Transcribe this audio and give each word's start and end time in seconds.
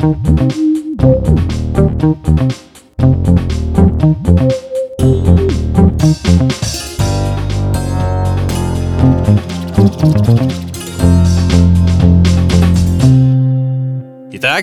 Итак, 0.00 0.14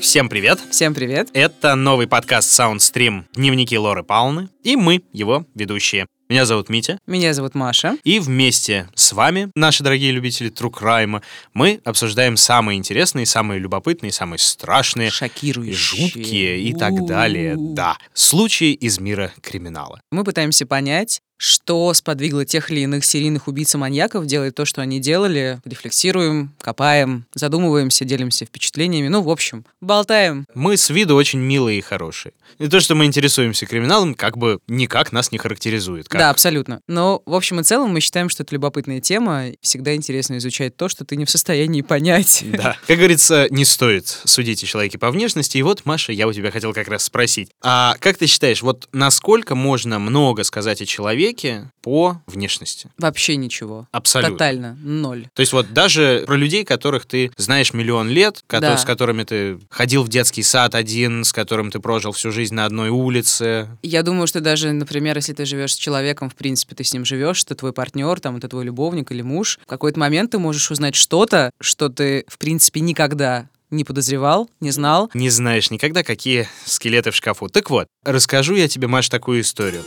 всем 0.01 0.27
привет. 0.27 0.59
Всем 0.71 0.95
привет. 0.95 1.29
Это 1.33 1.75
новый 1.75 2.07
подкаст 2.07 2.59
Soundstream 2.59 3.25
«Дневники 3.35 3.77
Лоры 3.77 4.01
Пауны» 4.01 4.49
и 4.63 4.75
мы, 4.75 5.03
его 5.13 5.45
ведущие. 5.53 6.07
Меня 6.29 6.45
зовут 6.45 6.67
Митя. 6.67 6.99
Меня 7.07 7.33
зовут 7.33 7.55
Маша. 7.55 7.95
И 8.03 8.19
вместе 8.19 8.89
с 8.95 9.13
вами, 9.13 9.49
наши 9.55 9.81
дорогие 9.81 10.11
любители 10.11 10.51
True 10.51 10.69
Crime, 10.69 11.21
мы 11.53 11.79
обсуждаем 11.85 12.35
самые 12.35 12.77
интересные, 12.77 13.25
самые 13.25 13.59
любопытные, 13.59 14.11
самые 14.11 14.39
страшные, 14.39 15.09
шокирующие, 15.09 16.07
жуткие 16.07 16.59
и 16.59 16.73
так 16.73 17.05
далее. 17.05 17.55
Да, 17.57 17.97
случаи 18.13 18.73
из 18.73 18.99
мира 18.99 19.31
криминала. 19.41 20.01
Мы 20.11 20.25
пытаемся 20.25 20.65
понять, 20.65 21.21
что 21.37 21.93
сподвигло 21.93 22.45
тех 22.45 22.71
или 22.71 22.81
иных 22.81 23.05
серийных 23.05 23.47
убийц 23.47 23.73
и 23.75 23.77
маньяков 23.77 24.25
делать 24.25 24.55
то, 24.55 24.65
что 24.65 24.81
они 24.81 24.99
делали. 24.99 25.59
Рефлексируем, 25.63 26.53
копаем, 26.59 27.25
задумываемся, 27.33 28.05
делимся 28.05 28.45
впечатлениями. 28.45 29.07
Ну, 29.07 29.21
в 29.21 29.29
общем, 29.29 29.65
болтаем. 29.79 30.45
Мы 30.53 30.77
с 30.77 30.89
виду 30.89 31.15
очень 31.15 31.39
милые 31.39 31.79
и 31.79 31.81
хорошие. 31.81 32.33
И 32.57 32.67
то, 32.67 32.79
что 32.79 32.95
мы 32.95 33.05
интересуемся 33.05 33.65
криминалом, 33.65 34.15
как 34.15 34.37
бы 34.37 34.59
никак 34.67 35.11
нас 35.11 35.31
не 35.31 35.37
характеризует. 35.37 36.09
Как? 36.09 36.19
Да, 36.19 36.29
абсолютно. 36.29 36.81
Но, 36.87 37.21
в 37.25 37.35
общем 37.35 37.59
и 37.59 37.63
целом, 37.63 37.91
мы 37.91 37.99
считаем, 37.99 38.29
что 38.29 38.43
это 38.43 38.55
любопытная 38.55 38.99
тема. 38.99 39.45
Всегда 39.61 39.95
интересно 39.95 40.37
изучать 40.37 40.75
то, 40.75 40.89
что 40.89 41.05
ты 41.05 41.15
не 41.15 41.25
в 41.25 41.29
состоянии 41.29 41.81
понять. 41.81 42.43
Да. 42.45 42.77
Как 42.87 42.97
говорится, 42.97 43.47
не 43.51 43.65
стоит 43.65 44.07
судить 44.07 44.63
о 44.63 44.67
человеке 44.67 44.97
по 44.97 45.11
внешности. 45.11 45.57
И 45.57 45.61
вот, 45.61 45.85
Маша, 45.85 46.11
я 46.11 46.27
у 46.27 46.33
тебя 46.33 46.51
хотел 46.51 46.73
как 46.73 46.87
раз 46.87 47.03
спросить. 47.03 47.49
А 47.61 47.95
как 47.99 48.17
ты 48.17 48.27
считаешь, 48.27 48.61
вот 48.61 48.87
насколько 48.91 49.55
можно 49.55 49.99
много 49.99 50.43
сказать 50.43 50.81
о 50.81 50.85
человеке, 50.85 51.26
человеке 51.33 51.71
по 51.81 52.21
внешности? 52.27 52.89
Вообще 52.97 53.35
ничего. 53.35 53.87
Абсолютно. 53.91 54.33
Тотально. 54.35 54.77
Ноль. 54.81 55.27
То 55.33 55.41
есть 55.41 55.53
вот 55.53 55.71
даже 55.73 56.23
про 56.25 56.35
людей, 56.35 56.63
которых 56.63 57.05
ты 57.05 57.31
знаешь 57.37 57.73
миллион 57.73 58.09
лет, 58.09 58.43
Да. 58.49 58.77
с 58.77 58.83
которыми 58.85 59.23
ты 59.23 59.59
ходил 59.69 60.03
в 60.03 60.09
детский 60.09 60.43
сад 60.43 60.75
один, 60.75 61.23
с 61.23 61.31
которым 61.33 61.71
ты 61.71 61.79
прожил 61.79 62.11
всю 62.11 62.31
жизнь 62.31 62.53
на 62.55 62.65
одной 62.65 62.89
улице. 62.89 63.67
Я 63.83 64.03
думаю, 64.03 64.27
что 64.27 64.41
даже, 64.41 64.71
например, 64.71 65.15
если 65.17 65.33
ты 65.33 65.45
живешь 65.45 65.73
с 65.73 65.77
человеком, 65.77 66.29
в 66.29 66.35
принципе, 66.35 66.75
ты 66.75 66.83
с 66.83 66.93
ним 66.93 67.05
живешь, 67.05 67.43
это 67.43 67.55
твой 67.55 67.73
партнер, 67.73 68.19
там, 68.19 68.37
это 68.37 68.47
твой 68.47 68.65
любовник 68.65 69.11
или 69.11 69.21
муж, 69.21 69.59
в 69.63 69.69
какой-то 69.69 69.99
момент 69.99 70.31
ты 70.31 70.39
можешь 70.39 70.69
узнать 70.71 70.95
что-то, 70.95 71.51
что 71.61 71.89
ты, 71.89 72.25
в 72.27 72.37
принципе, 72.37 72.79
никогда 72.79 73.49
не 73.69 73.83
подозревал, 73.83 74.49
не 74.61 74.71
знал. 74.71 75.09
Не 75.13 75.29
знаешь 75.29 75.71
никогда, 75.71 76.03
какие 76.03 76.47
скелеты 76.65 77.11
в 77.11 77.15
шкафу. 77.15 77.49
Так 77.49 77.69
вот, 77.69 77.87
расскажу 78.05 78.55
я 78.55 78.67
тебе, 78.67 78.87
Маш, 78.87 79.09
такую 79.09 79.41
историю. 79.41 79.83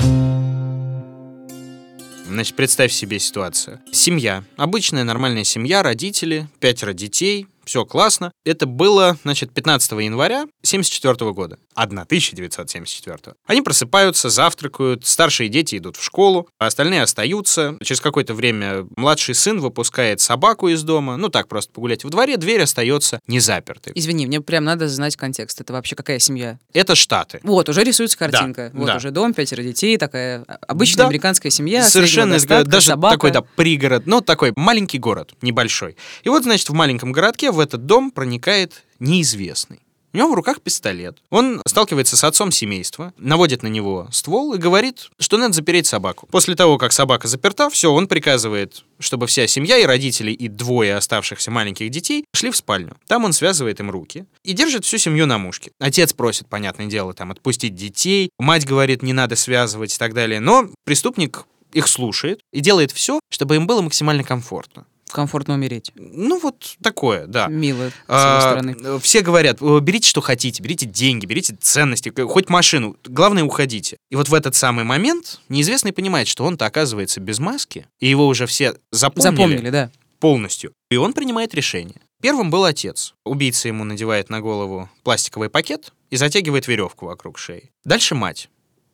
Значит, 2.31 2.55
представь 2.55 2.93
себе 2.93 3.19
ситуацию. 3.19 3.81
Семья. 3.91 4.45
Обычная 4.57 5.03
нормальная 5.03 5.43
семья, 5.43 5.83
родители, 5.83 6.47
пятеро 6.61 6.93
детей, 6.93 7.49
все 7.65 7.85
классно. 7.85 8.33
Это 8.45 8.67
было, 8.67 9.17
значит, 9.23 9.53
15 9.53 9.93
января 9.93 10.47
74 10.63 11.33
года. 11.33 11.59
1974. 11.75 13.35
Они 13.47 13.63
просыпаются, 13.63 14.29
завтракают, 14.31 15.07
старшие 15.07 15.49
дети 15.49 15.77
идут 15.77 15.97
в 15.97 16.05
школу, 16.05 16.49
а 16.59 16.67
остальные 16.67 17.03
остаются. 17.03 17.77
Через 17.83 18.01
какое-то 18.01 18.35
время 18.35 18.87
младший 18.97 19.35
сын 19.35 19.61
выпускает 19.61 20.21
собаку 20.21 20.69
из 20.69 20.83
дома, 20.83 21.17
ну 21.17 21.29
так, 21.29 21.49
просто 21.49 21.73
погулять 21.73 22.05
во 22.05 22.11
дворе, 22.11 22.37
дверь 22.37 22.63
остается 22.63 23.21
не 23.27 23.41
запертой. 23.41 23.93
Извини, 23.95 24.27
мне 24.27 24.41
прям 24.41 24.65
надо 24.65 24.89
знать 24.89 25.17
контекст. 25.17 25.61
Это 25.61 25.73
вообще 25.73 25.97
какая 25.97 26.19
семья? 26.19 26.59
Это 26.73 26.95
Штаты. 26.95 27.41
Вот, 27.43 27.69
уже 27.69 27.83
рисуется 27.83 28.19
картинка. 28.19 28.71
Да, 28.73 28.79
вот 28.79 28.87
да. 28.87 28.97
уже 28.97 29.11
дом, 29.11 29.33
пятеро 29.35 29.63
детей, 29.63 29.97
такая 29.97 30.45
обычная 30.67 31.05
Да. 31.05 31.07
американская 31.09 31.51
семья. 31.51 31.83
Совершенно 31.83 32.35
достатка, 32.35 32.71
даже 32.71 32.87
собака. 32.89 33.15
такой, 33.15 33.31
да, 33.31 33.43
пригород, 33.43 34.07
ну, 34.07 34.21
такой 34.21 34.53
маленький 34.57 34.99
город, 34.99 35.33
небольшой. 35.41 35.97
И 36.23 36.29
вот, 36.29 36.43
значит, 36.43 36.69
в 36.69 36.75
маленьком 36.75 37.13
городке 37.13 37.50
в 37.53 37.61
этот 37.61 37.87
дом 37.87 38.11
проникает 38.11 38.85
неизвестный. 38.99 39.81
У 40.13 40.17
него 40.17 40.33
в 40.33 40.35
руках 40.35 40.61
пистолет. 40.61 41.19
Он 41.31 41.63
сталкивается 41.67 42.17
с 42.17 42.25
отцом 42.25 42.51
семейства, 42.51 43.13
наводит 43.17 43.63
на 43.63 43.69
него 43.69 44.09
ствол 44.11 44.55
и 44.55 44.59
говорит, 44.59 45.09
что 45.21 45.37
надо 45.37 45.53
запереть 45.53 45.87
собаку. 45.87 46.27
После 46.27 46.57
того, 46.57 46.79
как 46.79 46.93
собака 46.93 47.29
заперта, 47.29 47.71
все, 47.71 47.93
он 47.93 48.09
приказывает, 48.09 48.85
чтобы 48.99 49.29
вся 49.29 49.47
семья 49.47 49.79
и 49.79 49.85
родители, 49.85 50.33
и 50.33 50.49
двое 50.49 50.97
оставшихся 50.97 51.53
маленьких 51.53 51.91
детей 51.91 52.25
шли 52.35 52.51
в 52.51 52.57
спальню. 52.57 52.97
Там 53.07 53.25
он 53.25 53.33
связывает 53.33 53.79
им 53.79 53.91
руки 53.91 54.25
и 54.43 54.53
держит 54.53 54.85
всю 54.85 54.99
семью 54.99 55.27
на 55.27 55.39
мушке. 55.39 55.71
Отец 55.79 56.13
просит, 56.13 56.49
понятное 56.49 56.87
дело, 56.87 57.15
там 57.15 57.31
отпустить 57.31 57.77
детей. 57.77 58.31
Мать 58.39 58.67
говорит, 58.67 59.03
не 59.03 59.13
надо 59.13 59.37
связывать 59.37 59.95
и 59.95 59.99
так 59.99 60.13
далее. 60.13 60.41
Но 60.41 60.71
преступник 60.85 61.45
их 61.73 61.87
слушает 61.87 62.41
и 62.53 62.61
делает 62.61 62.91
все, 62.91 63.21
чтобы 63.31 63.55
им 63.55 63.69
было 63.69 63.81
максимально 63.81 64.25
комфортно. 64.25 64.87
Комфортно 65.13 65.55
умереть. 65.55 65.93
Ну, 65.95 66.39
вот 66.41 66.77
такое, 66.83 67.27
да. 67.27 67.47
Мило 67.49 67.89
с 67.89 67.93
его 67.93 67.95
А, 68.09 68.41
стороны. 68.41 68.99
Все 69.01 69.21
говорят, 69.21 69.59
«Э, 69.61 69.79
берите, 69.81 70.09
что 70.09 70.21
хотите, 70.21 70.63
берите 70.63 70.87
деньги, 70.87 71.27
берите 71.27 71.57
ценности, 71.61 72.13
хоть 72.27 72.49
машину, 72.49 72.97
главное, 73.05 73.45
уходите. 73.45 73.97
И 74.11 74.17
вот 74.17 74.29
в 74.29 74.35
этот 74.35 74.55
самый 74.55 74.85
момент 74.85 75.41
неизвестный 75.49 75.93
понимает, 75.93 76.29
что 76.29 76.45
он-то 76.45 76.67
оказывается 76.67 77.21
без 77.21 77.39
маски, 77.39 77.87
и 77.99 78.09
его 78.09 78.27
уже 78.27 78.47
все 78.47 78.75
запомнили, 78.91 79.37
Запомнили, 79.37 79.71
да. 79.71 79.91
полностью. 80.19 80.73
И 80.91 80.97
он 80.97 81.13
принимает 81.13 81.55
решение. 81.55 82.01
Первым 82.23 82.51
был 82.51 82.65
отец. 82.65 83.15
Убийца 83.25 83.69
ему 83.69 83.85
надевает 83.85 84.29
на 84.29 84.41
голову 84.41 84.89
пластиковый 85.05 85.49
пакет 85.49 85.93
и 86.11 86.17
затягивает 86.17 86.69
веревку 86.69 87.07
вокруг 87.07 87.39
шеи. 87.39 87.71
Дальше 87.85 88.15
мать. 88.15 88.51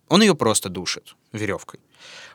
Он 0.09 0.21
ее 0.23 0.35
просто 0.37 0.69
душит 0.69 1.17
веревкой. 1.33 1.81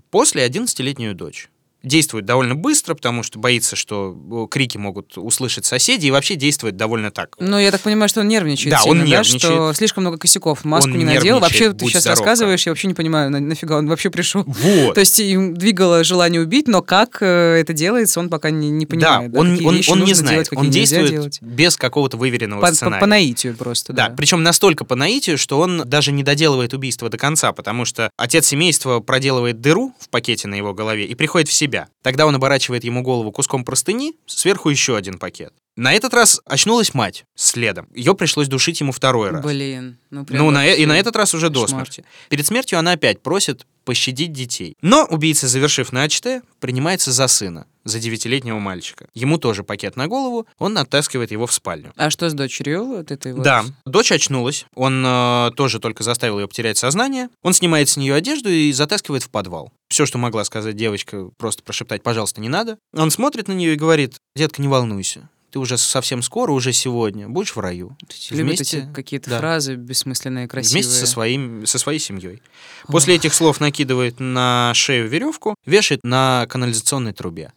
После 0.09 0.46
11-летнюю 0.46 1.16
дочь. 1.16 1.50
Действует 1.84 2.25
довольно 2.25 2.56
быстро, 2.56 2.94
потому 2.94 3.24
что 3.24 3.40
боится, 3.40 3.75
что 3.75 4.16
э, 4.46 4.47
крики 4.52 4.78
могут 4.78 5.18
услышать 5.18 5.66
соседи, 5.66 6.06
и 6.08 6.12
вообще 6.12 6.36
действует 6.36 6.75
довольно 6.78 7.09
так. 7.12 7.36
Ну, 7.40 7.58
я 7.58 7.72
так 7.72 7.81
понимаю, 7.81 8.08
что 8.08 8.22
он 8.22 8.28
нервничает 8.28 8.72
Да, 8.72 8.80
сильно, 8.84 9.02
он 9.02 9.08
нервничает. 9.08 9.42
что 9.42 9.74
слишком 9.74 10.03
много 10.03 10.18
косяков. 10.18 10.64
Маску 10.64 10.91
Он 10.91 10.97
не 10.97 11.06
надел. 11.06 11.40
Вообще, 11.40 11.74
ты 11.74 11.88
сейчас 11.88 12.03
здоров, 12.03 12.20
рассказываешь, 12.20 12.66
я 12.68 12.72
вообще 12.72 12.88
не 12.88 12.94
понимаю, 12.94 13.31
на- 13.31 13.40
нафига 13.40 13.78
он 13.78 13.88
вообще 13.88 14.09
пришел. 14.12 14.44
Вот. 14.46 14.94
То 14.96 15.00
есть 15.00 15.20
им 15.20 15.56
двигало 15.56 16.03
желание 16.03 16.41
убить, 16.41 16.68
но 16.68 16.81
как 16.84 17.18
э, 17.22 17.58
это 17.62 17.74
делается, 17.74 18.20
он 18.20 18.30
пока 18.30 18.52
не, 18.52 18.70
не 18.70 18.86
понимает. 18.86 19.31
да, 19.31 19.40
он, 19.40 19.52
какие 19.53 19.68
он, 19.68 19.75
вещи 19.75 19.90
он 19.90 20.03
не 20.03 20.14
знает, 20.14 20.50
делать, 20.50 20.66
он 20.66 20.70
действует 20.70 21.09
делать. 21.09 21.40
без 21.41 21.78
какого-то 21.78 22.18
выверенного 22.18 22.62
По, 22.62 22.68
по- 22.68 22.74
сценария. 22.74 23.00
по 23.00 23.08
наитию 23.08 23.56
просто, 23.58 23.94
Да, 23.94 24.09
да. 24.09 24.16
причем 24.16 24.44
настолько 24.44 24.86
по 24.86 24.96
наитию, 24.96 25.38
что 25.40 25.59
он 25.59 25.84
даже 25.88 26.12
не 26.12 26.24
доделывает 26.24 26.74
убийство 26.74 27.09
до 27.09 27.18
конца, 27.18 27.52
потому 27.53 27.86
что 27.86 28.12
отец 28.18 28.46
семейства 28.47 29.00
проделывает 29.00 29.62
дыру 29.62 29.94
в 30.00 30.09
пакете 30.09 30.47
на 30.47 30.56
его 30.56 30.74
голове 30.74 31.06
и 31.06 31.16
приходит 31.16 31.50
в 31.50 31.53
себя. 31.53 31.71
Тогда 32.02 32.26
он 32.26 32.36
оборачивает 32.36 32.84
ему 32.84 33.02
голову 33.02 33.32
куском 33.32 33.64
простыни, 33.64 34.14
сверху 34.26 34.70
еще 34.70 34.96
один 34.98 35.18
пакет. 35.18 35.54
На 35.78 35.94
этот 35.94 36.14
раз 36.14 36.42
очнулась 36.46 36.94
мать 36.94 37.26
следом. 37.36 37.88
Ее 37.94 38.14
пришлось 38.14 38.48
душить 38.48 38.82
ему 38.82 38.92
второй 38.92 39.32
раз. 39.32 39.44
Блин, 39.44 39.98
ну 40.09 40.26
прям 40.26 40.44
Ну, 40.44 40.52
на, 40.52 40.68
и 40.68 40.86
на 40.86 40.98
этот 41.00 41.16
раз 41.16 41.34
уже 41.34 41.50
до 41.50 41.66
смерти. 41.68 42.04
Перед 42.30 42.46
смертью 42.46 42.78
она 42.78 42.92
опять 42.92 43.22
просит 43.22 43.66
пощадить 43.84 44.31
детей. 44.31 44.75
Но 44.81 45.06
убийца, 45.06 45.47
завершив 45.47 45.92
начатое, 45.92 46.44
принимается 46.59 47.12
за 47.12 47.28
сына, 47.28 47.68
за 47.84 48.00
девятилетнего 48.00 48.59
мальчика. 48.59 49.08
Ему 49.14 49.38
тоже 49.38 49.64
пакет 49.64 49.96
на 49.96 50.08
голову, 50.08 50.47
он 50.58 50.78
оттаскивает 50.78 51.31
его 51.31 51.47
в 51.47 51.53
спальню. 51.53 51.91
А 51.96 52.09
что 52.09 52.30
с 52.30 52.34
дочерью 52.34 52.86
вот 52.86 53.12
этой 53.12 53.34
вот? 53.34 53.44
Да, 53.44 53.66
дочь 53.86 54.12
очнулась, 54.12 54.66
он 54.75 55.03
э, 55.06 55.52
тоже 55.56 55.80
только 55.80 56.03
заставил 56.03 56.40
ее 56.40 56.47
потерять 56.47 56.78
сознание. 56.78 57.30
Он 57.41 57.53
снимает 57.53 57.90
с 57.90 57.97
нее 57.97 58.14
одежду 58.14 58.50
и 58.50 58.72
затаскивает 58.72 59.24
в 59.24 59.30
подвал. 59.30 59.72
Все, 59.90 60.06
что 60.06 60.18
могла 60.18 60.44
сказать 60.44 60.75
девочка, 60.75 61.30
просто 61.38 61.64
прошептать 61.64 62.03
«пожалуйста, 62.03 62.40
не 62.40 62.50
надо». 62.50 62.78
Он 62.94 63.12
смотрит 63.12 63.47
на 63.47 63.53
нее 63.53 63.74
и 63.74 63.78
говорит 63.78 64.18
«детка, 64.36 64.62
не 64.62 64.68
волнуйся, 64.68 65.30
ты 65.52 65.60
уже 65.60 65.78
совсем 65.78 66.22
скоро, 66.22 66.52
уже 66.52 66.74
сегодня, 66.74 67.28
будешь 67.30 67.56
в 67.56 67.60
раю». 67.60 67.96
Любят 68.32 68.58
Вместе- 68.60 68.90
какие-то 68.94 69.30
да. 69.30 69.40
фразы 69.40 69.76
бессмысленные, 69.76 70.48
красивые. 70.48 70.84
Вместе 70.84 71.00
со, 71.00 71.08
своим, 71.08 71.66
со 71.66 71.78
своей 71.78 72.00
семьей. 72.00 72.42
После 72.88 73.16
этих 73.16 73.34
слов 73.34 73.59
накидывает 73.59 74.20
на 74.20 74.72
шею 74.74 75.08
веревку, 75.08 75.56
вешает 75.66 76.02
на 76.03 76.46
канализационной 76.50 77.14
трубе. 77.14 77.52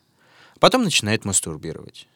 Потом 0.61 0.83
начинает 0.85 1.25
мастурбировать. 1.25 2.07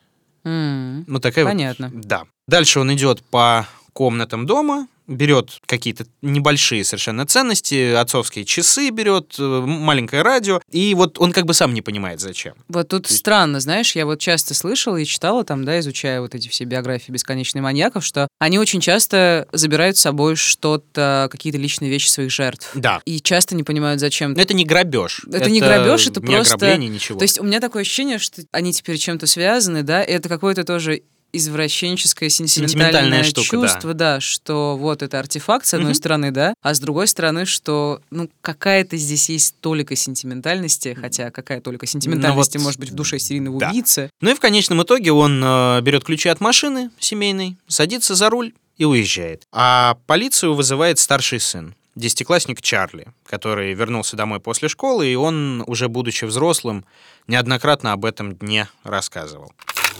М, 0.45 1.05
Ну, 1.07 1.19
такая 1.21 1.45
вот- 1.45 1.51
Понятно. 1.51 1.91
да. 1.95 2.25
Дальше 2.47 2.81
он 2.81 2.93
идет 2.95 3.23
по 3.23 3.67
комнатам 3.93 4.47
дома, 4.47 4.89
берет 5.09 5.59
какие-то 5.67 6.07
небольшие 6.23 6.85
совершенно 6.85 7.27
ценности, 7.27 7.95
отцовские 7.95 8.45
часы 8.45 8.91
берет, 8.91 9.35
э, 9.39 9.43
маленькое 9.67 10.23
радио, 10.23 10.61
и 10.71 10.95
вот 10.95 11.19
он 11.19 11.33
как 11.33 11.47
бы 11.47 11.55
сам 11.55 11.75
не 11.75 11.83
понимает, 11.83 12.21
зачем. 12.21 12.55
Вот 12.69 12.89
тут 12.89 13.07
есть- 13.09 13.19
странно, 13.19 13.59
знаешь, 13.61 13.97
я 13.97 14.05
вот 14.07 14.21
часто 14.21 14.55
слышала 14.55 14.97
и 14.99 15.05
читала 15.05 15.45
там, 15.45 15.65
да, 15.65 15.81
изучая 15.81 16.21
вот 16.21 16.35
эти 16.35 16.49
все 16.49 16.65
биографии 16.65 17.11
бесконечных 17.11 17.63
маньяков, 17.63 18.05
что 18.05 18.29
они 18.39 18.59
очень 18.59 18.81
часто 18.81 19.49
забирают 19.53 19.97
с 19.97 20.03
собой 20.03 20.37
что-то, 20.37 21.29
какие-то 21.33 21.59
личные 21.59 21.91
вещи 21.91 22.09
своих 22.09 22.31
жертв. 22.31 22.71
Да. 22.75 23.01
И 23.05 23.21
часто 23.21 23.55
не 23.57 23.63
понимают, 23.63 24.01
зачем. 24.01 24.35
Но 24.35 24.43
это 24.43 24.53
не 24.55 24.65
грабеж. 24.65 25.25
Это 25.33 25.49
не 25.51 25.61
грабеж, 25.61 26.07
это 26.09 26.21
не 26.21 26.27
просто- 26.27 26.55
ограбление, 26.55 26.91
ничего. 26.91 27.19
То 27.19 27.23
есть 27.25 27.41
у 27.41 27.45
меня 27.45 27.61
такое 27.61 27.83
ощущение, 27.83 28.19
что 28.19 28.43
они 28.53 28.73
теперь 28.73 28.99
чем-то 28.99 29.27
связаны, 29.27 29.83
да, 29.83 30.03
и 30.03 30.13
это 30.13 30.29
какое-то 30.29 30.65
тоже 30.65 31.03
извращенческое 31.33 32.29
Сентиментальная 32.29 32.69
сентиментальное 32.69 33.25
штука, 33.25 33.49
чувство, 33.49 33.95
да. 33.95 34.21
что 34.21 34.77
вот 34.77 35.03
это 35.03 35.19
артефакт, 35.19 35.67
с 35.67 35.75
одной 35.75 35.91
Мгм. 35.91 35.95
стороны, 35.95 36.31
да, 36.31 36.55
а 36.63 36.75
с 36.75 36.81
другой 36.81 37.07
стороны, 37.07 37.45
что, 37.45 38.01
ну, 38.11 38.29
какая-то 38.41 38.97
здесь 38.97 39.29
есть 39.29 39.55
толика 39.61 39.95
сентиментальности, 39.97 40.97
хотя 40.99 41.31
какая 41.31 41.61
толика 41.61 41.87
сентиментальности 41.87 42.57
вот, 42.57 42.65
может 42.65 42.81
быть 42.81 42.91
в 42.91 42.95
душе 42.95 43.19
серийного 43.19 43.59
да. 43.61 43.71
убийцы. 43.71 44.11
Ну 44.21 44.31
и 44.31 44.35
в 44.35 44.41
конечном 44.41 44.83
итоге 44.83 45.13
он 45.13 45.43
э, 45.45 45.81
берет 45.83 46.05
ключи 46.05 46.29
от 46.29 46.41
машины 46.41 46.91
семейной, 46.99 47.57
садится 47.67 48.15
за 48.15 48.31
руль 48.31 48.53
и 48.77 48.85
уезжает. 48.85 49.43
А 49.53 49.99
полицию 50.07 50.55
вызывает 50.55 50.99
старший 50.99 51.41
сын, 51.41 51.75
десятиклассник 51.99 52.63
Чарли, 52.63 53.09
который 53.27 53.75
вернулся 53.75 54.17
домой 54.17 54.41
после 54.41 54.69
школы, 54.69 55.07
и 55.07 55.15
он, 55.15 55.63
уже 55.67 55.89
будучи 55.89 56.25
взрослым, 56.25 56.85
неоднократно 57.27 57.93
об 57.93 58.05
этом 58.05 58.35
дне 58.35 58.69
рассказывал. 58.85 59.53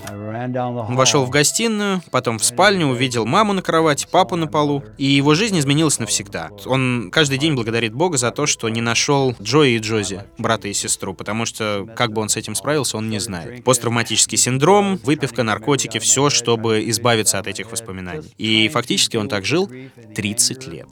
Он 0.09 0.97
вошел 0.97 1.25
в 1.25 1.31
гостиную, 1.31 2.03
потом 2.11 2.39
в 2.39 2.45
спальню, 2.45 2.87
увидел 2.87 3.27
маму 3.27 3.53
на 3.53 3.63
кровати, 3.63 4.07
папу 4.11 4.37
на 4.37 4.47
полу, 4.47 4.85
и 4.97 5.05
его 5.05 5.35
жизнь 5.35 5.59
изменилась 5.59 5.99
навсегда. 5.99 6.51
Он 6.67 7.11
каждый 7.11 7.39
день 7.39 7.55
благодарит 7.55 7.95
Бога 7.95 8.17
за 8.17 8.31
то, 8.31 8.47
что 8.47 8.69
не 8.69 8.81
нашел 8.81 9.35
Джои 9.43 9.73
и 9.73 9.79
Джози, 9.79 10.23
брата 10.39 10.69
и 10.69 10.73
сестру, 10.73 11.15
потому 11.15 11.47
что 11.47 11.89
как 11.97 12.13
бы 12.13 12.23
он 12.23 12.29
с 12.29 12.37
этим 12.37 12.55
справился, 12.55 12.97
он 12.97 13.11
не 13.11 13.19
знает. 13.19 13.65
Посттравматический 13.65 14.39
синдром, 14.39 14.97
выпивка, 15.03 15.43
наркотики, 15.43 15.99
все, 15.99 16.31
чтобы 16.31 16.89
избавиться 16.91 17.39
от 17.39 17.47
этих 17.47 17.71
воспоминаний. 17.71 18.33
И 18.39 18.69
фактически 18.69 19.17
он 19.17 19.29
так 19.29 19.45
жил 19.45 19.71
30 20.15 20.67
лет. 20.69 20.89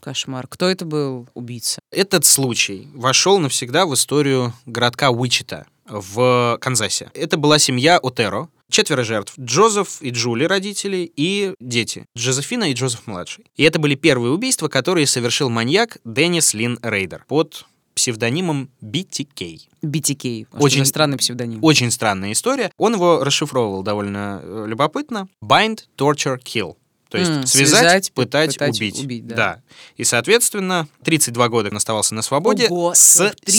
Кошмар. 0.00 0.46
Кто 0.48 0.68
это 0.68 0.84
был 0.84 1.28
убийца? 1.34 1.78
Этот 1.90 2.24
случай 2.24 2.88
вошел 2.94 3.38
навсегда 3.38 3.86
в 3.86 3.94
историю 3.94 4.52
городка 4.66 5.10
Уичита 5.10 5.66
в 5.88 6.58
Канзасе. 6.60 7.10
Это 7.14 7.36
была 7.36 7.58
семья 7.58 7.98
Отеро. 7.98 8.48
Четверо 8.68 9.04
жертв. 9.04 9.34
Джозеф 9.38 10.02
и 10.02 10.10
Джули, 10.10 10.44
родители, 10.44 11.10
и 11.16 11.54
дети. 11.60 12.04
Джозефина 12.18 12.64
и 12.70 12.74
Джозеф-младший. 12.74 13.44
И 13.54 13.62
это 13.62 13.78
были 13.78 13.94
первые 13.94 14.32
убийства, 14.32 14.66
которые 14.66 15.06
совершил 15.06 15.48
маньяк 15.50 15.98
Деннис 16.04 16.52
Лин 16.52 16.76
Рейдер 16.82 17.24
под 17.28 17.64
псевдонимом 17.94 18.68
BTK. 18.82 19.60
BTK. 19.82 20.48
Очень 20.52 20.64
Очень- 20.64 20.84
странный 20.84 21.16
псевдоним. 21.16 21.62
Очень 21.62 21.92
странная 21.92 22.32
история. 22.32 22.72
Он 22.76 22.94
его 22.94 23.22
расшифровывал 23.22 23.82
довольно 23.84 24.40
э, 24.42 24.64
любопытно. 24.66 25.28
Bind, 25.42 25.84
torture, 25.96 26.38
kill. 26.42 26.76
То 27.08 27.18
есть 27.18 27.30
М, 27.30 27.46
связать, 27.46 27.78
связать, 27.80 28.12
пытать, 28.12 28.52
пытать, 28.54 28.76
убить. 28.76 28.98
убить, 29.00 29.26
да. 29.26 29.62
И, 29.96 30.04
соответственно, 30.04 30.88
32 31.04 31.48
года 31.48 31.68
он 31.70 31.76
оставался 31.76 32.14
на 32.14 32.22
свободе. 32.22 32.66
Ого, 32.68 32.94
с 32.94 33.16
32 33.44 33.54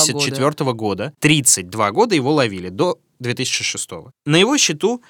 74 0.00 0.72
года. 0.72 1.12
32 1.20 1.90
года 1.92 2.14
его 2.14 2.32
ловили 2.32 2.68
до 2.70 2.98
2006. 3.20 3.88
На 4.26 4.36
его 4.36 4.56
счету 4.58 5.02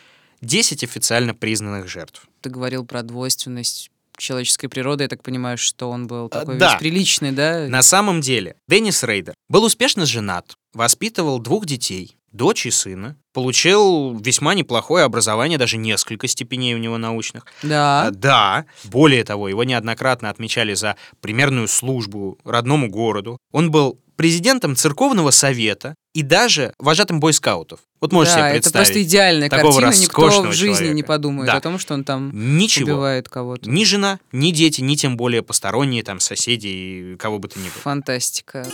10 0.43 0.85
официально 0.85 1.35
признанных 1.35 1.89
жертв. 1.89 2.27
Ты 2.43 2.51
говорил 2.51 2.85
про 2.85 3.03
двойственность 3.03 3.91
человеческой 4.19 4.69
природы. 4.69 5.05
Я 5.05 5.09
так 5.09 5.23
понимаю, 5.23 5.57
что 5.59 5.91
он 5.91 6.07
был 6.07 6.29
такой 6.29 6.57
А, 6.57 6.59
да. 6.59 6.71
весь 6.73 6.79
приличный, 6.81 7.33
да? 7.33 7.67
На 7.69 7.83
самом 7.83 8.21
деле, 8.21 8.57
Деннис 8.69 9.03
Рейдер 9.05 9.35
был 9.49 9.65
успешно 9.65 10.07
женат, 10.07 10.57
воспитывал 10.75 11.39
двух 11.39 11.67
детей, 11.67 12.17
дочь 12.33 12.67
и 12.67 12.71
сына, 12.71 13.17
получил 13.33 14.17
весьма 14.19 14.55
неплохое 14.55 15.05
образование, 15.05 15.59
даже 15.59 15.77
несколько 15.77 16.27
степеней 16.29 16.75
у 16.75 16.79
него 16.79 16.99
научных. 16.99 17.47
Да. 17.63 18.07
А, 18.07 18.11
Да, 18.11 18.65
более 18.85 19.25
того, 19.25 19.49
его 19.49 19.65
неоднократно 19.65 20.29
отмечали 20.31 20.75
за 20.75 20.97
примерную 21.21 21.69
службу 21.69 22.39
родному 22.45 22.89
городу. 22.91 23.39
Он 23.53 23.71
был 23.71 23.99
президентом 24.17 24.75
церковного 24.75 25.31
совета 25.31 25.95
и 26.13 26.23
даже 26.23 26.73
вожатым 26.79 27.21
бойскаутов. 27.21 27.79
Вот 28.01 28.13
можешь 28.13 28.33
да, 28.35 28.41
себе 28.41 28.59
это 28.59 28.63
представить. 28.71 28.87
просто 28.89 29.03
идеальная 29.05 29.49
такого 29.49 29.81
картина. 29.81 30.03
Никто 30.03 30.43
в 30.43 30.53
жизни 30.53 30.75
человека. 30.75 30.95
не 30.95 31.03
подумает 31.05 31.47
Да. 31.47 31.57
о 31.57 31.61
том, 31.61 31.79
что 31.79 31.95
он 31.95 32.03
там 32.03 32.31
Ничего. 32.59 32.85
убивает 32.95 33.29
кого-то. 33.29 33.71
Ни 33.71 33.85
жена, 33.85 34.19
ни 34.33 34.51
дети, 34.51 34.81
ни 34.81 34.97
тем 34.97 35.17
более 35.17 35.43
посторонние 35.43 36.03
там 36.03 36.19
соседи 36.19 36.67
и 36.67 37.17
кого 37.17 37.39
бы 37.39 37.47
то 37.49 37.59
ни 37.61 37.65
было. 37.65 37.81
Фантастика. 37.83 38.67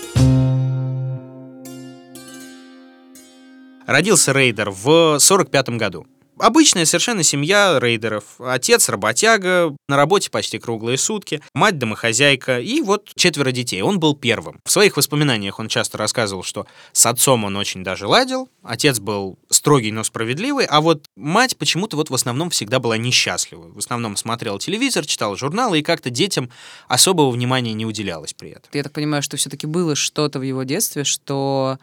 Родился 3.87 4.33
Рейдер 4.33 4.71
в 4.71 5.19
45 5.19 5.69
году. 5.71 6.07
Обычная 6.39 6.85
совершенно 6.85 7.23
семья 7.23 7.79
рейдеров. 7.79 8.25
Отец 8.41 8.89
работяга, 8.89 9.77
на 9.89 9.97
работе 9.97 10.31
почти 10.31 10.59
круглые 10.59 10.99
сутки, 10.99 11.41
мать 11.55 11.79
домохозяйка 11.79 12.59
и 12.59 12.81
вот 12.81 13.11
четверо 13.15 13.53
детей. 13.53 13.83
Он 13.83 14.01
был 14.01 14.17
первым. 14.17 14.59
В 14.65 14.71
своих 14.71 14.97
воспоминаниях 14.97 15.61
он 15.61 15.69
часто 15.69 15.97
рассказывал, 15.97 16.43
что 16.43 16.67
с 16.93 17.07
отцом 17.07 17.45
он 17.45 17.57
очень 17.57 17.85
даже 17.85 18.09
ладил, 18.09 18.49
отец 18.65 18.99
был 18.99 19.39
строгий, 19.49 19.93
но 19.93 20.03
справедливый, 20.03 20.65
а 20.65 20.81
вот 20.81 21.05
мать 21.15 21.57
почему-то 21.57 21.97
вот 21.97 22.11
в 22.11 22.15
основном 22.15 22.51
всегда 22.51 22.81
была 22.81 22.97
несчастлива. 22.97 23.71
В 23.71 23.79
основном 23.79 24.17
смотрела 24.17 24.59
телевизор, 24.59 25.07
читала 25.07 25.37
журналы 25.37 25.79
и 25.79 25.83
как-то 25.83 26.11
детям 26.11 26.51
особого 26.89 27.31
внимания 27.31 27.75
не 27.75 27.87
уделялось 27.87 28.33
при 28.33 28.51
этом. 28.51 28.65
Я 28.73 28.83
так 28.83 28.93
понимаю, 28.93 29.23
что 29.23 29.37
все-таки 29.37 29.69
было 29.69 29.95
что-то 29.95 30.41
в 30.41 30.43
его 30.43 30.65
детстве, 30.65 31.05
что 31.05 31.79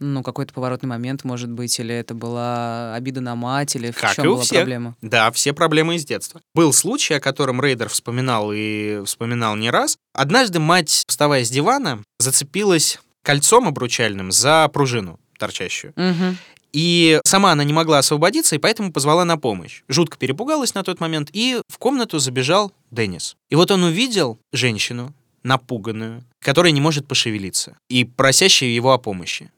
ну, 0.00 0.22
какой-то 0.22 0.52
поворотный 0.52 0.88
момент, 0.88 1.24
может 1.24 1.50
быть, 1.50 1.78
или 1.78 1.94
это 1.94 2.14
была 2.14 2.94
обида 2.94 3.20
на 3.20 3.34
мать, 3.36 3.76
или 3.76 3.90
в 3.90 3.96
Как 3.96 4.14
чем 4.14 4.24
и 4.24 4.28
у 4.28 4.32
была 4.34 4.42
всех. 4.44 4.58
проблема? 4.60 4.96
Да, 5.02 5.30
все 5.32 5.52
проблемы 5.52 5.96
из 5.96 6.04
детства. 6.04 6.40
Был 6.54 6.72
случай, 6.72 7.14
о 7.14 7.20
котором 7.20 7.60
Рейдер 7.60 7.88
вспоминал 7.88 8.50
и 8.54 9.02
вспоминал 9.04 9.56
не 9.56 9.70
раз. 9.70 9.96
Однажды 10.14 10.58
мать, 10.60 11.04
вставая 11.06 11.44
с 11.44 11.50
дивана, 11.50 12.02
зацепилась 12.18 12.98
кольцом 13.22 13.68
обручальным 13.68 14.32
за 14.32 14.68
пружину 14.68 15.18
торчащую. 15.38 15.92
Мгм. 15.96 16.36
И 16.72 17.20
сама 17.24 17.52
она 17.52 17.64
не 17.64 17.72
могла 17.72 17.98
освободиться, 17.98 18.54
и 18.54 18.58
поэтому 18.58 18.92
позвала 18.92 19.24
на 19.24 19.38
помощь. 19.38 19.82
Жутко 19.88 20.18
перепугалась 20.18 20.74
на 20.74 20.82
тот 20.82 21.00
момент, 21.00 21.30
и 21.32 21.60
в 21.68 21.78
комнату 21.78 22.18
забежал 22.18 22.72
Деннис. 22.90 23.36
И 23.48 23.54
вот 23.54 23.70
он 23.70 23.84
увидел 23.84 24.38
женщину, 24.52 25.14
напуганную, 25.42 26.24
которая 26.40 26.72
не 26.72 26.80
может 26.80 27.06
пошевелиться, 27.06 27.76
и 27.88 28.04
просящую 28.04 28.74
его 28.74 28.92
о 28.92 28.98
помощи. 28.98 29.50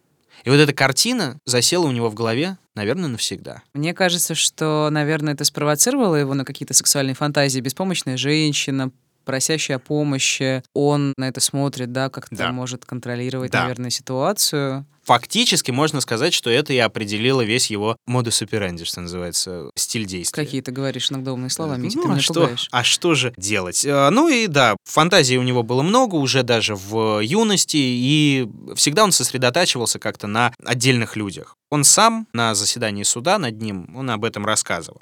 И 0.45 0.51
вот 0.51 0.57
эта 0.57 0.73
картина 0.73 1.39
засела 1.45 1.87
у 1.87 1.93
него 1.93 2.09
в 2.09 2.15
голове, 2.15 2.57
наверное, 2.75 3.09
навсегда. 3.09 3.63
Мне 3.75 3.95
кажется, 3.95 4.35
что, 4.35 4.89
наверное, 4.91 5.35
это 5.35 5.45
спровоцировало 5.45 6.17
его 6.17 6.35
на 6.35 6.45
какие-то 6.45 6.75
сексуальные 6.75 7.15
фантазии. 7.15 7.61
Беспомощная 7.61 8.17
женщина, 8.17 8.91
просящая 9.25 9.77
о 9.79 9.81
помощи. 9.81 10.63
Он 10.75 11.13
на 11.17 11.29
это 11.29 11.41
смотрит, 11.41 11.93
да, 11.93 12.09
как-то 12.11 12.35
Да. 12.37 12.53
может 12.53 12.85
контролировать, 12.85 13.51
Да. 13.53 13.63
наверное, 13.63 13.91
ситуацию. 13.91 14.87
Фактически 15.05 15.71
можно 15.73 16.01
сказать, 16.01 16.33
что 16.35 16.51
это 16.51 16.73
и 16.73 16.79
определило 16.79 17.41
весь 17.41 17.71
его 17.71 17.97
модус 18.07 18.43
operandi, 18.43 18.85
что 18.85 19.01
называется, 19.01 19.71
стиль 19.75 20.05
действия. 20.05 20.45
Какие 20.45 20.61
ты 20.61 20.71
говоришь 20.71 21.11
иногда 21.11 21.33
умные 21.33 21.51
слова, 21.51 21.77
Митя, 21.77 21.97
Ну, 21.97 22.03
ты 22.03 22.09
а 22.09 22.13
меня 22.13 22.23
что, 22.23 22.35
пугаешь. 22.35 22.69
а 22.71 22.85
что 22.85 23.15
же 23.15 23.33
делать? 23.37 23.85
А, 23.89 24.11
Ну 24.11 24.29
и 24.29 24.47
да, 24.47 24.77
фантазии 24.85 25.37
у 25.37 25.43
него 25.43 25.63
было 25.63 25.83
много 25.83 26.15
уже 26.17 26.43
даже 26.43 26.77
в 26.77 27.21
юности, 27.21 27.77
и 27.79 28.49
всегда 28.77 29.03
он 29.03 29.11
сосредотачивался 29.11 29.99
как-то 29.99 30.27
на 30.27 30.53
отдельных 30.65 31.17
людях. 31.17 31.57
Он 31.71 31.83
сам 31.83 32.29
на 32.33 32.55
заседании 32.55 33.03
суда 33.03 33.39
над 33.39 33.61
ним, 33.61 33.93
он 33.97 34.11
об 34.11 34.25
этом 34.25 34.45
рассказывал. 34.47 35.01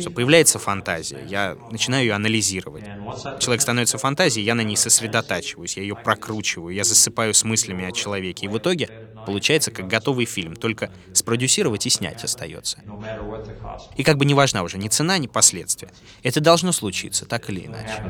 Что 0.00 0.10
появляется 0.10 0.58
фантазия, 0.58 1.24
я 1.26 1.56
начинаю 1.70 2.04
ее 2.04 2.14
анализировать. 2.14 2.84
Человек 3.40 3.62
становится 3.62 3.98
фантазией, 3.98 4.44
я 4.44 4.54
на 4.54 4.62
ней 4.62 4.76
сосредотачиваюсь, 4.76 5.76
я 5.76 5.82
ее 5.82 5.96
прокручиваю, 5.96 6.74
я 6.74 6.84
засыпаю 6.84 7.34
с 7.34 7.44
мыслями 7.44 7.84
о 7.84 7.92
человеке. 7.92 8.46
И 8.46 8.48
в 8.48 8.58
итоге 8.58 8.88
получается 9.26 9.70
как 9.70 9.86
готовый 9.86 10.24
фильм, 10.24 10.56
только 10.56 10.90
спродюсировать 11.12 11.86
и 11.86 11.90
снять 11.90 12.24
остается. 12.24 12.78
И 13.96 14.02
как 14.02 14.16
бы 14.16 14.24
не 14.24 14.34
важна 14.34 14.62
уже 14.62 14.78
ни 14.78 14.88
цена, 14.88 15.18
ни 15.18 15.26
последствия. 15.26 15.90
Это 16.22 16.40
должно 16.40 16.72
случиться, 16.72 17.26
так 17.26 17.48
или 17.50 17.66
иначе. 17.66 18.02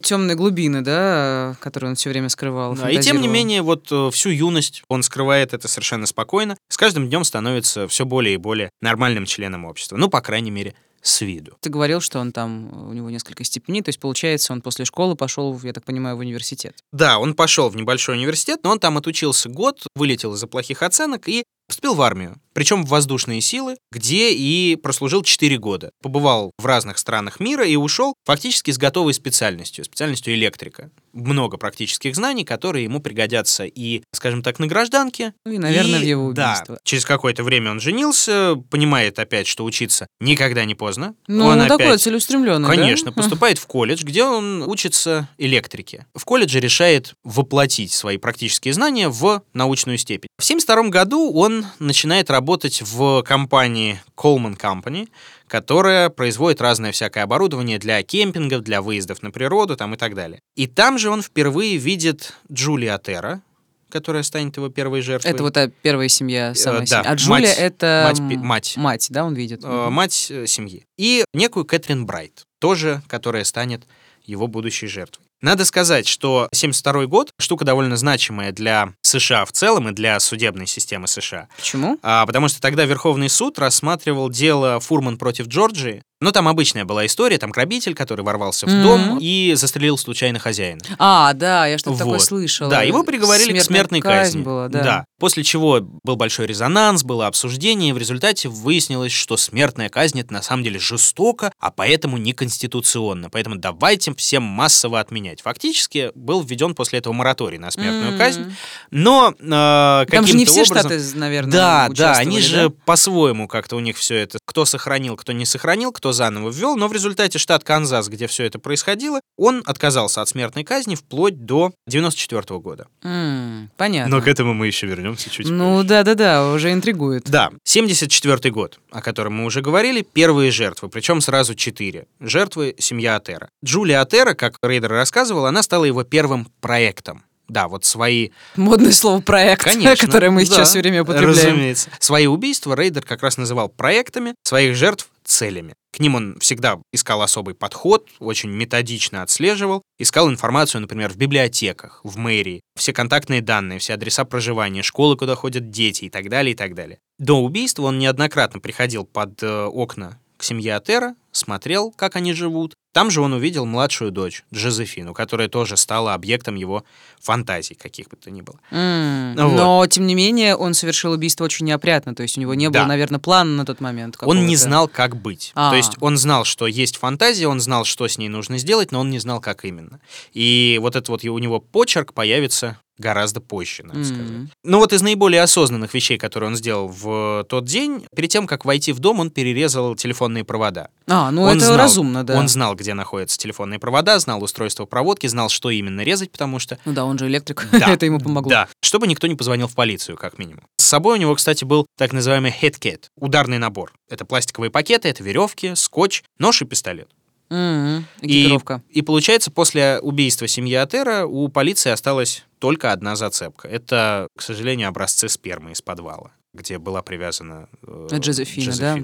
Темные 0.00 0.36
глубины, 0.36 0.82
да, 0.82 1.56
которые 1.60 1.90
он 1.90 1.96
все 1.96 2.10
время 2.10 2.28
скрывал. 2.28 2.74
Да, 2.74 2.90
и 2.90 2.98
тем 2.98 3.22
не 3.22 3.28
менее, 3.28 3.62
вот 3.62 3.90
э, 3.90 4.10
всю 4.12 4.28
юность 4.28 4.82
он 4.88 5.02
скрывает 5.02 5.54
это 5.54 5.66
совершенно 5.66 6.04
спокойно. 6.04 6.58
С 6.68 6.76
каждым 6.76 7.08
днем 7.08 7.24
становится 7.24 7.88
все 7.88 8.04
более 8.04 8.34
и 8.34 8.36
более 8.36 8.68
нормальным 8.82 9.24
членом 9.24 9.64
общества. 9.64 9.96
Ну, 9.96 10.10
по 10.10 10.20
крайней 10.20 10.50
мере, 10.50 10.74
с 11.04 11.20
виду. 11.20 11.56
Ты 11.60 11.70
говорил, 11.70 12.00
что 12.00 12.18
он 12.18 12.32
там, 12.32 12.88
у 12.88 12.92
него 12.92 13.10
несколько 13.10 13.44
степеней, 13.44 13.82
то 13.82 13.90
есть, 13.90 14.00
получается, 14.00 14.52
он 14.52 14.62
после 14.62 14.84
школы 14.84 15.14
пошел, 15.14 15.58
я 15.62 15.72
так 15.72 15.84
понимаю, 15.84 16.16
в 16.16 16.20
университет. 16.20 16.76
Да, 16.92 17.18
он 17.18 17.34
пошел 17.34 17.68
в 17.68 17.76
небольшой 17.76 18.16
университет, 18.16 18.60
но 18.64 18.70
он 18.70 18.80
там 18.80 18.96
отучился 18.96 19.48
год, 19.48 19.86
вылетел 19.94 20.32
из-за 20.34 20.46
плохих 20.46 20.82
оценок 20.82 21.28
и 21.28 21.44
поступил 21.68 21.94
в 21.94 22.02
армию. 22.02 22.40
Причем 22.54 22.84
в 22.84 22.88
воздушные 22.88 23.40
силы, 23.40 23.76
где 23.92 24.32
и 24.32 24.76
прослужил 24.76 25.22
4 25.22 25.58
года. 25.58 25.90
Побывал 26.00 26.52
в 26.58 26.66
разных 26.66 26.98
странах 26.98 27.40
мира 27.40 27.66
и 27.66 27.76
ушел 27.76 28.14
фактически 28.24 28.70
с 28.70 28.78
готовой 28.78 29.12
специальностью, 29.12 29.84
специальностью 29.84 30.32
электрика. 30.34 30.90
Много 31.12 31.56
практических 31.56 32.14
знаний, 32.14 32.44
которые 32.44 32.84
ему 32.84 33.00
пригодятся 33.00 33.64
и, 33.64 34.02
скажем 34.12 34.42
так, 34.42 34.58
на 34.58 34.66
гражданке. 34.66 35.34
Ну 35.44 35.52
и, 35.52 35.58
наверное, 35.58 35.98
И, 35.98 36.02
в 36.02 36.06
его 36.06 36.32
да, 36.32 36.52
убийство. 36.52 36.78
через 36.84 37.04
какое-то 37.04 37.42
время 37.42 37.72
он 37.72 37.80
женился, 37.80 38.54
понимает 38.70 39.18
опять, 39.18 39.46
что 39.46 39.64
учиться 39.64 40.06
никогда 40.20 40.64
не 40.64 40.74
поздно. 40.74 41.14
Ну, 41.26 41.46
он 41.46 41.66
такой 41.66 41.86
опять 41.86 42.02
целеустремленный, 42.02 42.68
да? 42.68 42.74
Конечно, 42.74 43.12
поступает 43.12 43.58
в 43.58 43.66
колледж, 43.66 44.04
где 44.04 44.22
он 44.24 44.62
учится 44.62 45.28
электрике. 45.38 46.06
В 46.14 46.24
колледже 46.24 46.60
решает 46.60 47.14
воплотить 47.24 47.92
свои 47.92 48.16
практические 48.16 48.74
знания 48.74 49.08
в 49.08 49.42
научную 49.52 49.98
степень. 49.98 50.28
В 50.38 50.44
1972 50.44 50.90
году 50.90 51.32
он 51.32 51.66
начинает 51.80 52.30
работать 52.30 52.43
работать 52.44 52.82
в 52.82 53.22
компании 53.22 53.98
Coleman 54.18 54.58
Company, 54.58 55.08
которая 55.48 56.10
производит 56.10 56.60
разное 56.60 56.92
всякое 56.92 57.24
оборудование 57.24 57.78
для 57.78 58.02
кемпингов, 58.02 58.60
для 58.62 58.82
выездов 58.82 59.22
на 59.22 59.30
природу 59.30 59.76
там 59.76 59.94
и 59.94 59.96
так 59.96 60.14
далее. 60.14 60.40
И 60.54 60.66
там 60.66 60.98
же 60.98 61.08
он 61.08 61.22
впервые 61.22 61.78
видит 61.78 62.34
Джулия 62.52 62.98
Терра, 62.98 63.40
которая 63.88 64.22
станет 64.22 64.58
его 64.58 64.68
первой 64.68 65.00
жертвой. 65.00 65.30
Это 65.30 65.42
вот 65.42 65.54
та 65.54 65.68
первая 65.68 66.08
семья, 66.08 66.54
самая 66.54 66.82
Э, 66.82 66.86
да, 66.86 66.86
семья. 66.98 67.10
А 67.10 67.14
Джулия 67.14 67.48
мать- 67.48 67.58
это... 67.58 68.12
мать 68.12 68.20
мать. 68.36 68.76
Мать, 68.76 69.06
да, 69.08 69.24
он 69.24 69.34
видит? 69.34 69.60
э, 69.64 69.88
мать 69.88 70.26
э, 70.30 70.46
семьи. 70.46 70.84
И 70.98 71.24
некую 71.32 71.64
Кэтрин 71.64 72.04
Брайт, 72.04 72.44
тоже, 72.58 73.00
которая 73.08 73.44
станет 73.44 73.84
его 74.26 74.48
будущей 74.48 74.86
жертвой. 74.86 75.23
Надо 75.44 75.66
сказать, 75.66 76.08
что 76.08 76.48
72 76.54 77.04
год 77.04 77.34
штука 77.38 77.66
довольно 77.66 77.98
значимая 77.98 78.50
для 78.50 78.94
США 79.02 79.44
в 79.44 79.52
целом 79.52 79.90
и 79.90 79.92
для 79.92 80.18
судебной 80.18 80.66
системы 80.66 81.06
США. 81.06 81.48
Почему? 81.54 81.98
А, 82.02 82.24
потому 82.24 82.48
что 82.48 82.62
тогда 82.62 82.86
Верховный 82.86 83.28
суд 83.28 83.58
рассматривал 83.58 84.30
дело 84.30 84.80
Фурман 84.80 85.18
против 85.18 85.48
Джорджии. 85.48 86.02
Ну, 86.24 86.32
там 86.32 86.48
обычная 86.48 86.86
была 86.86 87.04
история, 87.04 87.36
там 87.36 87.50
грабитель, 87.50 87.94
который 87.94 88.24
ворвался 88.24 88.66
в 88.66 88.70
Мгм. 88.70 88.82
дом 88.82 89.18
и 89.20 89.52
застрелил 89.56 89.98
случайно 89.98 90.38
хозяина. 90.38 90.80
А, 90.98 91.34
да, 91.34 91.66
я 91.66 91.76
что-то 91.76 91.98
такое 91.98 92.14
Вот. 92.14 92.22
слышала. 92.22 92.70
Да, 92.70 92.82
его 92.82 93.04
приговорили 93.04 93.58
к 93.58 93.62
смертной 93.62 94.00
казни. 94.00 94.42
была, 94.42 94.68
да. 94.68 95.04
После 95.20 95.44
чего 95.44 95.80
был 95.80 96.16
большой 96.16 96.46
резонанс, 96.46 97.02
было 97.02 97.26
обсуждение, 97.26 97.90
и 97.90 97.92
в 97.92 97.98
результате 97.98 98.48
выяснилось, 98.48 99.12
что 99.12 99.36
смертная 99.36 99.88
казнь 99.88 100.20
это 100.20 100.32
на 100.32 100.42
самом 100.42 100.64
деле 100.64 100.78
жестоко, 100.78 101.52
а 101.60 101.70
поэтому 101.70 102.16
неконституционно. 102.18 103.28
Поэтому 103.30 103.56
давайте 103.56 104.14
всем 104.14 104.42
массово 104.42 105.00
отменять. 105.00 105.42
Фактически 105.42 106.10
был 106.14 106.42
введен 106.42 106.74
после 106.74 106.98
этого 107.00 107.12
мораторий 107.12 107.58
на 107.58 107.70
смертную 107.70 108.12
М. 108.12 108.18
казнь, 108.18 108.54
но 108.90 109.34
э, 109.38 110.06
Там 110.10 110.26
же 110.26 110.34
не 110.36 110.44
каким-то 110.44 110.52
все 110.52 110.62
образом- 110.62 110.90
штаты, 111.00 111.18
наверное, 111.18 111.52
да, 111.52 111.88
да, 111.90 112.12
они 112.14 112.40
же 112.40 112.68
да? 112.68 112.74
по-своему 112.86 113.48
как-то 113.48 113.76
у 113.76 113.80
них 113.80 113.96
все 113.98 114.16
это, 114.16 114.38
кто 114.44 114.64
сохранил, 114.64 115.16
кто 115.16 115.32
не 115.32 115.46
сохранил, 115.46 115.92
кто 115.92 116.12
заново 116.14 116.48
ввел, 116.50 116.76
но 116.76 116.88
в 116.88 116.92
результате 116.94 117.38
штат 117.38 117.62
Канзас, 117.64 118.08
где 118.08 118.26
все 118.26 118.44
это 118.44 118.58
происходило, 118.58 119.20
он 119.36 119.62
отказался 119.66 120.22
от 120.22 120.28
смертной 120.28 120.64
казни 120.64 120.94
вплоть 120.94 121.44
до 121.44 121.72
94 121.86 122.58
года. 122.60 122.86
М, 123.02 123.70
Понятно. 123.76 124.16
этому 124.26 124.54
мы 124.54 124.66
еще 124.66 124.86
вернемся 124.86 125.28
чуть 125.28 125.48
Ну, 125.50 125.82
да-да-да, 125.84 126.50
уже 126.50 126.72
интригует. 126.72 127.24
Да, 127.28 127.50
74 127.64 128.50
год, 128.50 128.78
о 128.90 129.02
котором 129.02 129.34
мы 129.34 129.44
уже 129.44 129.60
говорили, 129.60 130.00
первые 130.00 130.50
жертвы, 130.50 130.88
причем 130.88 131.20
сразу 131.20 131.54
четыре. 131.54 132.06
Жертвы 132.20 132.74
семья 132.78 133.16
Отеро. 133.16 133.50
Джулия 133.64 134.00
Отеро, 134.00 134.34
как 134.34 134.56
Рейдер 134.62 134.90
рассказывал, 134.92 135.46
она 135.46 135.62
стала 135.62 135.84
его 135.84 136.04
первым 136.04 136.48
проектом. 136.60 137.24
Да, 137.54 137.68
вот 137.68 137.84
свои 137.84 138.30
Модное 138.56 138.90
слово 138.90 139.20
проект, 139.20 139.62
Конечно. 139.72 140.06
которое 140.06 140.30
мы 140.30 140.44
да, 140.44 140.46
сейчас 140.46 140.70
все 140.70 140.80
время 140.80 141.02
употребляем. 141.02 141.52
Разумеется. 141.52 141.88
Свои 142.00 142.26
убийства 142.26 142.74
Рейдер 142.74 143.02
как 143.04 143.22
раз 143.22 143.36
называл 143.36 143.68
проектами, 143.68 144.34
своих 144.42 144.74
жертв— 144.74 145.08
целями. 145.24 145.74
К 145.92 146.00
ним 146.00 146.16
он 146.16 146.38
всегда 146.40 146.80
искал 146.92 147.22
особый 147.22 147.54
подход, 147.54 148.08
очень 148.18 148.50
методично 148.50 149.22
отслеживал, 149.22 149.82
искал 150.00 150.28
информацию, 150.28 150.80
например, 150.80 151.12
в 151.12 151.16
библиотеках, 151.16 152.00
в 152.02 152.16
мэрии, 152.16 152.60
все 152.76 152.92
контактные 152.92 153.40
данные, 153.40 153.78
все 153.78 153.94
адреса 153.94 154.24
проживания, 154.24 154.82
школы, 154.82 155.16
куда 155.16 155.36
ходят 155.36 155.70
дети 155.70 156.06
и 156.06 156.10
так 156.10 156.28
далее, 156.28 156.54
и 156.54 156.56
так 156.56 156.74
далее. 156.74 156.98
До 157.20 157.34
убийства 157.34 157.84
он 157.84 158.00
неоднократно 158.00 158.58
приходил 158.58 159.04
под 159.04 159.40
э, 159.44 159.64
окна 159.66 160.18
к 160.36 160.42
семье 160.42 160.74
Отеро, 160.74 161.14
смотрел, 161.30 161.92
как 161.92 162.16
они 162.16 162.32
живут. 162.32 162.74
Там 162.94 163.10
же 163.10 163.20
он 163.22 163.32
увидел 163.32 163.66
младшую 163.66 164.12
дочь, 164.12 164.44
Джозефину, 164.54 165.14
которая 165.14 165.48
тоже 165.48 165.76
стала 165.76 166.14
объектом 166.14 166.54
его 166.54 166.84
фантазий, 167.20 167.74
каких 167.74 168.08
бы 168.08 168.16
то 168.16 168.30
ни 168.30 168.40
было. 168.40 168.56
М, 168.70 169.34
Вот. 169.36 169.52
Но, 169.56 169.86
тем 169.88 170.06
не 170.06 170.14
менее, 170.14 170.54
он 170.54 170.74
совершил 170.74 171.10
убийство 171.10 171.44
очень 171.44 171.66
неопрятно. 171.66 172.14
То 172.14 172.22
есть 172.22 172.38
у 172.38 172.40
него 172.40 172.54
не 172.54 172.68
было, 172.68 172.82
Да. 172.82 172.86
наверное, 172.86 173.18
плана 173.18 173.50
на 173.50 173.64
тот 173.66 173.80
момент. 173.80 174.16
Он 174.22 174.46
не 174.46 174.54
знал, 174.54 174.86
как 174.86 175.16
быть. 175.16 175.50
А. 175.56 175.70
То 175.70 175.76
есть 175.76 175.94
он 176.00 176.16
знал, 176.16 176.44
что 176.44 176.68
есть 176.68 176.96
фантазия, 176.96 177.48
он 177.48 177.58
знал, 177.60 177.84
что 177.84 178.06
с 178.06 178.16
ней 178.16 178.28
нужно 178.28 178.58
сделать, 178.58 178.92
но 178.92 179.00
он 179.00 179.10
не 179.10 179.18
знал, 179.18 179.40
как 179.40 179.64
именно. 179.64 179.98
И 180.32 180.78
вот 180.80 180.94
этот 180.94 181.08
вот 181.08 181.24
у 181.24 181.38
него 181.38 181.58
почерк 181.58 182.12
появится 182.14 182.78
гораздо 182.96 183.40
позже, 183.40 183.82
надо 183.82 183.98
М. 183.98 184.04
сказать. 184.04 184.52
Ну 184.62 184.78
вот 184.78 184.92
из 184.92 185.02
наиболее 185.02 185.42
осознанных 185.42 185.94
вещей, 185.94 186.16
которые 186.16 186.50
он 186.50 186.54
сделал 186.54 186.86
в 186.86 187.44
тот 187.48 187.64
день, 187.64 188.06
перед 188.14 188.30
тем, 188.30 188.46
как 188.46 188.64
войти 188.64 188.92
в 188.92 189.00
дом, 189.00 189.18
он 189.18 189.30
перерезал 189.30 189.96
телефонные 189.96 190.44
провода. 190.44 190.90
А, 191.08 191.32
ну 191.32 191.42
Он 191.42 191.56
это 191.56 191.66
знал- 191.66 191.76
разумно, 191.78 192.22
да. 192.22 192.38
Он 192.38 192.46
знал, 192.48 192.76
где 192.84 192.92
находятся 192.92 193.38
телефонные 193.38 193.78
провода, 193.78 194.18
знал 194.18 194.42
устройство 194.44 194.84
проводки, 194.84 195.26
знал, 195.26 195.48
что 195.48 195.70
именно 195.70 196.02
резать, 196.02 196.30
потому 196.30 196.58
что 196.58 196.78
Ну 196.84 196.92
да, 196.92 197.06
он 197.06 197.18
же 197.18 197.26
электрик. 197.26 197.66
Да, 197.72 197.90
это 197.94 198.04
ему 198.04 198.20
помогло. 198.20 198.50
Да, 198.50 198.68
чтобы 198.82 199.06
никто 199.06 199.26
не 199.26 199.34
позвонил 199.34 199.68
в 199.68 199.74
полицию, 199.74 200.18
как 200.18 200.36
минимум. 200.38 200.64
С 200.76 200.84
собой 200.84 201.16
у 201.16 201.20
него, 201.20 201.34
кстати, 201.34 201.64
был 201.64 201.86
так 201.96 202.12
называемый 202.12 202.54
headcat, 202.60 203.04
ударный 203.16 203.56
набор. 203.58 203.94
Это 204.10 204.26
пластиковые 204.26 204.70
пакеты, 204.70 205.08
это 205.08 205.22
веревки, 205.24 205.74
скотч, 205.74 206.22
нож 206.38 206.60
и 206.60 206.66
пистолет. 206.66 207.08
М, 207.50 208.06
И, 208.20 208.26
Экипировка. 208.42 208.82
и 208.90 209.00
получается, 209.00 209.50
после 209.50 209.98
убийства 210.00 210.46
семьи 210.46 210.74
Атера 210.74 211.24
у 211.24 211.48
полиции 211.48 211.90
осталась 211.90 212.44
только 212.58 212.92
одна 212.92 213.16
зацепка. 213.16 213.66
Это, 213.66 214.28
к 214.36 214.42
сожалению, 214.42 214.88
образцы 214.88 215.28
спермы 215.30 215.72
из 215.72 215.80
подвала, 215.82 216.32
где 216.52 216.78
была 216.78 217.00
привязана 217.02 217.68
э, 217.86 218.08
Джозефина, 218.12 218.76
да? 218.76 218.98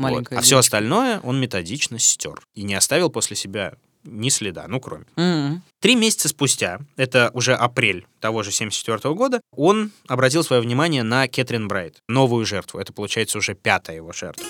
Вот. 0.00 0.10
Маленькая 0.10 0.38
А 0.38 0.42
все 0.42 0.58
остальное 0.58 1.20
он 1.20 1.38
методично 1.40 1.98
стер 1.98 2.40
и 2.54 2.62
не 2.62 2.74
оставил 2.74 3.10
после 3.10 3.36
себя 3.36 3.74
ни 4.04 4.30
следа, 4.30 4.64
ну, 4.66 4.80
кроме. 4.80 5.04
М, 5.16 5.62
Три 5.80 5.94
месяца 5.94 6.28
спустя, 6.28 6.80
это 6.96 7.30
уже 7.34 7.54
апрель 7.54 8.06
того 8.18 8.42
же 8.42 8.50
74 8.50 9.14
года, 9.14 9.40
он 9.54 9.90
обратил 10.08 10.42
свое 10.42 10.62
внимание 10.62 11.02
на 11.02 11.28
Кэтрин 11.28 11.68
Брайт, 11.68 11.98
новую 12.08 12.46
жертву. 12.46 12.80
Это, 12.80 12.92
получается, 12.94 13.36
уже 13.38 13.54
пятая 13.54 13.96
его 13.96 14.12
жертва. 14.12 14.44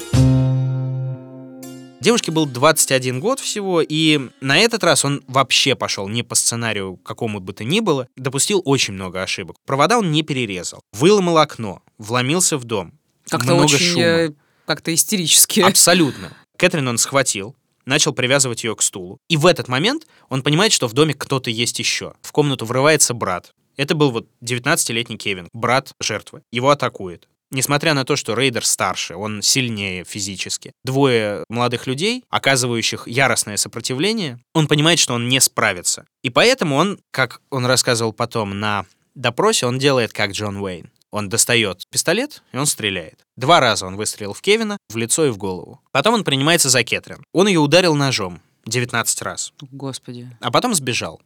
Девушке 2.00 2.33
был 2.33 2.47
21 2.47 3.21
год 3.21 3.40
всего, 3.40 3.83
и 3.83 4.30
на 4.40 4.57
этот 4.57 4.83
раз 4.85 5.04
он 5.04 5.23
вообще 5.26 5.75
пошел 5.75 6.09
не 6.09 6.23
по 6.23 6.35
сценарию 6.35 6.97
какому 6.97 7.40
бы 7.40 7.52
то 7.52 7.62
ни 7.62 7.80
было, 7.80 8.09
допустил 8.16 8.62
очень 8.64 8.95
много 8.95 9.23
ошибок. 9.23 9.57
Провода 9.66 9.99
он 9.99 10.11
не 10.11 10.23
перерезал, 10.23 10.80
выломал 10.95 11.37
окно, 11.37 11.83
вломился 11.99 12.57
в 12.57 12.64
дом. 12.64 12.95
Как-то 13.28 13.52
много 13.54 13.64
очень 13.64 13.78
шума. 13.78 14.35
Как-то 14.70 14.94
истерически. 14.94 15.58
Абсолютно. 15.62 16.32
Кэтрин 16.56 16.86
он 16.86 16.96
схватил, 16.96 17.56
начал 17.86 18.12
привязывать 18.12 18.62
ее 18.62 18.76
к 18.76 18.82
стулу. 18.82 19.18
И 19.28 19.36
в 19.36 19.46
этот 19.46 19.66
момент 19.66 20.06
он 20.28 20.44
понимает, 20.44 20.72
что 20.72 20.86
в 20.86 20.92
доме 20.92 21.12
кто-то 21.12 21.50
есть 21.50 21.80
еще. 21.80 22.12
В 22.22 22.30
комнату 22.30 22.66
врывается 22.66 23.12
брат. 23.12 23.50
Это 23.76 23.96
был 23.96 24.12
вот 24.12 24.28
19-летний 24.44 25.16
Кевин, 25.16 25.48
брат 25.52 25.92
жертвы. 26.00 26.42
Его 26.52 26.70
атакует. 26.70 27.26
Несмотря 27.50 27.94
на 27.94 28.04
то, 28.04 28.14
что 28.14 28.34
Рейдер 28.34 28.64
старше, 28.64 29.16
он 29.16 29.42
сильнее 29.42 30.04
физически. 30.04 30.70
Двое 30.84 31.42
молодых 31.48 31.88
людей, 31.88 32.22
оказывающих 32.28 33.08
яростное 33.08 33.56
сопротивление, 33.56 34.38
он 34.54 34.68
понимает, 34.68 35.00
что 35.00 35.14
он 35.14 35.28
не 35.28 35.40
справится. 35.40 36.06
И 36.22 36.30
поэтому 36.30 36.76
он, 36.76 37.00
как 37.10 37.42
он 37.50 37.66
рассказывал 37.66 38.12
потом 38.12 38.60
на 38.60 38.86
допросе, 39.16 39.66
он 39.66 39.80
делает 39.80 40.12
как 40.12 40.30
Джон 40.30 40.58
Уэйн. 40.58 40.90
Он 41.11 41.29
достает 41.29 41.83
пистолет, 41.90 42.43
и 42.52 42.57
он 42.57 42.67
стреляет. 42.67 43.26
Два 43.37 43.61
раза 43.61 43.87
он 43.87 43.97
выстрелил 43.97 44.33
в 44.33 44.40
Кевина, 44.40 44.76
в 44.88 44.97
лицо 44.97 45.26
и 45.26 45.31
в 45.31 45.38
голову. 45.38 45.81
Потом 45.90 46.14
он 46.14 46.25
принимается 46.25 46.69
за 46.69 46.85
Кэтрин. 46.85 47.25
Он 47.33 47.49
ее 47.49 47.59
ударил 47.59 47.95
ножом 47.95 48.40
19 48.67 49.23
раз, 49.23 49.52
Господи. 49.73 50.31
а 50.40 50.50
потом 50.50 50.75
сбежал. 50.75 51.21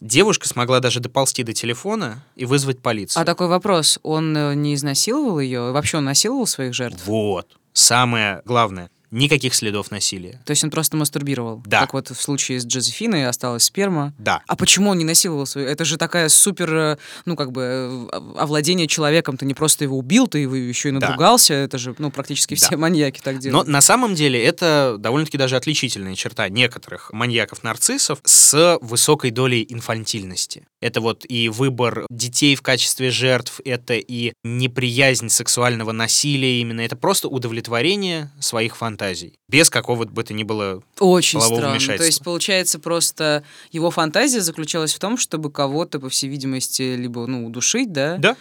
Девушка 0.00 0.48
смогла 0.48 0.80
даже 0.80 0.98
доползти 0.98 1.44
до 1.44 1.52
телефона 1.52 2.24
и 2.34 2.44
вызвать 2.44 2.82
полицию. 2.82 3.22
А 3.22 3.24
такой 3.24 3.46
вопрос, 3.46 4.00
он 4.02 4.36
э, 4.36 4.54
не 4.56 4.74
изнасиловал 4.74 5.38
ее? 5.38 5.70
Вообще 5.70 5.98
он 5.98 6.04
насиловал 6.04 6.46
своих 6.48 6.74
жертв? 6.74 7.06
Вот. 7.06 7.56
Самое 7.72 8.42
главное. 8.44 8.90
Никаких 9.12 9.54
следов 9.54 9.90
насилия. 9.90 10.40
То 10.46 10.50
есть 10.52 10.64
он 10.64 10.70
просто 10.70 10.96
мастурбировал? 10.96 11.62
Да. 11.66 11.80
Как 11.82 11.92
вот 11.92 12.08
в 12.10 12.20
случае 12.20 12.58
с 12.60 12.66
Джозефиной 12.66 13.26
осталась 13.28 13.64
сперма. 13.64 14.14
Да. 14.18 14.42
А 14.48 14.56
почему 14.56 14.90
он 14.90 14.98
не 14.98 15.04
насиловал 15.04 15.46
свою? 15.46 15.68
Это 15.68 15.84
же 15.84 15.98
такая 15.98 16.28
супер, 16.30 16.74
э, 16.74 16.96
ну, 17.26 17.36
как 17.36 17.52
бы, 17.52 18.08
э, 18.10 18.38
овладение 18.38 18.88
человеком. 18.88 19.36
Ты 19.36 19.44
не 19.44 19.52
просто 19.54 19.84
его 19.84 19.98
убил, 19.98 20.26
ты 20.28 20.38
его 20.38 20.56
еще 20.56 20.88
и 20.88 20.92
Да. 20.92 21.00
надругался. 21.00 21.52
Это 21.54 21.76
же, 21.76 21.94
ну, 21.98 22.10
практически 22.10 22.54
Да. 22.54 22.66
все 22.66 22.76
маньяки 22.78 23.20
так 23.22 23.34
Но 23.36 23.40
делают. 23.42 23.68
на 23.68 23.82
самом 23.82 24.14
деле 24.14 24.42
это 24.42 24.96
довольно-таки 24.98 25.36
даже 25.36 25.56
отличительная 25.56 26.14
черта 26.14 26.48
некоторых 26.48 27.12
маньяков-нарциссов 27.12 28.18
с 28.24 28.78
высокой 28.80 29.30
долей 29.30 29.66
инфантильности. 29.68 30.66
Это 30.80 31.02
вот 31.02 31.26
и 31.28 31.50
выбор 31.50 32.06
детей 32.10 32.54
в 32.56 32.62
качестве 32.62 33.10
жертв, 33.10 33.60
это 33.64 33.94
и 33.94 34.32
неприязнь 34.42 35.28
сексуального 35.28 35.92
насилия 35.92 36.60
именно, 36.62 36.80
это 36.80 36.96
просто 36.96 37.28
удовлетворение 37.28 38.30
своих 38.40 38.76
фантазий. 38.76 39.01
Без 39.48 39.70
какого 39.70 40.04
бы 40.04 40.22
то 40.24 40.32
ни 40.34 40.42
было... 40.44 40.82
Очень 40.98 41.40
странно. 41.40 41.78
То 41.78 42.04
есть, 42.04 42.22
получается, 42.22 42.78
просто 42.78 43.42
его 43.70 43.90
фантазия 43.90 44.40
заключалась 44.40 44.94
в 44.94 44.98
том, 44.98 45.16
чтобы 45.18 45.50
кого-то, 45.50 46.00
по 46.00 46.08
всей 46.08 46.28
видимости, 46.28 46.94
либо, 46.96 47.26
ну, 47.26 47.46
удушить, 47.46 47.92
да? 47.92 48.16
Да. 48.18 48.36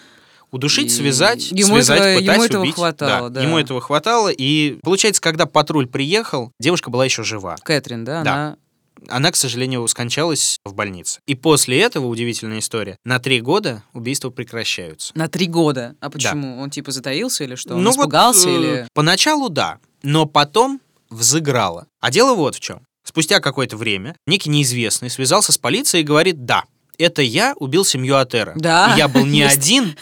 Удушить, 0.52 0.88
И 0.88 0.90
связать, 0.90 1.52
ему 1.52 1.76
связать, 1.76 2.00
этого- 2.02 2.20
пытать, 2.20 2.36
ему 2.36 2.44
этого 2.44 2.62
убить. 2.64 2.76
хватало, 2.76 3.30
да. 3.30 3.42
Ему 3.42 3.58
этого 3.58 3.80
хватало. 3.80 4.30
И 4.30 4.78
получается, 4.84 5.22
когда 5.22 5.46
патруль 5.46 5.88
приехал, 5.88 6.52
девушка 6.60 6.90
была 6.90 7.06
еще 7.06 7.24
жива. 7.24 7.56
Кэтрин, 7.64 8.04
да? 8.04 8.22
Да. 8.24 8.32
Она 8.34 8.58
она, 9.08 9.32
к 9.32 9.36
сожалению, 9.36 9.88
скончалась 9.88 10.58
в 10.66 10.74
больнице. 10.74 11.20
И 11.28 11.36
после 11.36 11.82
этого, 11.82 12.08
удивительная 12.08 12.60
история, 12.60 12.98
на 13.04 13.20
три 13.20 13.42
года 13.42 13.84
убийства 13.94 14.30
прекращаются. 14.30 15.12
На 15.16 15.28
три 15.28 15.48
года. 15.48 15.96
А 16.00 16.10
почему? 16.10 16.60
Он 16.60 16.70
типа 16.70 16.92
затаился 16.92 17.44
или 17.44 17.56
что? 17.56 17.76
Он 17.76 17.84
Ну 17.84 17.92
вот, 17.92 18.00
испугался 18.00 18.50
э, 18.50 18.56
или... 18.56 18.88
Поначалу 18.94 19.50
да, 19.50 19.80
но 20.04 20.26
потом 20.26 20.82
взыграло. 21.10 21.88
А 22.00 22.12
дело 22.12 22.36
вот 22.36 22.56
в 22.56 22.60
чем. 22.60 22.82
Спустя 23.04 23.40
какое-то 23.40 23.78
время 23.78 24.16
некий 24.28 24.50
неизвестный 24.50 25.10
связался 25.10 25.52
с 25.52 25.58
полицией 25.58 26.04
и 26.04 26.06
говорит, 26.06 26.46
да, 26.46 26.66
это 26.98 27.22
я 27.22 27.54
убил 27.58 27.84
семью 27.84 28.18
Атера. 28.18 28.54
Да, 28.56 28.94
И 28.94 28.98
я 29.00 29.08
был 29.08 29.26
не 29.26 29.42
один, 29.44 29.96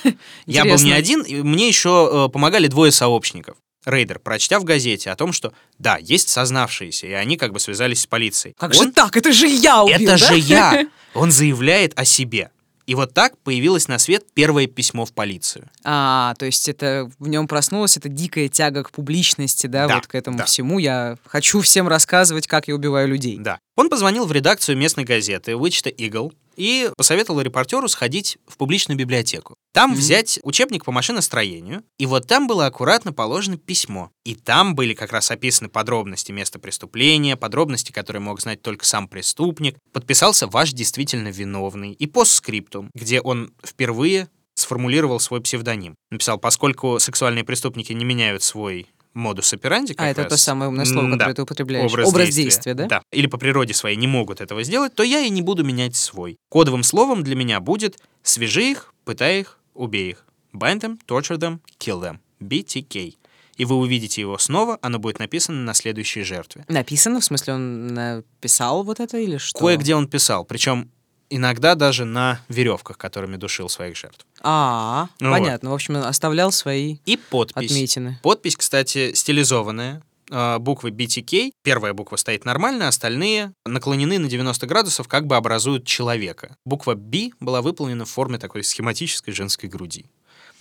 я 0.46 0.66
был 0.66 0.76
не 0.84 0.92
один, 0.92 1.22
и 1.22 1.36
мне 1.42 1.68
еще 1.68 2.28
э, 2.28 2.32
помогали 2.32 2.68
двое 2.68 2.92
сообщников. 2.92 3.56
Рейдер, 3.86 4.20
прочтя 4.20 4.60
в 4.60 4.64
газете 4.64 5.10
о 5.12 5.16
том, 5.16 5.32
что 5.34 5.54
да, 5.78 5.98
есть 5.98 6.30
сознавшиеся, 6.30 7.08
и 7.08 7.12
они 7.14 7.38
как 7.38 7.54
бы 7.54 7.60
связались 7.60 8.02
с 8.02 8.08
полицией. 8.08 8.56
Как 8.58 8.72
Он- 8.72 8.88
же 8.88 8.92
так? 8.92 9.16
Это 9.16 9.32
же 9.32 9.48
я 9.48 9.84
убил, 9.84 9.96
Это 9.96 10.06
да? 10.06 10.18
же 10.18 10.38
я! 10.38 10.88
Он 11.14 11.32
заявляет 11.32 11.98
о 11.98 12.06
себе. 12.06 12.52
И 12.86 12.96
вот 12.96 13.14
так 13.14 13.38
появилось 13.40 13.88
на 13.88 14.00
свет 14.00 14.26
первое 14.34 14.66
письмо 14.66 15.06
в 15.06 15.14
полицию. 15.14 15.70
А, 15.84 16.34
то 16.40 16.48
есть 16.48 16.68
это 16.68 17.08
в 17.20 17.28
нем 17.28 17.48
проснулась 17.48 17.96
эта 17.98 18.10
дикая 18.10 18.48
тяга 18.50 18.84
к 18.84 18.90
публичности, 18.92 19.68
да, 19.68 19.88
Да, 19.88 19.96
вот 19.96 20.08
к 20.08 20.16
этому 20.16 20.40
да. 20.40 20.46
всему. 20.46 20.80
Я 20.80 21.18
хочу 21.28 21.62
всем 21.62 21.88
рассказывать, 21.88 22.48
как 22.48 22.68
я 22.68 22.74
убиваю 22.74 23.08
людей. 23.08 23.38
Да. 23.40 23.60
Он 23.76 23.90
позвонил 23.90 24.26
в 24.26 24.32
редакцию 24.32 24.76
местной 24.76 25.04
газеты 25.04 25.52
Wichita 25.52 25.96
Eagle 25.96 26.34
и 26.60 26.92
посоветовал 26.98 27.40
репортеру 27.40 27.88
сходить 27.88 28.38
в 28.46 28.58
публичную 28.58 28.98
библиотеку. 28.98 29.56
Там 29.74 29.92
Мгм. 29.92 30.00
взять 30.00 30.40
учебник 30.44 30.84
по 30.84 30.92
машиностроению, 30.92 31.84
и 31.98 32.06
вот 32.06 32.28
там 32.28 32.48
было 32.48 32.66
аккуратно 32.66 33.14
положено 33.14 33.58
письмо. 33.58 34.12
И 34.26 34.36
там 34.36 34.76
были 34.76 34.94
как 34.94 35.14
раз 35.14 35.32
описаны 35.32 35.70
подробности 35.70 36.34
места 36.34 36.60
преступления, 36.60 37.38
подробности, 37.38 37.94
которые 37.94 38.22
мог 38.22 38.42
знать 38.42 38.62
только 38.62 38.86
сам 38.86 39.08
преступник. 39.08 39.78
Подписался 39.94 40.48
ваш 40.48 40.74
действительно 40.74 41.30
виновный. 41.30 41.94
И 41.94 42.08
постскриптум, 42.08 42.90
где 42.94 43.22
он 43.22 43.54
впервые 43.66 44.28
сформулировал 44.56 45.22
свой 45.22 45.40
псевдоним. 45.42 45.96
Написал, 46.12 46.38
поскольку 46.38 47.00
сексуальные 47.00 47.46
преступники 47.46 47.94
не 47.94 48.04
меняют 48.04 48.44
свой 48.44 48.88
модус 49.14 49.54
операнди, 49.54 49.94
А, 49.98 50.08
это 50.08 50.26
то 50.26 50.38
самое 50.38 50.70
умное 50.70 50.86
слово, 50.86 51.06
М, 51.06 51.12
да. 51.12 51.18
которое 51.18 51.34
ты 51.36 51.42
употребляешь. 51.44 52.34
действия, 52.34 52.74
да? 52.74 52.86
Да. 52.88 53.02
Или 53.12 53.28
по 53.28 53.38
природе 53.38 53.74
своей 53.74 53.98
не 53.98 54.08
могут 54.08 54.42
этого 54.42 54.64
сделать, 54.64 54.94
то 54.96 55.04
я 55.04 55.20
и 55.22 55.30
не 55.30 55.42
буду 55.42 55.64
менять 55.64 55.96
свой. 55.96 56.38
Кодовым 56.50 56.84
словом 56.84 57.24
для 57.24 57.36
меня 57.36 57.60
будет 57.60 58.00
«свяжи 58.24 58.72
их, 58.72 58.94
пытай 59.06 59.42
их, 59.42 59.58
убей 59.74 60.12
их». 60.12 60.26
Bind 60.54 60.82
them, 60.82 61.00
torture 61.08 61.38
them, 61.38 61.60
kill 61.80 62.02
them. 62.02 62.18
BTK. 62.40 63.16
И 63.58 63.66
вы 63.66 63.76
увидите 63.76 64.22
его 64.22 64.38
снова, 64.38 64.80
оно 64.82 65.00
будет 65.00 65.20
написано 65.20 65.62
на 65.64 65.74
следующей 65.74 66.24
жертве. 66.24 66.64
Написано, 66.70 67.20
в 67.20 67.26
смысле, 67.26 67.56
он 67.56 67.88
написал 67.88 68.84
вот 68.84 69.02
это 69.02 69.18
или 69.18 69.38
что? 69.38 69.60
Кое-где 69.60 69.96
он 69.96 70.08
писал, 70.08 70.46
причем 70.46 70.90
иногда 71.30 71.76
даже 71.76 72.06
на 72.06 72.40
веревках, 72.50 72.98
которыми 72.98 73.36
душил 73.38 73.70
своих 73.70 73.96
жертв. 73.98 74.26
А, 74.42 75.08
Ну 75.20 75.32
понятно. 75.32 75.70
В 75.72 75.74
общем, 75.74 75.98
оставлял 75.98 76.52
свои 76.52 76.98
И 77.06 77.18
подпись. 77.18 77.72
отметины. 77.72 78.20
Подпись, 78.24 78.56
кстати, 78.56 79.14
стилизованная. 79.14 80.02
а, 80.32 80.60
Буквы 80.60 80.92
BTK. 80.92 81.52
Первая 81.64 81.94
буква 81.94 82.16
стоит 82.18 82.46
нормально, 82.46 82.88
остальные 82.88 83.52
наклонены 83.66 84.20
на 84.20 84.28
90 84.28 84.68
градусов, 84.68 85.08
как 85.08 85.26
бы 85.26 85.36
образуют 85.36 85.86
человека. 85.86 86.56
Буква 86.66 86.94
B 86.96 87.30
была 87.40 87.62
выполнена 87.62 88.06
в 88.06 88.10
форме 88.10 88.38
такой 88.38 88.64
схематической 88.64 89.34
женской 89.34 89.70
груди. 89.70 90.06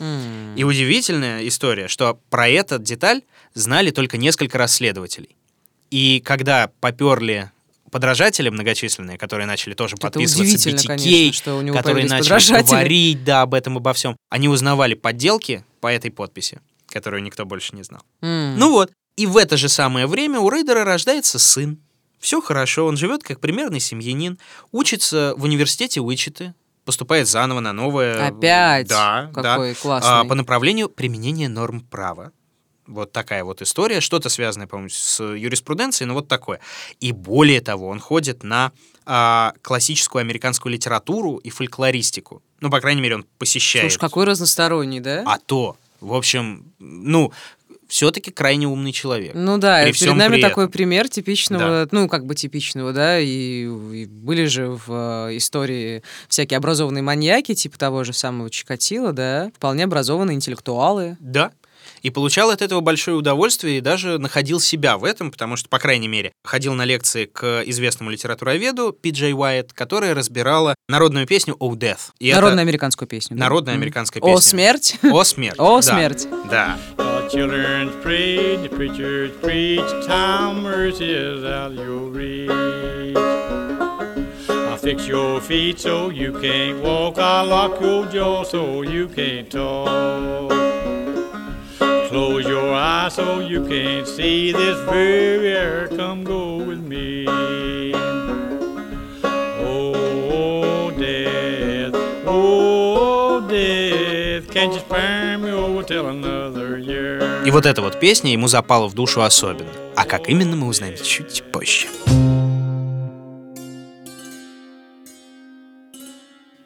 М. 0.01 0.55
И 0.57 0.65
удивительная 0.65 1.47
история, 1.49 1.89
что 1.89 2.19
про 2.31 2.49
этот 2.49 2.83
деталь 2.83 3.23
знали 3.55 3.91
только 3.91 4.17
несколько 4.17 4.57
расследователей. 4.59 5.37
И 5.91 6.21
когда 6.21 6.71
поперли 6.81 7.51
подражатели 7.91 8.49
многочисленные, 8.49 9.19
которые 9.19 9.47
начали 9.47 9.75
тоже 9.75 9.97
Это 9.97 10.09
подписываться 10.09 10.71
BTK, 10.71 10.87
конечно, 10.87 11.33
что 11.33 11.59
у 11.59 11.63
него 11.63 11.77
которые 11.77 12.07
начали 12.07 12.63
говорить, 12.63 13.25
да, 13.25 13.43
об 13.43 13.55
этом, 13.55 13.77
обо 13.77 13.93
всем, 13.93 14.17
они 14.31 14.49
узнавали 14.49 14.95
подделки 14.95 15.65
по 15.81 15.87
этой 15.89 16.11
подписи, 16.11 16.61
которую 16.89 17.23
никто 17.23 17.45
больше 17.45 17.75
не 17.75 17.83
знал. 17.83 18.03
М. 18.23 18.59
Ну 18.59 18.71
вот, 18.71 18.91
и 19.17 19.27
в 19.27 19.37
это 19.37 19.57
же 19.57 19.69
самое 19.69 20.07
время 20.07 20.41
у 20.41 20.51
Рейдера 20.51 20.85
рождается 20.85 21.39
сын. 21.39 21.79
Все 22.19 22.41
хорошо, 22.41 22.87
он 22.87 22.97
живет 22.97 23.23
как 23.23 23.41
примерный 23.41 23.81
семьянин, 23.81 24.39
учится 24.73 25.35
в 25.37 25.45
университете 25.45 26.01
Уичиты, 26.01 26.55
поступает 26.85 27.29
заново 27.29 27.61
на 27.61 27.73
новое... 27.73 28.29
Опять? 28.29 28.89
Да, 28.89 29.31
да. 29.35 29.43
Какой 29.43 29.75
классный. 29.75 30.11
А, 30.11 30.25
по 30.25 30.35
направлению 30.35 30.89
применения 30.89 31.49
норм 31.49 31.81
права. 31.81 32.33
Вот 32.89 33.13
такая 33.13 33.45
вот 33.45 33.63
история, 33.63 34.01
что-то 34.01 34.31
связанное, 34.31 34.67
по-моему, 34.67 34.89
с 34.91 35.23
юриспруденцией, 35.23 36.09
но 36.09 36.15
вот 36.15 36.27
такое. 36.27 36.59
И 37.01 37.13
более 37.13 37.61
того, 37.61 37.89
он 37.89 38.01
ходит 38.01 38.43
на 38.43 38.73
а, 39.05 39.53
классическую 39.63 40.21
американскую 40.21 40.73
литературу 40.73 41.37
и 41.37 41.51
фольклористику. 41.51 42.43
Ну, 42.61 42.71
по 42.71 42.81
крайней 42.81 43.03
мере, 43.03 43.17
он 43.17 43.27
посещает. 43.39 43.85
Слушай, 43.85 44.01
какой 44.01 44.25
разносторонний, 44.25 45.01
да? 45.01 45.23
А 45.27 45.39
то, 45.39 45.77
в 46.01 46.15
общем, 46.15 46.73
ну, 46.79 47.33
все-таки 47.89 48.31
крайне 48.31 48.67
умный 48.67 48.93
человек. 48.93 49.33
Ну 49.35 49.59
да, 49.59 49.83
При 49.83 49.93
перед 49.93 50.15
нами 50.15 50.35
при 50.35 50.43
такой 50.43 50.65
этом. 50.65 50.73
пример 50.73 51.09
типичного, 51.09 51.89
ну 51.91 52.09
как 52.09 52.27
бы 52.27 52.35
типичного, 52.35 52.93
да, 52.93 53.19
и, 53.19 53.65
и 53.65 54.07
были 54.07 54.45
же 54.45 54.69
в 54.69 55.29
э, 55.31 55.37
истории 55.39 56.03
всякие 56.29 56.59
образованные 56.59 57.03
маньяки, 57.03 57.55
типа 57.55 57.79
того 57.79 58.05
же 58.05 58.13
самого 58.13 58.51
Чикатила, 58.51 59.13
да, 59.13 59.51
вполне 59.57 59.85
образованные 59.85 60.37
интеллектуалы. 60.37 61.17
Да. 61.19 61.53
И 62.03 62.11
получал 62.11 62.51
от 62.51 62.63
этого 62.63 62.81
большое 62.81 63.17
удовольствие 63.17 63.79
и 63.79 63.81
даже 63.81 64.19
находил 64.19 64.61
себя 64.61 64.99
в 64.99 65.05
этом, 65.05 65.31
потому 65.31 65.57
что, 65.57 65.69
по 65.69 65.79
крайней 65.79 66.09
мере, 66.09 66.33
ходил 66.45 66.75
на 66.75 66.85
лекции 66.85 67.25
к 67.27 67.63
известному 67.67 68.11
литературоведу 68.11 68.93
Пи 68.93 69.11
Джей 69.11 69.33
Уайт, 69.35 69.73
которая 69.73 70.15
разбирала 70.15 70.75
народную 70.89 71.27
песню 71.27 71.55
«Oh 71.61 71.73
Death». 71.75 72.11
И 72.19 72.29
это 72.29 72.41
Народную 72.41 72.63
американскую 72.63 73.09
песню. 73.09 73.37
да? 73.37 73.45
народная 73.45 73.75
Мгм. 73.75 73.83
американская 73.83 74.21
песня. 74.23 74.35
О, 74.37 74.41
смерть! 74.41 74.97
О, 75.03 75.25
смерть. 75.25 75.57
О, 75.59 75.81
смерть! 75.83 76.29
Да. 76.51 76.79
The 76.97 77.31
children's 77.31 77.93
prayed, 78.03 78.63
the 78.63 78.71
preachers 78.71 79.31
preached, 79.43 80.07
time 80.07 80.63
mercy 80.63 81.11
is 81.11 81.45
out 81.45 81.73
your 81.75 82.11
reach. 82.11 82.49
I'll 84.49 84.79
fix 84.79 85.07
your 85.07 85.41
feet 85.41 85.79
so 85.79 86.09
you 86.11 86.33
can't 86.41 86.81
walk, 86.83 87.19
I'll 87.19 87.45
lock 87.47 87.81
your 87.83 88.07
jaw 88.07 88.45
so 88.45 88.83
you 88.83 89.09
can't 89.09 89.51
talk. 89.51 90.51
Close 92.09 92.49
your 92.49 92.73
eyes 92.75 93.15
so 93.15 93.41
you 93.41 93.67
can't 93.67 94.07
see 94.09 94.51
this 94.51 94.79
air, 94.89 95.89
come 95.89 96.25
go 96.25 96.57
with 96.57 96.81
me. 96.81 97.27
Oh, 99.61 100.91
death, 100.99 101.95
oh, 102.27 103.47
death, 103.47 104.51
can't 104.51 104.73
you 104.73 104.81
spare 104.81 105.37
me 105.37 105.51
over 105.51 105.83
till 105.83 106.07
another 106.09 106.79
year? 106.79 107.45
И 107.45 107.51
вот 107.51 107.67
эта 107.67 107.83
вот 107.83 108.01
песня 108.01 108.33
ему 108.33 108.49
запала 108.49 108.89
в 108.89 108.95
душу 108.95 109.21
особенно. 109.21 109.71
А 109.95 110.07
как 110.07 110.31
именно, 110.31 110.57
мы 110.57 110.67
узнаем 110.67 110.97
чуть 110.97 111.43
позже. 111.53 111.89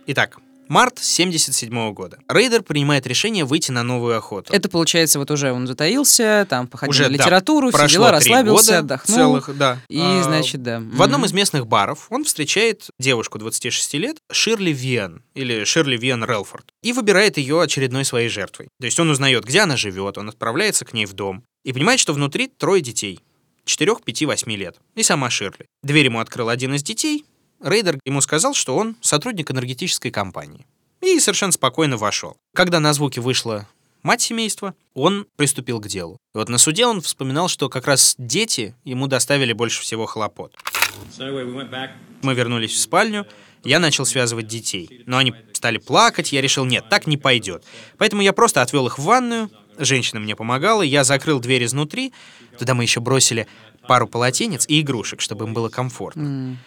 Итак, 0.07 0.39
март 0.69 0.99
77 0.99 1.93
года. 1.93 2.19
Рейдер 2.29 2.63
принимает 2.63 3.07
решение 3.07 3.45
выйти 3.45 3.71
на 3.71 3.83
новую 3.83 4.17
охоту. 4.17 4.53
Это 4.53 4.69
получается, 4.69 5.19
вот 5.19 5.31
уже 5.31 5.53
он 5.53 5.67
затаился, 5.67 6.47
там 6.49 6.67
походил 6.67 6.91
Уже, 6.91 7.03
на 7.05 7.09
да, 7.09 7.15
литературу, 7.15 7.69
все 7.69 7.79
Прошло 7.79 7.97
дела, 7.99 8.11
расслабился, 8.13 8.67
года 8.67 8.79
отдохнул. 8.79 9.17
целых, 9.17 9.57
да. 9.57 9.79
И, 9.89 10.01
А, 10.01 10.23
значит, 10.23 10.63
да. 10.63 10.81
В 10.81 11.03
одном 11.03 11.25
из 11.25 11.33
местных 11.33 11.67
баров 11.67 12.07
он 12.11 12.25
встречает 12.25 12.89
девушку 12.99 13.39
26 13.39 13.95
лет, 13.95 14.19
Ширли 14.31 14.73
Виан, 14.73 15.23
или 15.35 15.65
Ширли 15.65 15.97
Виан 15.97 16.25
Релфорд, 16.25 16.67
и 16.83 16.93
выбирает 16.93 17.37
ее 17.39 17.61
очередной 17.61 18.05
своей 18.05 18.29
жертвой. 18.29 18.69
То 18.81 18.87
есть 18.87 18.99
он 18.99 19.11
узнает, 19.11 19.45
где 19.45 19.61
она 19.61 19.77
живет, 19.77 20.19
он 20.19 20.29
отправляется 20.29 20.85
к 20.85 20.93
ней 20.93 21.07
в 21.07 21.13
дом 21.13 21.45
и 21.65 21.73
понимает, 21.73 22.01
что 22.01 22.13
внутри 22.13 22.49
трое 22.49 22.81
детей. 22.83 23.21
4, 23.65 23.95
5, 24.05 24.23
8 24.25 24.53
лет. 24.57 24.77
И 24.97 25.03
сама 25.05 25.31
Ширли. 25.31 25.67
Дверь 25.85 26.07
ему 26.07 26.19
открыл 26.19 26.49
один 26.49 26.75
из 26.75 26.83
детей. 26.83 27.25
Рейдер 27.63 27.99
ему 28.05 28.21
сказал, 28.21 28.55
что 28.55 28.77
он 28.77 28.97
сотрудник 29.01 29.51
энергетической 29.51 30.11
компании. 30.11 30.67
И 31.01 31.19
совершенно 31.21 31.53
спокойно 31.53 31.97
вошел. 31.97 32.37
Когда 32.55 32.81
на 32.81 32.93
звуки 32.93 33.19
вышла 33.19 33.67
мать 34.03 34.21
семейства, 34.21 34.75
он 34.95 35.27
приступил 35.37 35.81
к 35.81 35.89
делу. 35.89 36.19
И 36.35 36.39
вот 36.39 36.49
на 36.49 36.59
суде 36.59 36.87
он 36.87 37.01
вспоминал, 37.01 37.49
что 37.49 37.69
как 37.69 37.87
раз 37.87 38.15
дети 38.19 38.75
ему 38.85 39.07
доставили 39.07 39.53
больше 39.53 39.83
всего 39.83 40.07
хлопот. 40.07 40.55
Мы 42.23 42.35
вернулись 42.35 42.73
в 42.73 42.79
спальню, 42.79 43.27
я 43.65 43.79
начал 43.79 44.05
связывать 44.05 44.47
детей. 44.47 45.03
Но 45.07 45.19
они 45.19 45.35
стали 45.53 45.79
плакать, 45.79 46.33
я 46.33 46.41
решил, 46.41 46.65
нет, 46.65 46.89
так 46.89 47.07
не 47.07 47.17
пойдет. 47.17 47.65
Поэтому 47.99 48.23
я 48.23 48.33
просто 48.33 48.63
отвел 48.63 48.87
их 48.87 48.99
в 48.99 49.03
ванную, 49.03 49.51
женщина 49.79 50.21
мне 50.21 50.37
помогала, 50.37 50.83
я 50.83 51.05
закрыл 51.05 51.41
дверь 51.41 51.65
изнутри, 51.65 52.13
туда 52.59 52.75
мы 52.75 52.83
еще 52.83 53.01
бросили 53.01 53.47
пару 53.89 54.07
полотенец 54.07 54.67
и 54.69 54.81
игрушек, 54.81 55.21
чтобы 55.21 55.45
им 55.47 55.55
было 55.55 55.69
комфортно. 55.69 56.23
М. 56.23 56.59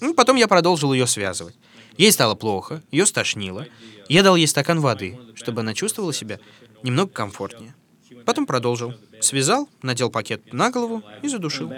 Ну, 0.00 0.14
потом 0.14 0.36
я 0.36 0.48
продолжил 0.48 0.92
ее 0.92 1.06
связывать. 1.06 1.56
Ей 1.96 2.10
стало 2.12 2.34
плохо, 2.34 2.82
ее 2.90 3.06
стошнило. 3.06 3.66
Я 4.08 4.22
дал 4.22 4.36
ей 4.36 4.46
стакан 4.46 4.80
воды, 4.80 5.18
чтобы 5.34 5.60
она 5.60 5.74
чувствовала 5.74 6.12
себя 6.12 6.38
немного 6.82 7.10
комфортнее. 7.10 7.74
Потом 8.24 8.46
продолжил. 8.46 8.94
Связал, 9.20 9.68
надел 9.82 10.10
пакет 10.10 10.52
на 10.52 10.70
голову 10.70 11.02
и 11.22 11.28
задушил. 11.28 11.72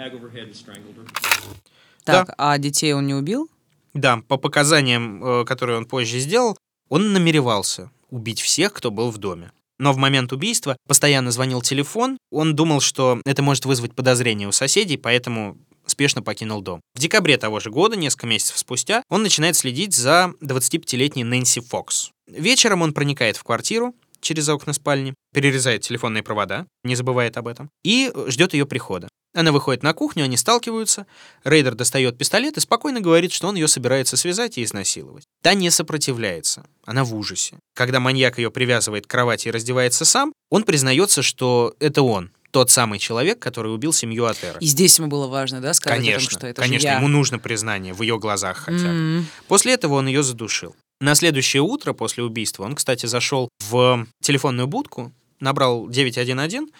Так, 2.03 2.33
а 2.37 2.57
детей 2.57 2.93
он 2.93 3.05
не 3.05 3.13
убил? 3.13 3.49
Да, 3.93 4.21
по 4.27 4.37
показаниям, 4.37 5.23
э, 5.23 5.45
которые 5.45 5.77
он 5.77 5.85
позже 5.85 6.19
сделал, 6.19 6.57
он 6.89 7.13
намеревался 7.13 7.91
убить 8.09 8.39
всех, 8.41 8.73
кто 8.73 8.91
был 8.91 9.11
в 9.11 9.17
доме. 9.17 9.51
Но 9.79 9.93
в 9.93 9.97
момент 9.97 10.31
убийства 10.33 10.77
постоянно 10.87 11.31
звонил 11.31 11.61
телефон, 11.61 12.17
он 12.31 12.55
думал, 12.55 12.79
что 12.79 13.21
это 13.25 13.43
может 13.43 13.65
вызвать 13.65 13.93
подозрение 13.93 14.47
у 14.47 14.51
соседей, 14.51 14.97
поэтому 14.97 15.57
спешно 15.97 16.21
покинул 16.21 16.61
дом. 16.61 16.79
В 16.93 16.99
декабре 16.99 17.37
того 17.37 17.59
же 17.59 17.71
года, 17.71 17.95
несколько 17.95 18.27
месяцев 18.27 18.59
спустя, 18.59 19.01
он 19.09 19.23
начинает 19.23 19.55
следить 19.55 19.95
за 19.95 20.31
25-летней 20.43 21.23
Нэнси 21.23 21.61
Фокс. 21.61 22.11
Вечером 22.27 22.83
он 22.83 22.93
проникает 22.93 23.35
в 23.35 23.43
квартиру 23.43 23.95
через 24.21 24.47
окна 24.47 24.73
спальни, 24.73 25.15
перерезает 25.33 25.81
телефонные 25.81 26.21
провода, 26.21 26.67
не 26.83 26.95
забывает 26.95 27.35
об 27.37 27.47
этом, 27.47 27.71
и 27.83 28.11
ждет 28.27 28.53
ее 28.53 28.67
прихода. 28.67 29.07
Она 29.33 29.51
выходит 29.51 29.83
на 29.83 29.93
кухню, 29.93 30.23
они 30.23 30.37
сталкиваются. 30.37 31.05
Рейдер 31.43 31.75
достает 31.75 32.17
пистолет 32.17 32.57
и 32.57 32.59
спокойно 32.59 33.01
говорит, 33.01 33.31
что 33.31 33.47
он 33.47 33.55
ее 33.55 33.67
собирается 33.67 34.17
связать 34.17 34.57
и 34.57 34.63
изнасиловать. 34.63 35.25
Та 35.43 35.53
не 35.53 35.69
сопротивляется. 35.69 36.65
Она 36.85 37.03
в 37.03 37.13
ужасе. 37.15 37.57
Когда 37.75 37.99
маньяк 37.99 38.37
ее 38.37 38.49
привязывает 38.49 39.05
к 39.05 39.09
кровати 39.09 39.47
и 39.47 39.51
раздевается 39.51 40.05
сам, 40.05 40.33
он 40.49 40.63
признается, 40.63 41.21
что 41.21 41.75
это 41.79 42.01
он, 42.01 42.31
тот 42.57 42.71
самый 42.71 42.97
человек, 42.97 43.37
который 43.37 43.71
убил 43.71 43.93
семью 43.93 44.25
Атера. 44.25 44.57
И 44.59 44.65
здесь 44.65 44.97
ему 44.97 45.09
было 45.09 45.27
важно, 45.27 45.61
да, 45.61 45.75
сказать 45.75 45.99
Конечно, 45.99 46.17
о 46.17 46.19
том, 46.21 46.29
что 46.39 46.47
это 46.47 46.59
конечно, 46.63 46.81
же 46.81 46.87
я. 46.87 46.97
ему 46.97 47.07
нужно 47.07 47.37
признание 47.37 47.93
в 47.93 48.01
ее 48.01 48.17
глазах 48.17 48.57
хотя 48.57 48.79
бы. 48.79 48.87
М. 48.87 49.27
После 49.47 49.73
этого 49.73 49.93
он 49.93 50.07
ее 50.07 50.23
задушил. 50.23 50.75
На 50.99 51.13
следующее 51.13 51.61
утро 51.61 51.93
после 51.93 52.23
убийства 52.23 52.63
он, 52.63 52.73
кстати, 52.73 53.05
зашел 53.05 53.49
в 53.69 54.07
телефонную 54.23 54.65
будку, 54.65 55.11
набрал 55.39 55.87
911 55.87 56.73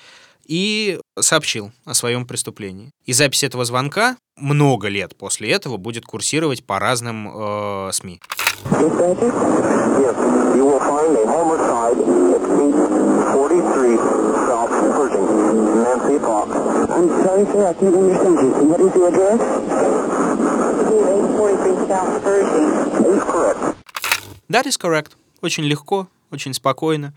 и 0.48 1.00
сообщил 1.20 1.72
о 1.86 1.94
своем 1.94 2.26
преступлении. 2.26 2.90
И 3.06 3.13
запись 3.13 3.44
этого 3.44 3.63
звонка 3.63 4.18
много 4.36 4.88
лет 4.88 5.16
после 5.16 5.52
этого 5.52 5.78
будет 5.78 6.06
курсировать 6.06 6.66
по 6.66 6.80
разным 6.80 7.30
э, 7.32 7.92
СМИ. 7.94 8.20
Yes. 10.00 10.16
You 10.56 10.66
will 10.66 10.80
find 10.80 11.12
a 11.18 11.26
homicide 11.26 11.98
at 11.98 12.44
843 12.44 13.98
South 14.48 14.72
Pershing. 14.96 15.28
Nancy 15.84 16.18
Fox. 16.20 16.48
I'm 16.96 17.08
sorry, 17.24 17.46
sir. 17.52 17.68
I 17.68 17.74
can't 17.74 17.96
understand 17.96 18.36
you. 18.42 18.50
What 18.70 18.80
is 18.82 18.92
the 18.94 19.04
address? 19.10 19.40
843 20.88 21.88
South 21.88 22.24
Pershing. 22.24 22.68
That 23.04 23.14
is 23.18 23.24
correct. 23.24 23.60
That 24.50 24.66
is 24.66 24.78
correct. 24.78 25.12
Очень 25.42 25.64
легко, 25.66 26.08
очень 26.32 26.54
спокойно 26.54 27.14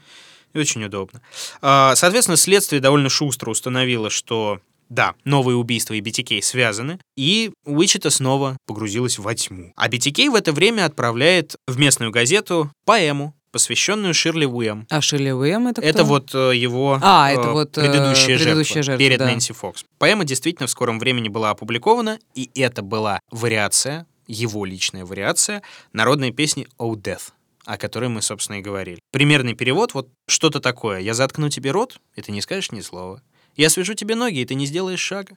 и 0.52 0.58
очень 0.58 0.84
удобно. 0.84 1.20
А, 1.62 1.94
Соответственно, 1.94 2.36
следствие 2.36 2.80
довольно 2.80 3.08
шустро 3.08 3.50
установило, 3.50 4.10
что 4.10 4.60
да, 4.90 5.14
новые 5.24 5.56
убийства 5.56 5.94
и 5.94 6.00
BTK 6.02 6.42
связаны, 6.42 6.98
и 7.16 7.52
Уичета 7.64 8.10
снова 8.10 8.58
погрузилась 8.66 9.18
во 9.18 9.34
тьму. 9.34 9.72
А 9.76 9.88
BTK 9.88 10.30
в 10.30 10.34
это 10.34 10.52
время 10.52 10.84
отправляет 10.84 11.56
в 11.66 11.78
местную 11.78 12.10
газету 12.10 12.70
поэму, 12.84 13.34
посвященную 13.52 14.14
Ширли 14.14 14.44
Уэм. 14.44 14.86
А 14.90 15.00
Ширли 15.00 15.30
Уэм 15.30 15.68
это 15.68 15.80
Это 15.80 15.98
кто? 16.00 16.04
вот 16.04 16.34
э, 16.34 16.56
его 16.56 16.98
А, 17.00 17.30
э, 17.30 17.34
это 17.34 17.50
вот, 17.50 17.78
э, 17.78 17.80
предыдущая, 17.80 18.36
предыдущая 18.36 18.82
жертва, 18.82 18.94
жертва, 18.94 18.98
перед 18.98 19.18
да. 19.18 19.26
Нэнси 19.26 19.52
Фокс. 19.54 19.84
Поэма 19.98 20.24
действительно 20.24 20.66
в 20.66 20.70
скором 20.70 20.98
времени 20.98 21.28
была 21.28 21.50
опубликована, 21.50 22.18
и 22.34 22.50
это 22.54 22.82
была 22.82 23.20
вариация, 23.30 24.06
его 24.26 24.64
личная 24.64 25.04
вариация 25.04 25.62
народной 25.92 26.30
песни 26.32 26.68
«Oh 26.78 26.94
Death», 26.94 27.32
о 27.64 27.76
которой 27.76 28.08
мы, 28.08 28.22
собственно, 28.22 28.58
и 28.58 28.62
говорили. 28.62 29.00
Примерный 29.12 29.54
перевод 29.54 29.94
вот 29.94 30.08
что-то 30.28 30.60
такое. 30.60 31.00
«Я 31.00 31.14
заткну 31.14 31.48
тебе 31.48 31.72
рот, 31.72 31.98
и 32.14 32.22
ты 32.22 32.30
не 32.30 32.42
скажешь 32.42 32.70
ни 32.70 32.80
слова. 32.80 33.20
Я 33.60 33.68
свяжу 33.68 33.92
тебе 33.92 34.14
ноги, 34.14 34.40
и 34.40 34.46
ты 34.46 34.54
не 34.54 34.64
сделаешь 34.64 35.00
шага. 35.00 35.36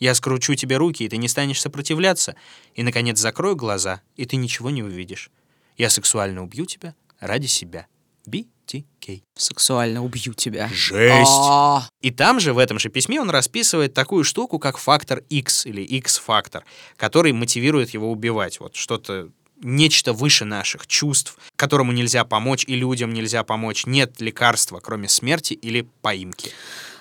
Я 0.00 0.16
скручу 0.16 0.56
тебе 0.56 0.76
руки, 0.76 1.04
и 1.04 1.08
ты 1.08 1.18
не 1.18 1.28
станешь 1.28 1.60
сопротивляться. 1.60 2.34
И, 2.74 2.82
наконец, 2.82 3.20
закрою 3.20 3.54
глаза, 3.54 4.00
и 4.16 4.26
ты 4.26 4.34
ничего 4.34 4.70
не 4.70 4.82
увидишь. 4.82 5.30
Я 5.76 5.88
сексуально 5.88 6.42
убью 6.42 6.66
тебя 6.66 6.96
ради 7.20 7.46
себя. 7.46 7.86
BTK. 8.26 9.22
Сексуально 9.36 10.02
убью 10.04 10.34
тебя. 10.34 10.68
Жесть! 10.72 11.30
А, 11.30 11.86
И 12.00 12.10
там 12.10 12.40
же, 12.40 12.54
в 12.54 12.58
этом 12.58 12.80
же 12.80 12.88
письме, 12.88 13.20
он 13.20 13.30
расписывает 13.30 13.94
такую 13.94 14.24
штуку, 14.24 14.58
как 14.58 14.76
фактор 14.76 15.22
X 15.28 15.64
или 15.66 15.82
X-фактор, 15.82 16.64
который 16.96 17.32
мотивирует 17.32 17.90
его 17.90 18.10
убивать. 18.10 18.58
Вот 18.58 18.74
что-то 18.74 19.30
нечто 19.62 20.12
выше 20.12 20.44
наших 20.44 20.86
чувств, 20.86 21.36
которому 21.56 21.92
нельзя 21.92 22.24
помочь, 22.24 22.64
и 22.66 22.74
людям 22.76 23.12
нельзя 23.12 23.42
помочь. 23.44 23.86
Нет 23.86 24.20
лекарства, 24.20 24.80
кроме 24.80 25.08
смерти 25.08 25.54
или 25.54 25.86
поимки. 26.02 26.50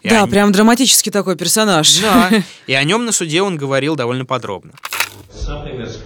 И 0.01 0.09
Да, 0.09 0.23
они- 0.23 0.31
прям 0.31 0.51
драматический 0.51 1.11
такой 1.11 1.35
персонаж. 1.35 1.97
Да, 1.99 2.29
и 2.67 2.73
о 2.73 2.83
нем 2.83 3.05
на 3.05 3.11
суде 3.11 3.41
он 3.41 3.57
говорил 3.57 3.95
довольно 3.95 4.25
подробно. 4.25 4.73
something 5.31 5.77
that's 5.79 5.99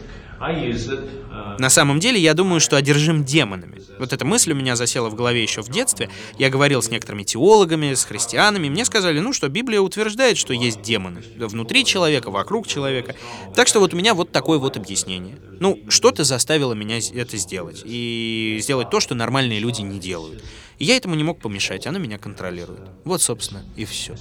На 1.59 1.69
самом 1.69 1.99
деле, 1.99 2.19
я 2.19 2.33
думаю, 2.33 2.59
что 2.59 2.77
одержим 2.77 3.23
демонами. 3.23 3.81
Вот 3.99 4.11
эта 4.11 4.25
мысль 4.25 4.51
у 4.51 4.55
меня 4.55 4.75
засела 4.75 5.09
в 5.09 5.15
голове 5.15 5.41
еще 5.41 5.61
в 5.61 5.69
детстве. 5.69 6.09
Я 6.37 6.49
говорил 6.49 6.81
с 6.81 6.89
некоторыми 6.89 7.23
теологами, 7.23 7.93
с 7.93 8.03
христианами. 8.05 8.69
Мне 8.69 8.85
сказали, 8.85 9.19
ну, 9.19 9.33
что 9.33 9.47
Библия 9.49 9.79
утверждает, 9.79 10.37
что 10.37 10.53
есть 10.53 10.81
демоны. 10.81 11.23
Внутри 11.37 11.85
человека, 11.85 12.31
вокруг 12.31 12.67
человека. 12.67 13.15
Так 13.55 13.67
что 13.67 13.79
вот 13.79 13.93
у 13.93 13.97
меня 13.97 14.13
вот 14.13 14.31
такое 14.31 14.57
вот 14.57 14.77
объяснение. 14.77 15.37
Ну, 15.59 15.79
что-то 15.87 16.23
заставило 16.23 16.73
меня 16.73 16.97
это 16.97 17.37
сделать. 17.37 17.81
И 17.85 18.57
сделать 18.61 18.89
то, 18.89 18.99
что 18.99 19.15
нормальные 19.15 19.59
люди 19.59 19.81
не 19.81 19.99
делают. 19.99 20.43
И 20.79 20.85
я 20.85 20.97
этому 20.97 21.15
не 21.15 21.23
мог 21.23 21.39
помешать, 21.39 21.87
оно 21.87 21.99
меня 21.99 22.17
контролирует. 22.17 22.81
Вот, 23.05 23.21
собственно, 23.21 23.63
и 23.75 23.85
все. 23.85 24.15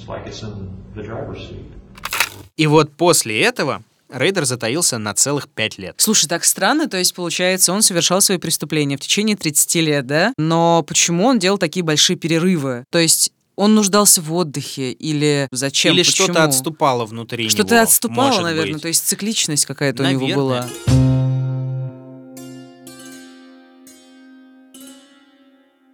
И 2.56 2.66
вот 2.66 2.92
после 2.92 3.40
этого 3.40 3.82
Рейдер 4.12 4.44
затаился 4.44 4.98
на 4.98 5.14
целых 5.14 5.48
пять 5.48 5.78
лет. 5.78 5.94
Слушай, 5.98 6.28
так 6.28 6.44
странно, 6.44 6.88
то 6.88 6.98
есть, 6.98 7.14
получается, 7.14 7.72
он 7.72 7.82
совершал 7.82 8.20
свои 8.20 8.38
преступления 8.38 8.96
в 8.96 9.00
течение 9.00 9.36
30 9.36 9.74
лет, 9.76 10.06
да? 10.06 10.32
Но 10.36 10.82
почему 10.86 11.26
он 11.26 11.38
делал 11.38 11.58
такие 11.58 11.82
большие 11.82 12.16
перерывы? 12.16 12.84
То 12.90 12.98
есть, 12.98 13.32
он 13.56 13.74
нуждался 13.74 14.22
в 14.22 14.32
отдыхе 14.32 14.92
или 14.92 15.46
зачем? 15.52 15.94
Или 15.94 16.02
Почему? 16.02 16.24
что-то 16.26 16.44
отступало 16.44 17.04
внутри 17.04 17.48
Что-то 17.48 17.74
него, 17.74 17.82
отступало, 17.82 18.26
может 18.28 18.42
наверное, 18.42 18.72
быть. 18.74 18.82
то 18.82 18.88
есть 18.88 19.06
цикличность 19.06 19.66
какая-то 19.66 20.02
у 20.02 20.06
него 20.06 20.20
Наверное. 20.20 20.36
была. 20.36 20.68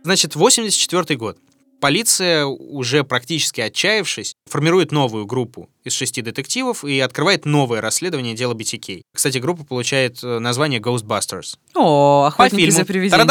Значит, 0.05 0.37
84 0.37 1.17
год. 1.19 1.39
Полиция, 1.81 2.45
уже 2.45 3.05
практически 3.05 3.61
отчаявшись, 3.61 4.35
формирует 4.51 4.91
новую 4.93 5.27
группу 5.27 5.69
из 5.85 5.93
шести 5.93 6.23
детективов 6.23 6.85
и 6.85 6.99
открывает 7.01 7.45
новое 7.45 7.81
расследование 7.81 8.35
дела 8.35 8.55
BTK. 8.55 9.03
Кстати, 9.15 9.39
группа 9.39 9.65
получает 9.65 10.19
э, 10.23 10.39
название 10.39 10.81
Ghostbusters. 10.81 11.57
О, 11.75 12.25
охотники 12.27 12.71
за 12.71 12.85
привидениями. 12.85 13.29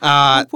А, 0.00 0.46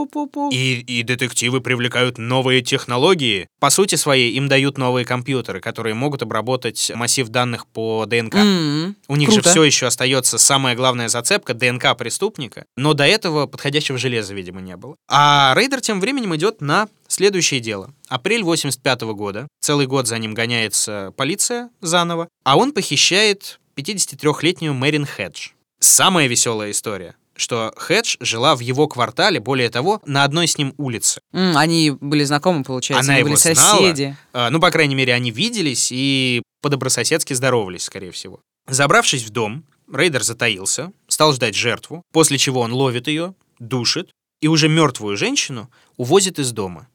и, 0.51 0.81
и 0.81 1.03
детективы 1.03 1.61
привлекают 1.61 2.19
новые 2.19 2.63
технологии. 2.63 3.49
По 3.61 3.71
сути 3.71 3.95
своей, 3.97 4.33
им 4.33 4.49
дают 4.49 4.79
новые 4.79 5.05
компьютеры, 5.05 5.61
которые 5.61 5.95
могут 5.95 6.23
обработать 6.23 6.91
массив 6.95 7.29
данных 7.29 7.67
по 7.67 8.07
ДНК. 8.07 8.37
М, 8.37 8.97
У 9.09 9.17
них 9.17 9.29
круто. 9.29 9.43
же 9.43 9.51
все 9.51 9.65
еще 9.65 9.87
остается 9.87 10.39
самая 10.39 10.75
главная 10.75 11.09
зацепка 11.09 11.55
ДНК 11.55 11.97
преступника, 11.97 12.65
но 12.77 12.95
до 12.95 13.05
этого 13.05 13.47
подходящего 13.47 13.99
железа, 13.99 14.35
видимо, 14.35 14.61
не 14.61 14.77
было. 14.77 14.97
А 15.09 15.53
Рейдер 15.57 15.81
тем 15.81 16.01
временем 16.01 16.35
идет 16.37 16.61
на 16.61 16.89
следующее 17.09 17.61
дело. 17.61 17.93
Апрель 18.09 18.43
85 18.43 19.03
года. 19.15 19.49
Целый 19.61 19.87
год 19.87 20.07
за 20.07 20.19
ним 20.19 20.35
гоняется 20.35 21.13
полиция 21.17 21.71
заново, 21.81 22.29
а 22.45 22.57
он 22.57 22.73
похищает 22.73 23.61
53-летнюю 23.77 24.73
Мэрин 24.75 25.07
Хедж. 25.07 25.49
Самая 25.81 26.27
веселая 26.29 26.71
история 26.71 27.15
что 27.37 27.73
Хедж 27.77 28.17
жила 28.21 28.55
в 28.57 28.61
его 28.61 28.87
квартале, 28.89 29.41
более 29.41 29.71
того, 29.71 30.01
на 30.07 30.25
одной 30.25 30.47
с 30.47 30.57
ним 30.59 30.75
улице. 30.79 31.21
М, 31.33 31.57
Они 31.57 31.91
были 31.91 32.25
знакомы, 32.25 32.65
получается, 32.65 33.05
Она 33.11 33.15
они 33.15 33.25
были 33.25 33.35
соседи. 33.37 34.17
А, 34.33 34.51
Ну, 34.51 34.61
по 34.61 34.71
крайней 34.71 34.95
мере, 34.95 35.13
они 35.15 35.31
виделись 35.31 35.91
и 35.93 36.43
по-добрососедски 36.63 37.33
здоровались, 37.35 37.83
скорее 37.85 38.11
всего. 38.13 38.41
Забравшись 38.69 39.25
в 39.25 39.31
дом, 39.31 39.65
Рейдер 39.93 40.23
затаился, 40.23 40.93
стал 41.09 41.33
ждать 41.35 41.55
жертву, 41.55 42.03
после 42.13 42.39
чего 42.39 42.61
он 42.61 42.73
ловит 42.73 43.07
ее, 43.09 43.35
душит 43.59 44.11
и 44.41 44.49
уже 44.49 44.69
мертвую 44.69 45.17
женщину 45.17 45.71
увозит 45.97 46.39
из 46.39 46.53
дома. 46.53 46.89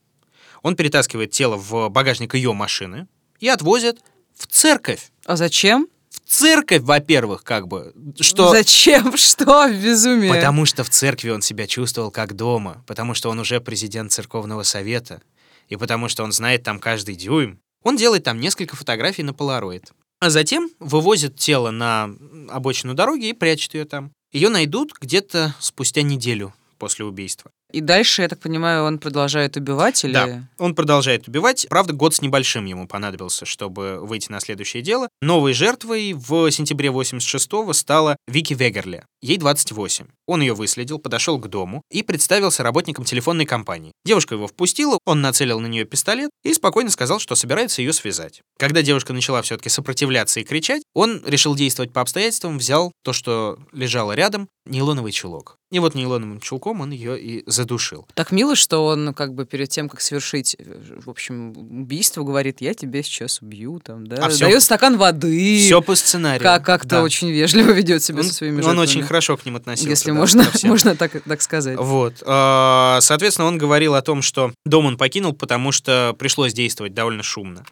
Он 0.62 0.76
перетаскивает 0.76 1.32
тело 1.32 1.56
в 1.58 1.90
багажник 1.90 2.34
ее 2.34 2.54
машины 2.54 3.08
и 3.40 3.48
отвозит 3.48 4.00
в 4.36 4.48
церковь. 4.48 5.10
А 5.26 5.36
зачем? 5.36 5.88
В 6.10 6.20
церковь, 6.28 6.82
во-первых, 6.82 7.44
как 7.44 7.68
бы. 7.68 7.94
Что... 8.20 8.50
Зачем? 8.50 9.16
Что? 9.18 9.70
Безумие. 9.70 10.34
Потому 10.34 10.66
что 10.66 10.84
в 10.84 10.90
церкви 10.90 11.30
он 11.30 11.42
себя 11.42 11.68
чувствовал 11.68 12.12
как 12.12 12.36
дома, 12.36 12.84
потому 12.88 13.14
что 13.14 13.30
он 13.30 13.40
уже 13.40 13.62
президент 13.62 14.12
церковного 14.12 14.64
совета, 14.64 15.22
и 15.68 15.76
потому 15.76 16.10
что 16.10 16.24
он 16.24 16.32
знает 16.32 16.64
там 16.64 16.80
каждый 16.80 17.16
дюйм. 17.16 17.60
Он 17.84 17.96
делает 17.96 18.24
там 18.24 18.40
несколько 18.40 18.76
фотографий 18.76 19.24
на 19.24 19.34
полароид. 19.34 19.92
А 20.20 20.30
затем 20.30 20.70
вывозит 20.80 21.38
тело 21.38 21.72
на 21.72 22.10
обочину 22.50 22.94
дороги 22.94 23.28
и 23.28 23.34
прячет 23.34 23.74
ее 23.74 23.86
там. 23.86 24.12
Ее 24.34 24.50
найдут 24.50 24.94
где-то 25.00 25.56
спустя 25.60 26.02
неделю 26.02 26.54
после 26.78 27.06
убийства. 27.06 27.52
И 27.72 27.82
дальше, 27.82 28.24
я 28.24 28.28
так 28.28 28.40
понимаю, 28.40 28.84
он 28.84 28.98
продолжает 28.98 29.56
убивать 29.58 30.04
или... 30.04 30.14
Да, 30.14 30.44
он 30.58 30.74
продолжает 30.74 31.28
убивать. 31.28 31.68
Правда, 31.70 31.94
год 31.94 32.16
с 32.16 32.22
небольшим 32.22 32.66
ему 32.66 32.88
понадобился, 32.88 33.46
чтобы 33.46 34.00
выйти 34.02 34.32
на 34.32 34.40
следующее 34.40 34.82
дело. 34.82 35.09
Новой 35.22 35.52
жертвой 35.52 36.14
в 36.14 36.50
сентябре 36.50 36.88
86-го 36.90 37.74
стала 37.74 38.16
Вики 38.26 38.54
Вегерли. 38.54 39.04
Ей 39.22 39.38
28. 39.38 40.06
Он 40.28 40.40
ее 40.40 40.54
выследил, 40.54 40.98
подошел 40.98 41.38
к 41.38 41.50
дому 41.50 41.82
и 41.92 42.04
представился 42.04 42.64
работником 42.64 43.04
телефонной 43.04 43.46
компании. 43.46 43.92
Девушка 44.06 44.36
его 44.36 44.48
впустила, 44.48 44.98
он 45.06 45.20
нацелил 45.20 45.60
на 45.60 45.68
нее 45.68 45.84
пистолет 45.84 46.30
и 46.46 46.54
спокойно 46.54 46.90
сказал, 46.90 47.20
что 47.20 47.36
собирается 47.36 47.82
ее 47.82 47.92
связать. 47.92 48.42
Когда 48.58 48.82
девушка 48.82 49.12
начала 49.12 49.42
все-таки 49.42 49.68
сопротивляться 49.68 50.40
и 50.40 50.46
кричать, 50.46 50.84
он 50.94 51.22
решил 51.26 51.54
действовать 51.54 51.92
по 51.92 52.00
обстоятельствам, 52.00 52.58
взял 52.58 52.94
то, 53.04 53.12
что 53.12 53.60
лежало 53.74 54.14
рядом, 54.14 54.48
нейлоновый 54.66 55.12
чулок. 55.12 55.58
И 55.72 55.80
вот 55.80 55.96
нейлоновым 55.96 56.40
чулком 56.40 56.82
он 56.82 56.92
ее 56.92 57.20
и 57.20 57.44
задушил. 57.46 58.08
Так 58.16 58.32
мило, 58.32 58.56
что 58.56 58.86
он 58.86 59.14
как 59.14 59.34
бы 59.34 59.46
перед 59.46 59.70
тем, 59.70 59.88
как 59.88 60.02
совершить, 60.02 60.56
э, 60.58 61.00
в 61.04 61.10
общем, 61.10 61.52
убийство, 61.82 62.24
говорит, 62.24 62.62
я 62.62 62.74
тебя 62.74 63.04
сейчас 63.04 63.42
убью, 63.42 63.80
там, 63.80 64.08
да, 64.08 64.26
А 64.26 64.38
дает 64.38 64.64
стакан 64.64 64.98
воды, 64.98 65.09
Все 65.14 65.82
по 65.82 65.96
сценарию. 65.96 66.42
как 66.44 66.66
как-то 66.66 66.90
Да. 66.90 67.04
очень 67.04 67.30
вежливо 67.32 67.72
ведет 67.72 68.04
себя 68.04 68.20
он, 68.20 68.26
со 68.26 68.34
своими 68.34 68.58
он 68.58 68.64
жертвами. 68.64 68.84
очень 68.84 69.04
хорошо 69.04 69.38
к 69.38 69.46
ним 69.46 69.56
относился. 69.56 69.90
если 69.90 70.12
да, 70.12 70.18
можно, 70.18 70.46
можно 70.64 70.96
так, 70.96 71.12
так 71.24 71.42
сказать. 71.42 71.78
Вот. 71.78 72.22
А, 72.26 73.00
Соответственно, 73.02 73.48
он 73.48 73.58
говорил 73.58 73.96
о 73.96 74.02
том, 74.02 74.22
что 74.22 74.54
дом 74.66 74.86
он 74.86 74.98
покинул, 74.98 75.34
потому 75.34 75.72
что 75.72 76.16
пришлось 76.18 76.54
действовать 76.54 76.94
довольно 76.94 77.24
шумно. 77.24 77.64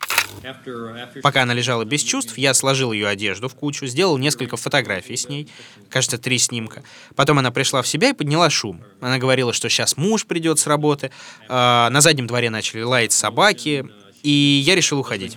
Пока 1.23 1.43
она 1.43 1.54
лежала 1.54 1.84
без 1.84 2.02
чувств, 2.04 2.38
я 2.38 2.54
сложил 2.54 2.91
ее 2.91 3.08
одежду 3.08 3.50
в 3.50 3.56
кучу, 3.56 3.86
сделал 3.88 4.17
несколько 4.17 4.56
фотографий 4.58 5.15
с 5.17 5.28
ней, 5.28 5.50
кажется, 5.89 6.17
три 6.17 6.38
снимка. 6.38 6.84
Потом 7.15 7.39
она 7.39 7.52
пришла 7.52 7.82
в 7.82 7.88
себя 7.88 8.10
и 8.10 8.13
подняла 8.13 8.50
шум. 8.50 8.82
Она 9.02 9.17
говорила, 9.17 9.52
что 9.54 9.69
сейчас 9.69 9.97
муж 9.97 10.26
придет 10.26 10.60
с 10.60 10.67
работы. 10.67 11.12
А, 11.50 11.89
На 11.89 12.02
заднем 12.02 12.28
дворе 12.28 12.50
начали 12.50 12.82
лаять 12.82 13.12
собаки, 13.13 13.86
и 14.23 14.62
я 14.65 14.76
решил 14.76 15.00
уходить. 15.00 15.36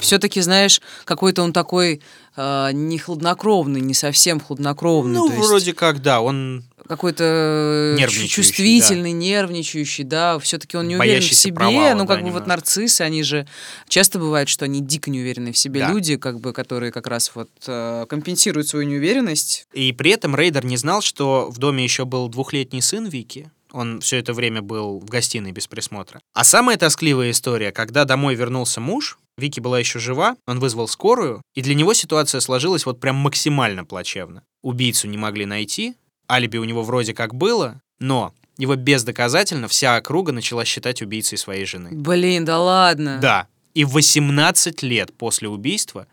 Все-таки, 0.00 0.40
знаешь, 0.40 0.80
какой-то 1.04 1.42
он 1.42 1.52
такой 1.52 2.00
э, 2.36 2.70
не 2.72 2.98
хладнокровный, 2.98 3.80
не 3.80 3.94
совсем 3.94 4.38
хладнокровный. 4.40 5.14
Ну, 5.14 5.26
есть 5.28 5.48
вроде 5.48 5.74
как, 5.74 6.02
да, 6.02 6.20
он 6.20 6.64
какой-то 6.86 7.94
Нервничающий, 7.98 8.28
чувствительный, 8.28 9.12
нервничающий, 9.12 10.04
да, 10.04 10.38
все-таки 10.38 10.76
он 10.76 10.88
не 10.88 10.96
уверен 10.96 11.20
в 11.20 11.34
себе, 11.34 11.54
провала, 11.54 11.94
ну 11.94 12.06
как 12.06 12.18
да, 12.20 12.24
бы 12.24 12.30
вот 12.30 12.42
немножко. 12.42 12.48
нарциссы, 12.48 13.00
они 13.02 13.22
же 13.22 13.46
часто 13.88 14.18
бывает, 14.18 14.48
что 14.48 14.64
они 14.64 14.80
дико 14.80 15.10
неуверенные 15.10 15.52
в 15.52 15.58
себе 15.58 15.80
Да. 15.80 15.90
люди, 15.90 16.16
как 16.16 16.40
бы, 16.40 16.52
которые 16.52 16.90
как 16.92 17.06
раз 17.08 17.32
вот 17.34 17.50
э, 17.66 18.06
компенсируют 18.08 18.68
свою 18.68 18.86
неуверенность. 18.86 19.66
И 19.74 19.92
при 19.92 20.12
этом 20.12 20.34
Рейдер 20.34 20.64
не 20.64 20.76
знал, 20.78 21.02
что 21.02 21.50
в 21.50 21.58
доме 21.58 21.84
еще 21.84 22.04
был 22.06 22.28
двухлетний 22.28 22.80
сын 22.80 23.06
Вики. 23.06 23.50
Он 23.72 24.00
все 24.00 24.18
это 24.18 24.32
время 24.32 24.62
был 24.62 24.98
в 24.98 25.04
гостиной 25.04 25.52
без 25.52 25.66
присмотра. 25.66 26.20
А 26.34 26.44
самая 26.44 26.76
тоскливая 26.76 27.30
история, 27.30 27.72
когда 27.72 28.04
домой 28.04 28.34
вернулся 28.34 28.80
муж, 28.80 29.18
Вики 29.36 29.60
была 29.60 29.78
еще 29.78 29.98
жива, 29.98 30.36
он 30.46 30.58
вызвал 30.58 30.88
скорую, 30.88 31.42
и 31.54 31.62
для 31.62 31.74
него 31.74 31.94
ситуация 31.94 32.40
сложилась 32.40 32.86
вот 32.86 32.98
прям 32.98 33.16
максимально 33.16 33.84
плачевно. 33.84 34.42
Убийцу 34.62 35.06
не 35.06 35.16
могли 35.16 35.46
найти, 35.46 35.94
алиби 36.28 36.56
у 36.56 36.64
него 36.64 36.82
вроде 36.82 37.14
как 37.14 37.34
было, 37.34 37.80
но 38.00 38.34
его 38.56 38.74
бездоказательно 38.74 39.68
вся 39.68 39.96
округа 39.96 40.32
начала 40.32 40.64
считать 40.64 41.00
убийцей 41.00 41.38
своей 41.38 41.64
жены. 41.64 41.90
Блин, 41.92 42.44
да 42.44 42.58
ладно. 42.58 43.18
Да. 43.22 43.46
И 43.74 43.84
18 43.84 44.82
лет 44.82 45.16
после 45.16 45.48
убийства 45.48 46.08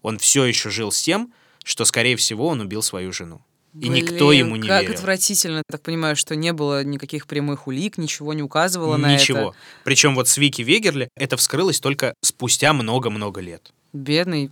он 0.00 0.18
все 0.18 0.46
еще 0.46 0.70
жил 0.70 0.90
с 0.90 1.02
тем, 1.02 1.32
что, 1.62 1.84
скорее 1.84 2.16
всего, 2.16 2.48
он 2.48 2.60
убил 2.62 2.82
свою 2.82 3.12
жену. 3.12 3.42
И 3.78 3.88
никто 3.88 4.28
Блин, 4.28 4.46
ему 4.46 4.56
не 4.56 4.68
как 4.68 4.82
верил. 4.82 4.94
отвратительно. 4.94 5.56
Я 5.58 5.62
так 5.70 5.82
понимаю, 5.82 6.16
что 6.16 6.34
не 6.34 6.52
было 6.52 6.82
никаких 6.82 7.26
прямых 7.26 7.66
улик, 7.66 7.98
ничего 7.98 8.32
не 8.32 8.42
указывало 8.42 8.96
на 8.96 9.14
это. 9.14 9.22
Ничего. 9.22 9.54
Причем 9.84 10.14
вот 10.14 10.28
с 10.28 10.36
Вики 10.38 10.62
Вегерли 10.62 11.08
это 11.16 11.36
вскрылось 11.36 11.78
только 11.80 12.14
спустя 12.22 12.72
много-много 12.72 13.40
лет. 13.40 13.72
Бедный. 13.92 14.50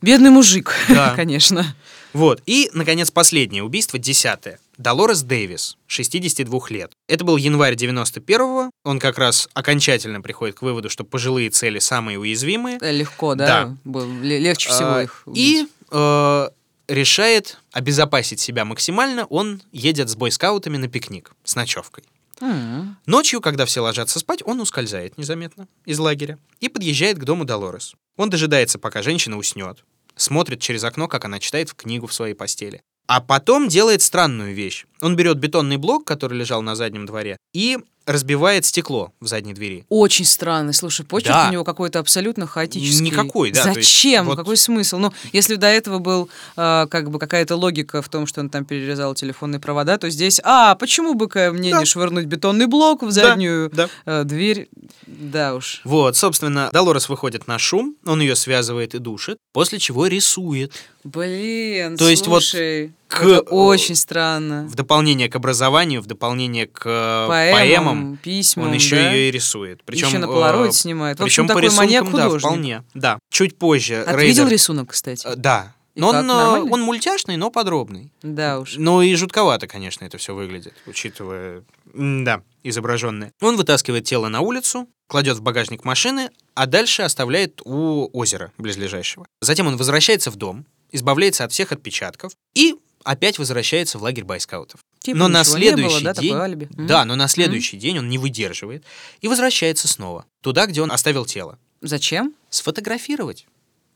Бедный 0.00 0.30
мужик, 0.30 0.72
Да. 0.88 1.14
конечно. 1.14 1.74
Вот. 2.12 2.42
И, 2.46 2.70
наконец, 2.72 3.10
последнее 3.10 3.62
убийство, 3.62 3.98
десятое. 3.98 4.58
Долорес 4.78 5.22
Дэвис, 5.22 5.76
62 5.86 6.60
лет. 6.70 6.92
Это 7.08 7.24
был 7.24 7.36
январь 7.36 7.74
91-го. 7.74 8.70
Он 8.84 8.98
как 8.98 9.18
раз 9.18 9.48
окончательно 9.52 10.20
приходит 10.22 10.56
к 10.56 10.62
выводу, 10.62 10.88
что 10.88 11.04
пожилые 11.04 11.50
цели 11.50 11.78
самые 11.78 12.18
уязвимые. 12.18 12.78
Э, 12.80 12.90
Легко, 12.90 13.34
да? 13.34 13.76
Да. 13.84 14.00
Легче 14.22 14.70
всего 14.70 14.94
А, 14.94 15.02
их 15.02 15.22
убить. 15.26 15.38
И 15.38 15.68
э, 15.90 16.48
решает 16.90 17.58
обезопасить 17.72 18.40
себя 18.40 18.64
максимально. 18.64 19.24
Он 19.26 19.62
едет 19.72 20.08
с 20.08 20.16
бойскаутами 20.16 20.76
на 20.76 20.88
пикник 20.88 21.32
с 21.44 21.54
ночевкой. 21.54 22.04
М. 22.40 22.96
Ночью, 23.06 23.40
когда 23.40 23.64
все 23.64 23.80
ложатся 23.80 24.18
спать, 24.18 24.42
он 24.44 24.60
ускользает 24.60 25.16
незаметно 25.18 25.68
из 25.84 25.98
лагеря 25.98 26.38
и 26.60 26.68
подъезжает 26.68 27.18
к 27.18 27.24
дому 27.24 27.44
Долорес. 27.44 27.94
Он 28.16 28.30
дожидается, 28.30 28.78
пока 28.78 29.02
женщина 29.02 29.36
уснет, 29.36 29.84
смотрит 30.16 30.60
через 30.60 30.84
окно, 30.84 31.06
как 31.06 31.24
она 31.24 31.38
читает 31.38 31.70
в 31.70 31.74
книгу 31.74 32.06
в 32.06 32.14
своей 32.14 32.34
постели. 32.34 32.82
А 33.06 33.20
потом 33.20 33.68
делает 33.68 34.02
странную 34.02 34.54
вещь. 34.54 34.86
Он 35.02 35.16
берет 35.16 35.38
бетонный 35.38 35.76
блок, 35.76 36.04
который 36.04 36.38
лежал 36.38 36.62
на 36.62 36.74
заднем 36.76 37.06
дворе, 37.06 37.36
и 37.52 37.78
разбивает 38.06 38.64
стекло 38.64 39.12
в 39.20 39.26
задней 39.28 39.52
двери. 39.54 39.84
Очень 39.88 40.24
странный. 40.24 40.74
Слушай, 40.74 41.06
почерк 41.06 41.32
Да. 41.34 41.48
у 41.48 41.52
него 41.52 41.64
какой-то 41.64 42.00
абсолютно 42.00 42.46
хаотический. 42.46 43.04
Никакой, 43.06 43.52
да, 43.52 43.62
Зачем? 43.62 44.24
вот- 44.26 44.36
Какой 44.36 44.56
смысл? 44.56 44.96
Ну, 44.98 45.12
если 45.32 45.54
до 45.56 45.68
этого 45.68 45.98
был 46.00 46.28
э, 46.56 46.86
как 46.90 47.10
бы 47.10 47.18
какая-то 47.20 47.54
логика 47.56 48.02
в 48.02 48.08
том, 48.08 48.26
что 48.26 48.40
он 48.40 48.50
там 48.50 48.64
перерезал 48.64 49.14
телефонные 49.14 49.60
провода, 49.60 49.96
то 49.98 50.10
здесь, 50.10 50.40
а, 50.42 50.74
почему 50.74 51.14
бы 51.14 51.28
ко 51.28 51.52
мне 51.52 51.70
Да. 51.70 51.80
не 51.80 51.84
швырнуть 51.84 52.24
бетонный 52.24 52.66
блок 52.66 53.02
в 53.02 53.10
заднюю 53.12 53.70
Да. 53.72 53.88
э, 54.06 54.24
дверь? 54.24 54.68
Да 55.06 55.54
уж. 55.54 55.80
Вот, 55.84 56.16
собственно, 56.16 56.70
Долорес 56.72 57.08
выходит 57.08 57.46
на 57.46 57.58
шум, 57.58 57.94
он 58.06 58.20
ее 58.22 58.34
связывает 58.34 58.94
и 58.94 58.98
душит, 58.98 59.36
после 59.52 59.78
чего 59.78 60.06
рисует. 60.08 60.72
Блин, 61.04 61.96
То 61.96 62.08
есть 62.08 62.26
вот 62.26 62.42
слушай, 62.42 62.92
к- 63.10 63.22
это 63.22 63.40
очень 63.50 63.94
странно. 63.94 64.66
В 64.68 64.74
дополнение 64.74 65.28
к 65.28 65.36
образованию, 65.36 66.00
в 66.02 66.06
дополнение 66.06 66.66
к 66.66 66.82
э, 66.84 67.26
Поэмам, 67.28 67.58
поэмам, 67.58 68.16
письмам, 68.18 68.68
он 68.68 68.74
еще 68.74 68.96
да? 68.96 69.12
ее 69.12 69.28
и 69.28 69.30
рисует. 69.30 69.82
Причем, 69.84 70.08
Еще 70.08 70.18
на 70.18 70.24
э, 70.24 70.28
полароид 70.28 70.74
снимает. 70.74 71.18
Причем 71.18 71.46
по 71.48 71.58
рисункам, 71.58 72.12
да, 72.12 72.28
вполне. 72.38 72.84
Да. 72.94 73.18
Чуть 73.30 73.58
позже 73.58 74.02
А 74.06 74.12
ты 74.12 74.20
Рейдер- 74.20 74.26
видел 74.26 74.48
рисунок, 74.48 74.90
кстати? 74.90 75.26
Э, 75.26 75.34
Да. 75.36 75.74
И 75.96 76.00
Но 76.00 76.12
как, 76.12 76.20
он, 76.22 76.30
э, 76.30 76.34
нормально? 76.34 76.72
он 76.72 76.82
мультяшный, 76.82 77.36
но 77.36 77.50
подробный. 77.50 78.12
Да 78.22 78.60
уж. 78.60 78.74
Ну 78.76 79.02
и 79.02 79.12
жутковато, 79.16 79.66
конечно, 79.66 80.04
это 80.04 80.18
все 80.18 80.34
выглядит, 80.36 80.72
учитывая, 80.86 81.64
да, 81.94 82.42
изображенное. 82.62 83.32
Он 83.40 83.56
вытаскивает 83.56 84.04
тело 84.04 84.28
на 84.28 84.40
улицу, 84.40 84.88
кладет 85.08 85.38
в 85.38 85.42
багажник 85.42 85.84
машины, 85.84 86.30
а 86.54 86.66
дальше 86.66 87.02
оставляет 87.02 87.60
у 87.64 88.08
озера 88.16 88.52
близлежащего. 88.56 89.26
Затем 89.40 89.66
он 89.66 89.76
возвращается 89.76 90.30
в 90.30 90.36
дом, 90.36 90.64
избавляется 90.92 91.42
от 91.44 91.50
всех 91.52 91.72
отпечатков 91.72 92.32
и 92.54 92.76
опять 93.04 93.38
возвращается 93.38 93.98
в 93.98 94.02
лагерь 94.02 94.24
байскаутов. 94.24 94.80
Типа 95.00 95.18
но 95.18 95.28
на 95.28 95.38
не 95.38 95.44
было, 95.44 95.56
следующий 95.56 96.04
да, 96.04 96.14
день, 96.14 96.34
алиби? 96.34 96.68
Да, 96.70 97.04
но 97.04 97.16
на 97.16 97.28
следующий 97.28 97.78
день 97.78 97.98
он 97.98 98.08
не 98.08 98.18
выдерживает 98.18 98.84
и 99.20 99.28
возвращается 99.28 99.88
снова 99.88 100.26
туда, 100.42 100.66
где 100.66 100.82
он 100.82 100.92
оставил 100.92 101.24
тело. 101.24 101.58
Зачем? 101.80 102.34
Сфотографировать. 102.50 103.46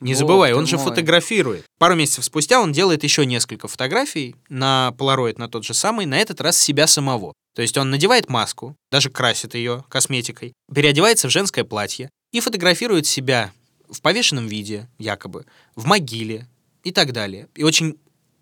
Не 0.01 0.15
забывай, 0.15 0.51
ты 0.51 0.57
он 0.57 0.67
же 0.67 0.77
мой. 0.77 0.87
фотографирует. 0.87 1.65
Пару 1.79 1.95
месяцев 1.95 2.25
спустя 2.25 2.61
он 2.61 2.73
делает 2.73 3.05
еще 3.05 3.25
несколько 3.25 3.69
фотографий 3.69 4.35
на 4.49 4.93
полароид, 4.93 5.39
на 5.39 5.49
тот 5.49 5.65
же 5.65 5.73
самый, 5.73 6.07
на 6.07 6.19
этот 6.19 6.41
раз 6.41 6.59
себя 6.59 6.87
самого. 6.87 7.33
То 7.55 7.63
есть 7.63 7.77
он 7.79 7.91
надевает 7.91 8.29
маску, 8.29 8.77
даже 8.91 9.11
красит 9.11 9.55
ее 9.55 9.85
косметикой, 9.89 10.53
переодевается 10.75 11.29
в 11.29 11.31
женское 11.31 11.65
платье 11.65 12.11
и 12.33 12.41
фотографирует 12.41 13.07
себя 13.07 13.53
в 13.89 14.01
повешенном 14.01 14.49
виде, 14.49 14.89
якобы, 14.99 15.47
в 15.77 15.87
могиле 15.87 16.49
и 16.83 16.91
так 16.91 17.13
далее. 17.13 17.49
И 17.55 17.63
очень, 17.63 17.97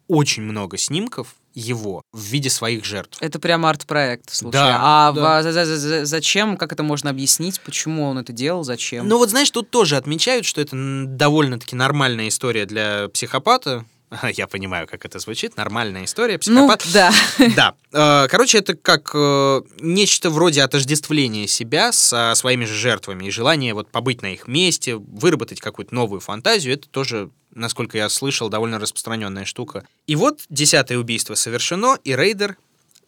очень 0.09 0.43
много 0.43 0.77
снимков 0.79 1.35
его 1.55 2.03
в 2.13 2.21
виде 2.21 2.49
своих 2.49 2.85
жертв. 2.85 3.19
Это 3.21 3.39
прям 3.39 3.67
арт-проект, 3.67 4.31
слушай. 4.33 4.53
Да, 4.53 4.79
а 4.81 5.13
да. 5.13 5.41
в- 5.41 5.43
за- 5.43 5.53
за- 5.53 5.77
за- 5.77 6.05
зачем, 6.07 6.57
как 6.57 6.73
это 6.73 6.83
можно 6.83 7.11
объяснить, 7.11 7.61
почему 7.61 8.05
он 8.05 8.19
это 8.19 8.33
делал, 8.33 8.65
зачем? 8.65 9.07
Ну 9.07 9.19
вот 9.19 9.29
знаешь, 9.31 9.51
тут 9.51 9.69
тоже 9.71 9.97
отмечают, 9.97 10.47
что 10.47 10.61
это 10.61 10.75
довольно-таки 11.07 11.77
нормальная 11.77 12.29
история 12.29 12.65
для 12.65 13.09
психопата. 13.13 13.85
Я 14.35 14.47
понимаю, 14.47 14.87
как 14.87 15.05
это 15.05 15.19
звучит. 15.19 15.57
Нормальная 15.57 16.05
история. 16.05 16.39
Ну, 16.47 16.69
Психопат. 16.69 16.87
да. 16.93 17.13
Да. 17.57 17.75
Э, 17.93 18.29
Короче, 18.29 18.59
это 18.59 18.75
как 18.75 19.11
э, 19.15 19.63
нечто 19.81 20.31
вроде 20.31 20.63
отождествления 20.63 21.47
себя 21.47 21.93
со 21.93 22.33
своими 22.35 22.65
же 22.65 22.75
жертвами 22.75 23.27
и 23.27 23.31
желание 23.31 23.75
вот 23.75 23.91
побыть 23.91 24.23
на 24.23 24.33
их 24.33 24.49
месте, 24.49 24.97
выработать 24.97 25.61
какую-то 25.61 25.95
новую 25.95 26.21
фантазию. 26.21 26.75
Это 26.75 26.89
тоже, 26.89 27.31
насколько 27.55 27.97
я 27.99 28.09
слышал, 28.09 28.49
довольно 28.49 28.79
распространенная 28.79 29.45
штука. 29.45 29.87
И 30.07 30.17
вот 30.17 30.41
десятое 30.49 30.99
убийство 30.99 31.35
совершено, 31.35 31.99
и 32.05 32.15
рейдер 32.15 32.57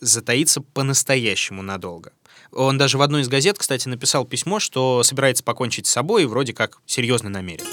затаится 0.00 0.60
по-настоящему 0.60 1.62
надолго. 1.62 2.12
Он 2.52 2.78
даже 2.78 2.98
в 2.98 3.02
одной 3.02 3.22
из 3.22 3.28
газет, 3.28 3.58
кстати, 3.58 3.88
написал 3.88 4.24
письмо, 4.24 4.60
что 4.60 5.02
собирается 5.02 5.42
покончить 5.42 5.86
с 5.86 5.90
собой 5.92 6.22
и 6.22 6.26
вроде 6.26 6.52
как 6.52 6.78
серьезно 6.86 7.28
намерен. 7.30 7.64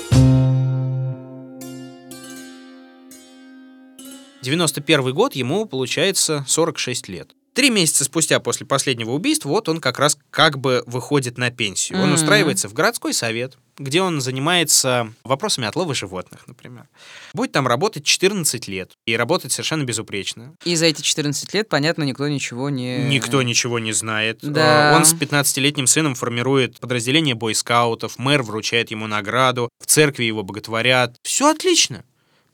91 4.41 5.13
год, 5.13 5.35
ему 5.35 5.65
получается 5.65 6.43
46 6.47 7.07
лет. 7.09 7.31
Три 7.53 7.69
месяца 7.69 8.05
спустя 8.05 8.39
после 8.39 8.65
последнего 8.65 9.11
убийства, 9.11 9.49
вот 9.49 9.67
он 9.69 9.81
как 9.81 9.99
раз 9.99 10.17
как 10.29 10.57
бы 10.57 10.83
выходит 10.87 11.37
на 11.37 11.51
пенсию. 11.51 11.99
Он 11.99 12.05
Мгм. 12.07 12.15
устраивается 12.15 12.69
в 12.69 12.73
городской 12.73 13.13
совет, 13.13 13.57
где 13.77 14.01
он 14.01 14.21
занимается 14.21 15.13
вопросами 15.23 15.67
отлова 15.67 15.93
животных, 15.93 16.47
например. 16.47 16.87
Будет 17.33 17.51
там 17.51 17.67
работать 17.67 18.03
14 18.03 18.67
лет 18.67 18.91
и 19.05 19.15
работать 19.15 19.51
совершенно 19.51 19.83
безупречно. 19.83 20.55
И 20.65 20.75
за 20.75 20.85
эти 20.87 21.01
14 21.01 21.53
лет, 21.53 21.69
понятно, 21.69 22.03
никто 22.03 22.27
ничего 22.27 22.69
не... 22.69 23.05
Никто 23.09 23.41
ничего 23.41 23.79
не 23.79 23.93
знает. 23.93 24.39
Да. 24.41 24.91
Э, 24.91 24.95
Он 24.95 25.05
с 25.05 25.13
15-летним 25.13 25.87
сыном 25.87 26.15
формирует 26.15 26.79
подразделение 26.79 27.35
бойскаутов, 27.35 28.17
мэр 28.17 28.43
вручает 28.43 28.91
ему 28.91 29.07
награду, 29.07 29.69
в 29.79 29.85
церкви 29.85 30.23
его 30.25 30.43
боготворят. 30.43 31.17
Все 31.23 31.49
отлично. 31.49 32.03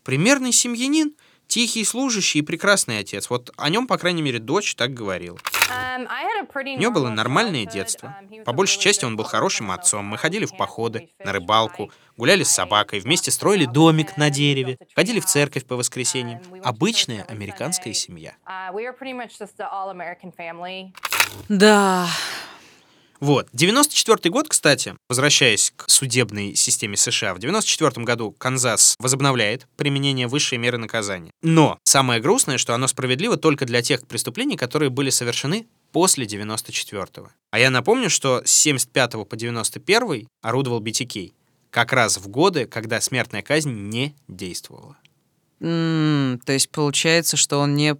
Примерный 0.03 0.53
семьянин, 0.53 1.13
тихий 1.47 1.83
служащий 1.85 2.39
и 2.39 2.41
прекрасный 2.41 2.99
отец. 2.99 3.29
Вот 3.29 3.51
о 3.57 3.69
нем, 3.69 3.87
по 3.87 3.97
крайней 3.97 4.21
мере, 4.21 4.39
дочь 4.39 4.75
так 4.75 4.93
говорила. 4.93 5.37
У 6.77 6.79
У 6.79 6.81
него 6.81 6.91
было 6.91 7.09
нормальное 7.09 7.65
детство. 7.65 8.15
По 8.45 8.53
большей 8.53 8.79
части 8.79 9.05
он 9.05 9.15
был 9.17 9.23
хорошим 9.25 9.71
отцом. 9.71 10.05
Мы 10.05 10.17
ходили 10.17 10.45
в 10.45 10.55
походы, 10.55 11.09
на 11.23 11.33
рыбалку, 11.33 11.91
гуляли 12.15 12.43
с 12.43 12.49
собакой, 12.51 12.99
вместе 12.99 13.31
строили 13.31 13.65
домик 13.65 14.17
на 14.17 14.29
дереве, 14.29 14.77
ходили 14.95 15.19
в 15.19 15.25
церковь 15.25 15.65
по 15.65 15.75
воскресеньям. 15.75 16.41
Обычная 16.63 17.23
американская 17.23 17.93
семья. 17.93 18.35
Да. 21.49 22.07
Вот. 23.19 23.47
94 23.53 24.31
год, 24.31 24.47
кстати, 24.49 24.95
возвращаясь 25.09 25.73
к 25.75 25.89
судебной 25.89 26.55
системе 26.55 26.97
США, 26.97 27.33
в 27.33 27.39
94 27.39 28.05
году 28.05 28.31
Канзас 28.31 28.95
возобновляет 28.99 29.67
применение 29.75 30.27
высшей 30.27 30.57
меры 30.57 30.77
наказания. 30.77 31.31
Но 31.41 31.79
самое 31.83 32.21
грустное, 32.21 32.57
что 32.57 32.73
оно 32.75 32.87
справедливо 32.87 33.37
только 33.37 33.65
для 33.65 33.81
тех 33.81 34.05
преступлений, 34.07 34.55
которые 34.57 34.89
были 34.89 35.09
совершены 35.09 35.67
после 35.91 36.25
94-го. 36.25 37.29
А 37.51 37.59
я 37.59 37.69
напомню, 37.69 38.09
что 38.09 38.41
с 38.45 38.51
75 38.51 39.27
по 39.27 39.35
91 39.35 40.27
орудовал 40.41 40.81
BTK 40.81 41.33
как 41.71 41.93
раз 41.93 42.17
в 42.17 42.27
годы, 42.27 42.65
когда 42.65 43.01
смертная 43.01 43.41
казнь 43.41 43.71
не 43.71 44.15
действовала. 44.27 44.95
М, 45.59 46.39
то 46.45 46.53
есть 46.53 46.69
получается, 46.69 47.35
что 47.37 47.57
он 47.57 47.75
не, 47.75 47.95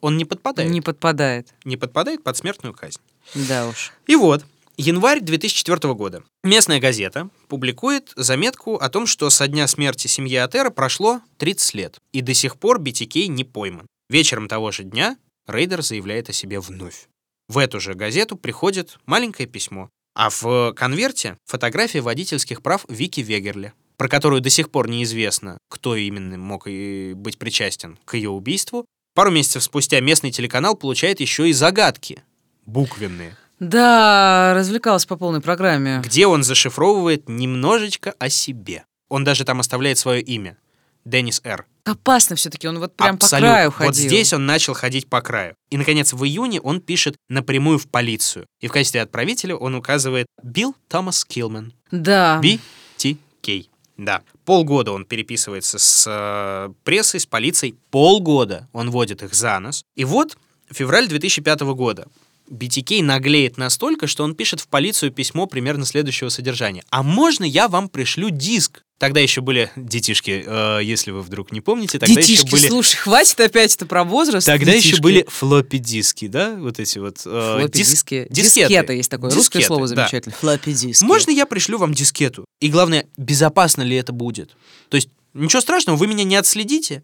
Он 0.00 0.16
не 0.16 0.24
подпадает. 0.24 0.70
не 0.70 0.80
подпадает. 0.80 1.48
не 1.64 1.76
подпадает 1.76 2.24
под 2.24 2.36
смертную 2.36 2.74
казнь. 2.74 3.00
Да 3.34 3.68
уж. 3.68 3.92
И 4.06 4.16
вот, 4.16 4.44
январь 4.76 5.20
2004 5.20 5.94
года. 5.94 6.22
Местная 6.42 6.80
газета 6.80 7.28
публикует 7.48 8.12
заметку 8.16 8.76
о 8.76 8.88
том, 8.88 9.06
что 9.06 9.30
со 9.30 9.46
дня 9.46 9.66
смерти 9.66 10.06
семьи 10.06 10.36
Атера 10.36 10.70
прошло 10.70 11.20
30 11.38 11.74
лет, 11.74 11.98
и 12.12 12.20
до 12.20 12.34
сих 12.34 12.56
пор 12.56 12.80
BTK 12.80 13.26
не 13.26 13.44
пойман. 13.44 13.86
Вечером 14.08 14.48
того 14.48 14.70
же 14.72 14.84
дня 14.84 15.16
Рейдер 15.46 15.82
заявляет 15.82 16.28
о 16.28 16.32
себе 16.32 16.60
вновь. 16.60 17.08
В 17.48 17.58
эту 17.58 17.80
же 17.80 17.94
газету 17.94 18.36
приходит 18.36 18.98
маленькое 19.06 19.48
письмо, 19.48 19.90
а 20.14 20.30
в 20.30 20.72
конверте 20.74 21.36
фотография 21.46 22.00
водительских 22.00 22.62
прав 22.62 22.84
Вики 22.88 23.20
Вегерли, 23.20 23.72
про 23.96 24.08
которую 24.08 24.40
до 24.40 24.50
сих 24.50 24.70
пор 24.70 24.88
неизвестно, 24.88 25.58
кто 25.68 25.94
именно 25.94 26.38
мог 26.38 26.64
быть 26.66 27.38
причастен 27.38 27.98
к 28.04 28.14
ее 28.14 28.30
убийству. 28.30 28.86
Пару 29.14 29.30
месяцев 29.30 29.62
спустя 29.62 30.00
местный 30.00 30.30
телеканал 30.30 30.76
получает 30.76 31.20
еще 31.20 31.48
и 31.48 31.52
загадки, 31.52 32.22
буквенные, 32.66 33.36
Да, 33.58 34.52
развлекалась 34.54 35.06
по 35.06 35.16
полной 35.16 35.40
программе. 35.40 36.00
где 36.04 36.26
он 36.26 36.42
зашифровывает 36.42 37.28
немножечко 37.28 38.14
о 38.18 38.28
себе. 38.28 38.84
Он 39.08 39.24
даже 39.24 39.44
там 39.44 39.60
оставляет 39.60 39.98
свое 39.98 40.22
имя. 40.22 40.56
Деннис 41.04 41.40
Р. 41.44 41.66
Опасно 41.84 42.36
все-таки, 42.36 42.68
он 42.68 42.78
вот 42.78 42.94
прям 42.94 43.14
Абсолютно. 43.16 43.48
по 43.48 43.54
краю 43.54 43.70
ходил. 43.70 43.86
Вот 43.88 43.96
здесь 43.96 44.32
он 44.32 44.46
начал 44.46 44.74
ходить 44.74 45.08
по 45.08 45.20
краю. 45.22 45.54
И, 45.70 45.76
наконец, 45.78 46.12
в 46.12 46.22
июне 46.24 46.60
он 46.60 46.80
пишет 46.80 47.16
напрямую 47.28 47.78
в 47.78 47.88
полицию. 47.88 48.46
И 48.60 48.68
в 48.68 48.72
качестве 48.72 49.00
отправителя 49.02 49.56
он 49.56 49.74
указывает 49.74 50.26
Билл 50.42 50.76
Томас 50.88 51.24
Килман. 51.24 51.72
Да. 51.90 52.40
BTK. 52.42 53.66
Да. 53.96 54.22
Полгода 54.44 54.92
он 54.92 55.04
переписывается 55.04 55.78
с 55.78 56.04
э, 56.06 56.72
прессой, 56.84 57.20
с 57.20 57.26
полицией. 57.26 57.74
Полгода 57.90 58.68
он 58.72 58.90
водит 58.90 59.22
их 59.22 59.34
за 59.34 59.58
нос. 59.58 59.82
И 59.96 60.04
вот 60.04 60.36
февраль 60.70 61.08
2005 61.08 61.60
года. 61.60 62.06
BTK 62.50 63.02
наглеет 63.02 63.56
настолько, 63.56 64.06
что 64.06 64.24
он 64.24 64.34
пишет 64.34 64.60
в 64.60 64.68
полицию 64.68 65.12
письмо 65.12 65.46
примерно 65.46 65.86
следующего 65.86 66.28
содержания. 66.28 66.84
«А 66.90 67.02
можно 67.02 67.44
я 67.44 67.68
вам 67.68 67.88
пришлю 67.88 68.30
диск?» 68.30 68.82
Тогда 68.98 69.20
еще 69.20 69.40
были 69.40 69.70
детишки, 69.76 70.44
э, 70.46 70.80
если 70.82 71.10
вы 71.10 71.22
вдруг 71.22 71.52
не 71.52 71.62
помните, 71.62 71.98
тогда 71.98 72.20
Детишки, 72.20 72.44
еще 72.44 72.52
были... 72.52 72.68
слушай, 72.68 72.96
хватит 72.96 73.40
опять 73.40 73.74
это 73.74 73.86
про 73.86 74.04
возраст. 74.04 74.46
Тогда 74.46 74.72
еще 74.72 74.82
детишки. 74.88 75.02
были 75.02 75.24
флоппи 75.26 75.78
диски, 75.78 76.26
да, 76.28 76.54
вот 76.58 76.78
эти 76.78 76.98
вот. 76.98 77.22
э, 77.24 77.56
Флоппи 77.60 77.78
дис- 77.78 77.90
диски. 77.92 78.26
дискеты. 78.28 78.68
Дискета 78.68 78.92
есть 78.92 79.10
такое 79.10 79.30
русское 79.30 79.60
Дискеты, 79.60 79.66
слово 79.66 79.88
да. 79.88 79.94
замечательное. 80.02 80.36
Флоппи 80.36 80.74
диски. 80.74 81.02
Можно 81.04 81.30
я 81.30 81.46
пришлю 81.46 81.78
вам 81.78 81.94
дискету? 81.94 82.44
И 82.60 82.68
главное, 82.68 83.06
безопасно 83.16 83.80
ли 83.80 83.96
это 83.96 84.12
будет? 84.12 84.50
То 84.90 84.96
есть, 84.96 85.08
ничего 85.32 85.62
страшного, 85.62 85.96
вы 85.96 86.06
меня 86.06 86.24
не 86.24 86.36
отследите. 86.36 87.02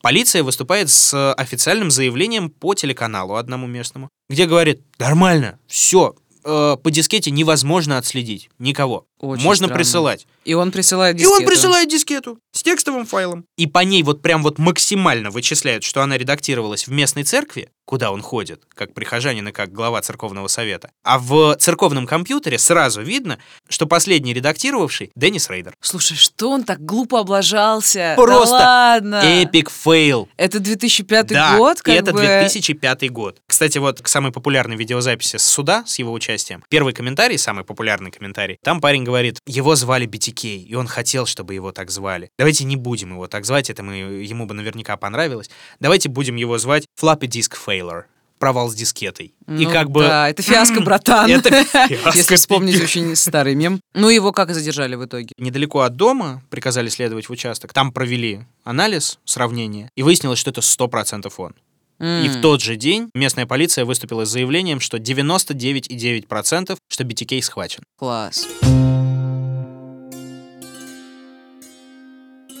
Полиция 0.00 0.42
выступает 0.42 0.90
с 0.90 1.32
официальным 1.34 1.90
заявлением 1.90 2.50
по 2.50 2.74
телеканалу 2.74 3.34
одному 3.34 3.66
местному, 3.66 4.08
где 4.28 4.46
говорит, 4.46 4.82
нормально, 4.98 5.58
все, 5.66 6.14
по 6.42 6.80
дискете 6.90 7.30
невозможно 7.30 7.98
отследить 7.98 8.50
никого. 8.58 9.06
Очень 9.20 9.42
Можно 9.42 9.66
странно. 9.66 9.74
присылать. 9.78 10.26
И 10.44 10.54
он 10.54 10.70
присылает 10.70 11.20
И 11.20 11.26
он 11.26 11.32
дискету. 11.40 11.50
присылает 11.50 11.88
дискету 11.88 12.38
с 12.52 12.62
текстовым 12.62 13.04
файлом. 13.04 13.44
И 13.56 13.66
по 13.66 13.80
ней 13.80 14.02
вот 14.04 14.22
прям 14.22 14.42
вот 14.44 14.58
максимально 14.58 15.30
вычисляют, 15.30 15.82
что 15.82 16.02
она 16.02 16.16
редактировалась 16.16 16.86
в 16.86 16.92
местной 16.92 17.24
церкви, 17.24 17.68
куда 17.84 18.12
он 18.12 18.22
ходит, 18.22 18.62
как 18.74 18.94
прихожанин 18.94 19.48
и 19.48 19.52
как 19.52 19.72
глава 19.72 20.00
церковного 20.02 20.46
совета. 20.46 20.90
А 21.02 21.18
в 21.18 21.56
церковном 21.56 22.06
компьютере 22.06 22.58
сразу 22.58 23.02
видно, 23.02 23.38
что 23.68 23.86
последний 23.86 24.32
редактировавший 24.32 25.10
Деннис 25.16 25.50
Рейдер. 25.50 25.74
Слушай, 25.80 26.16
что 26.16 26.50
он 26.50 26.62
так 26.62 26.80
глупо 26.84 27.18
облажался? 27.20 28.14
Просто 28.16 28.58
да 28.58 28.64
ладно. 28.94 29.16
Epic 29.16 29.68
fail. 29.70 30.28
Это 30.36 30.60
2005 30.60 31.26
Да, 31.26 31.56
год, 31.58 31.82
как 31.82 31.92
и 31.94 31.98
это 31.98 32.12
бы... 32.12 32.20
2005 32.20 33.10
год. 33.10 33.38
Кстати, 33.48 33.78
вот 33.78 34.00
к 34.00 34.06
самой 34.06 34.30
популярной 34.30 34.76
видеозаписи 34.76 35.38
с 35.38 35.42
суда, 35.42 35.82
с 35.86 35.98
его 35.98 36.12
участием, 36.12 36.28
первый 36.68 36.92
комментарий, 36.92 37.38
самый 37.38 37.64
популярный 37.64 38.10
комментарий, 38.10 38.58
там 38.62 38.80
парень 38.80 39.04
говорит, 39.04 39.38
его 39.46 39.74
звали 39.74 40.06
BTK, 40.06 40.56
и 40.56 40.74
он 40.74 40.86
хотел, 40.86 41.26
чтобы 41.26 41.54
его 41.54 41.72
так 41.72 41.90
звали. 41.90 42.30
Давайте 42.38 42.64
не 42.64 42.76
будем 42.76 43.12
его 43.12 43.26
так 43.26 43.44
звать, 43.44 43.70
это 43.70 43.82
мы, 43.82 43.96
ему 43.96 44.46
бы 44.46 44.54
наверняка 44.54 44.96
понравилось. 44.96 45.50
Давайте 45.80 46.08
будем 46.08 46.36
его 46.36 46.58
звать 46.58 46.86
Floppy 47.00 47.28
Disk 47.28 47.56
Failure. 47.66 48.04
Провал 48.38 48.70
с 48.70 48.74
дискетой. 48.74 49.26
и 49.26 49.32
Ну 49.46 49.70
как 49.70 49.90
бы... 49.90 50.02
Да, 50.02 50.30
это 50.30 50.42
фиаско, 50.42 50.80
братан. 50.84 51.28
Это 51.28 51.64
фиаско, 51.64 52.16
Если 52.16 52.36
вспомнить 52.36 52.80
очень 52.80 53.16
старый 53.16 53.56
мем. 53.56 53.80
Ну, 53.94 54.08
его 54.10 54.30
как 54.30 54.50
и 54.50 54.54
задержали 54.54 54.94
в 54.94 55.04
итоге? 55.04 55.30
Недалеко 55.38 55.80
от 55.80 55.96
дома 55.96 56.42
приказали 56.48 56.88
следовать 56.88 57.28
в 57.28 57.32
участок. 57.32 57.72
Там 57.72 57.90
провели 57.90 58.42
анализ, 58.62 59.18
сравнение, 59.24 59.90
и 59.96 60.04
выяснилось, 60.04 60.38
что 60.38 60.50
это 60.50 60.60
100% 60.60 61.32
он. 61.36 61.54
И 62.00 62.28
в 62.28 62.40
тот 62.40 62.62
же 62.62 62.76
день 62.76 63.10
местная 63.14 63.46
полиция 63.46 63.84
выступила 63.84 64.24
с 64.24 64.30
заявлением, 64.30 64.78
что 64.80 64.98
99,9% 64.98 66.76
что 66.88 67.04
BTK 67.04 67.42
схвачен. 67.42 67.82
Класс. 67.96 68.46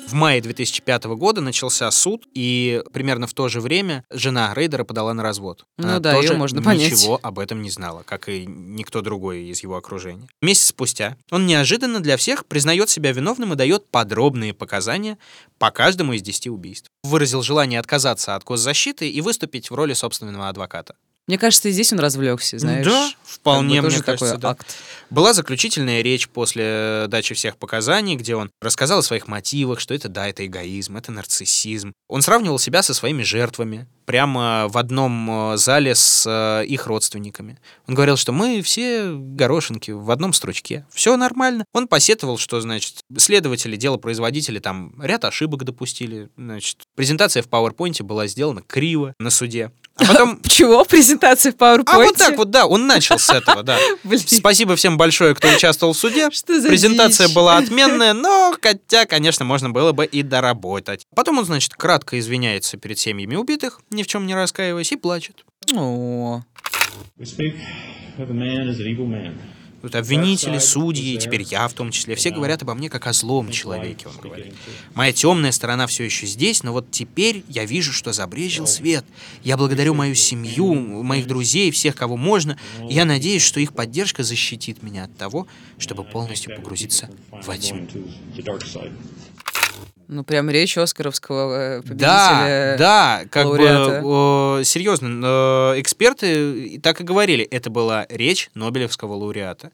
В 0.08 0.14
мае 0.14 0.40
2005 0.40 1.04
года 1.04 1.42
начался 1.42 1.90
суд, 1.90 2.26
и 2.32 2.82
примерно 2.94 3.26
в 3.26 3.34
то 3.34 3.48
же 3.48 3.60
время 3.60 4.04
жена 4.08 4.54
Рейдера 4.54 4.84
подала 4.84 5.12
на 5.12 5.22
развод. 5.22 5.66
Ну 5.76 5.86
Она 5.86 5.98
да, 5.98 6.14
тоже 6.14 6.32
можно 6.32 6.62
понять. 6.62 6.92
ничего 6.92 7.20
об 7.22 7.38
этом 7.38 7.60
не 7.60 7.68
знала, 7.68 8.04
как 8.06 8.30
и 8.30 8.46
никто 8.46 9.02
другой 9.02 9.42
из 9.42 9.62
его 9.62 9.76
окружения. 9.76 10.26
Месяц 10.40 10.68
спустя 10.68 11.18
он 11.30 11.46
неожиданно 11.46 12.00
для 12.00 12.16
всех 12.16 12.46
признает 12.46 12.88
себя 12.88 13.12
виновным 13.12 13.52
и 13.52 13.56
дает 13.56 13.86
подробные 13.90 14.54
показания 14.54 15.18
по 15.58 15.70
каждому 15.70 16.14
из 16.14 16.22
10 16.22 16.46
убийств. 16.46 16.88
Выразил 17.02 17.42
желание 17.42 17.78
отказаться 17.78 18.34
от 18.34 18.44
госзащиты 18.44 19.10
и 19.10 19.20
выступить 19.20 19.70
в 19.70 19.74
роли 19.74 19.92
собственного 19.92 20.48
адвоката. 20.48 20.94
Мне 21.28 21.38
кажется, 21.38 21.68
и 21.68 21.72
здесь 21.72 21.92
он 21.92 22.00
развлекся, 22.00 22.58
знаешь. 22.58 22.86
Да, 22.86 23.10
вполне, 23.22 23.76
Как 23.76 23.82
бы 23.84 23.88
мне 23.88 23.90
тоже 23.90 24.02
такой 24.02 24.18
кажется, 24.18 24.38
да. 24.38 24.50
акт. 24.50 24.66
Была 25.10 25.32
заключительная 25.32 26.02
речь 26.02 26.28
после 26.28 27.04
дачи 27.08 27.34
всех 27.34 27.56
показаний, 27.56 28.16
где 28.16 28.34
он 28.34 28.50
рассказал 28.60 28.98
о 28.98 29.02
своих 29.02 29.28
мотивах, 29.28 29.78
что 29.78 29.94
это, 29.94 30.08
да, 30.08 30.26
это 30.26 30.46
эгоизм, 30.46 30.96
это 30.96 31.12
нарциссизм. 31.12 31.92
Он 32.08 32.22
сравнивал 32.22 32.58
себя 32.58 32.82
со 32.82 32.94
своими 32.94 33.22
жертвами 33.22 33.86
прямо 34.06 34.68
в 34.68 34.78
одном 34.78 35.52
э, 35.52 35.56
зале 35.58 35.94
с 35.94 36.24
э, 36.26 36.64
их 36.66 36.86
родственниками. 36.86 37.58
Он 37.86 37.94
говорил, 37.94 38.16
что 38.16 38.32
мы 38.32 38.62
все 38.62 39.12
горошинки 39.12 39.90
в 39.90 40.10
одном 40.10 40.32
стручке. 40.32 40.86
Все 40.90 41.14
нормально. 41.18 41.66
Он 41.74 41.88
посетовал, 41.88 42.38
что, 42.38 42.62
значит, 42.62 43.00
следователи, 43.18 43.76
делопроизводители 43.76 44.60
там 44.60 44.94
ряд 45.02 45.26
ошибок 45.26 45.64
допустили. 45.64 46.30
Значит, 46.38 46.84
презентация 46.96 47.42
в 47.42 47.48
PowerPoint 47.48 48.02
была 48.02 48.26
сделана 48.26 48.62
криво 48.62 49.12
на 49.18 49.28
суде. 49.28 49.72
А 49.96 50.06
потом 50.06 50.40
Чего? 50.48 50.84
Презентация 50.84 51.17
презентация 51.18 51.52
в 51.52 51.56
PowerPoint. 51.56 51.84
А 51.86 51.98
вот 51.98 52.16
так 52.16 52.36
вот, 52.36 52.50
да, 52.50 52.66
он 52.66 52.86
начал 52.86 53.18
с 53.18 53.30
этого, 53.30 53.62
да. 53.62 53.78
Спасибо 54.26 54.76
всем 54.76 54.96
большое, 54.96 55.34
кто 55.34 55.48
участвовал 55.48 55.92
в 55.92 55.96
суде. 55.98 56.30
Что 56.30 56.60
за 56.60 56.68
Презентация 56.68 57.26
дичь? 57.26 57.34
была 57.34 57.58
отменная, 57.58 58.12
но 58.14 58.54
хотя, 58.60 59.06
конечно, 59.06 59.44
можно 59.44 59.70
было 59.70 59.92
бы 59.92 60.04
и 60.06 60.22
доработать. 60.22 61.06
Потом 61.14 61.38
он, 61.38 61.44
значит, 61.44 61.74
кратко 61.74 62.18
извиняется 62.18 62.76
перед 62.76 62.98
семьями 62.98 63.36
убитых, 63.36 63.80
ни 63.90 64.02
в 64.02 64.06
чем 64.06 64.26
не 64.26 64.34
раскаиваясь, 64.34 64.92
и 64.92 64.96
плачет. 64.96 65.44
О, 65.74 66.42
We 67.18 67.24
speak 67.24 67.54
of 68.18 68.30
a 68.30 68.34
man 68.34 68.68
as 68.68 68.80
an 68.80 68.86
evil 68.86 69.06
man. 69.06 69.34
Тут 69.88 69.94
обвинители, 69.94 70.58
судьи, 70.58 71.14
и 71.14 71.18
теперь 71.18 71.40
я 71.44 71.66
в 71.66 71.72
том 71.72 71.90
числе, 71.92 72.14
все 72.14 72.28
говорят 72.28 72.60
обо 72.60 72.74
мне 72.74 72.90
как 72.90 73.06
о 73.06 73.14
злом 73.14 73.50
человеке, 73.50 74.06
он 74.06 74.20
говорит. 74.20 74.52
Моя 74.92 75.14
темная 75.14 75.50
сторона 75.50 75.86
все 75.86 76.04
еще 76.04 76.26
здесь, 76.26 76.62
но 76.62 76.74
вот 76.74 76.90
теперь 76.90 77.42
я 77.48 77.64
вижу, 77.64 77.94
что 77.94 78.12
забрежил 78.12 78.66
свет. 78.66 79.06
Я 79.44 79.56
благодарю 79.56 79.94
мою 79.94 80.14
семью, 80.14 80.74
моих 80.74 81.26
друзей, 81.26 81.70
всех, 81.70 81.96
кого 81.96 82.18
можно. 82.18 82.58
И 82.86 82.92
я 82.92 83.06
надеюсь, 83.06 83.40
что 83.40 83.60
их 83.60 83.72
поддержка 83.72 84.24
защитит 84.24 84.82
меня 84.82 85.04
от 85.04 85.16
того, 85.16 85.46
чтобы 85.78 86.04
полностью 86.04 86.54
погрузиться 86.54 87.08
во 87.30 87.56
тьму. 87.56 87.88
Ну 90.08 90.24
прям 90.24 90.48
речь 90.48 90.78
Оскаровского 90.78 91.54
э, 91.54 91.82
Да, 91.82 91.82
победителя. 91.82 92.76
да, 92.78 93.22
как 93.30 93.44
лауреата. 93.44 94.00
бы 94.00 94.60
э, 94.60 94.64
серьезно, 94.64 95.74
э, 95.76 95.80
эксперты 95.80 96.80
так 96.82 97.00
и 97.02 97.04
говорили, 97.04 97.44
это 97.44 97.68
была 97.68 98.06
речь 98.08 98.48
Нобелевского 98.54 99.12
лауреата. 99.14 99.70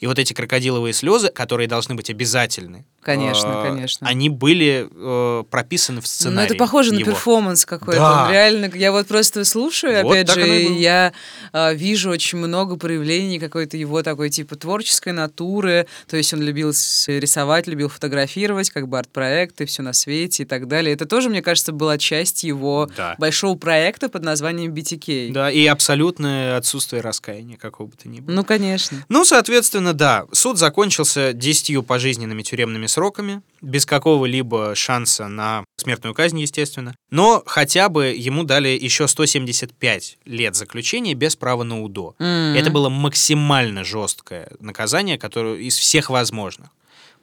И 0.00 0.06
вот 0.06 0.16
эти 0.20 0.32
крокодиловые 0.32 0.92
слезы, 0.92 1.28
которые 1.28 1.66
должны 1.66 1.96
быть 1.96 2.08
обязательны, 2.08 2.84
Конечно, 3.02 3.48
э, 3.48 3.62
конечно. 3.68 4.06
они 4.06 4.28
были 4.28 4.86
э, 4.88 5.44
прописаны 5.50 6.00
в 6.00 6.04
Ну, 6.04 6.08
сценарии. 6.08 6.46
это 6.46 6.54
похоже 6.54 6.92
на 6.94 6.98
его. 7.00 7.10
перформанс 7.10 7.66
какой-то. 7.66 7.98
Да. 8.00 8.24
Он 8.26 8.30
реально, 8.30 8.70
я 8.76 8.92
вот 8.92 9.08
просто 9.08 9.44
слушаю, 9.44 10.04
Вот 10.04 10.12
опять 10.12 10.30
же, 10.30 10.40
я 10.46 11.12
а, 11.52 11.72
вижу 11.72 12.10
очень 12.10 12.38
много 12.38 12.76
проявлений 12.76 13.40
какой-то 13.40 13.76
его 13.76 14.04
такой 14.04 14.30
типа 14.30 14.54
творческой 14.54 15.14
натуры. 15.14 15.88
То 16.06 16.16
есть 16.16 16.32
он 16.32 16.42
любил 16.42 16.70
рисовать, 17.08 17.66
любил 17.66 17.88
фотографировать, 17.88 18.70
как 18.70 18.86
бы 18.86 18.98
арт-проекты, 19.18 19.66
все 19.66 19.82
на 19.82 19.92
свете 19.92 20.42
и 20.44 20.46
так 20.46 20.68
далее. 20.68 20.94
Это 20.94 21.06
тоже, 21.06 21.28
мне 21.28 21.42
кажется, 21.42 21.72
была 21.72 21.98
часть 21.98 22.44
его 22.44 22.88
Да. 22.96 23.14
большого 23.18 23.56
проекта 23.56 24.08
под 24.08 24.22
названием 24.22 24.72
BTK. 24.72 25.32
Да, 25.32 25.50
и 25.50 25.66
абсолютное 25.66 26.56
отсутствие 26.56 27.02
раскаяния 27.02 27.56
какого 27.56 27.88
бы 27.88 27.96
то 27.96 28.08
ни 28.08 28.20
было. 28.20 28.34
Ну, 28.34 28.44
конечно. 28.44 29.04
Ну, 29.08 29.24
соответственно, 29.24 29.92
да, 29.92 30.26
суд 30.32 30.58
закончился 30.58 31.32
десятью 31.32 31.82
пожизненными 31.82 32.42
тюремными 32.42 32.86
сроками, 32.86 33.42
без 33.60 33.84
какого-либо 33.86 34.74
шанса 34.74 35.26
на 35.28 35.64
смертную 35.76 36.14
казнь, 36.14 36.38
естественно. 36.40 36.94
Но 37.10 37.42
хотя 37.46 37.88
бы 37.88 38.06
ему 38.06 38.44
дали 38.44 38.68
еще 38.68 39.08
175 39.08 40.18
лет 40.24 40.54
заключения 40.54 41.14
без 41.14 41.34
права 41.36 41.64
на 41.64 41.82
УДО. 41.82 42.14
М. 42.18 42.54
Это 42.54 42.70
было 42.70 42.88
максимально 42.88 43.84
жесткое 43.84 44.48
наказание, 44.60 45.18
которое 45.18 45.56
из 45.56 45.76
всех 45.76 46.10
возможных. 46.10 46.68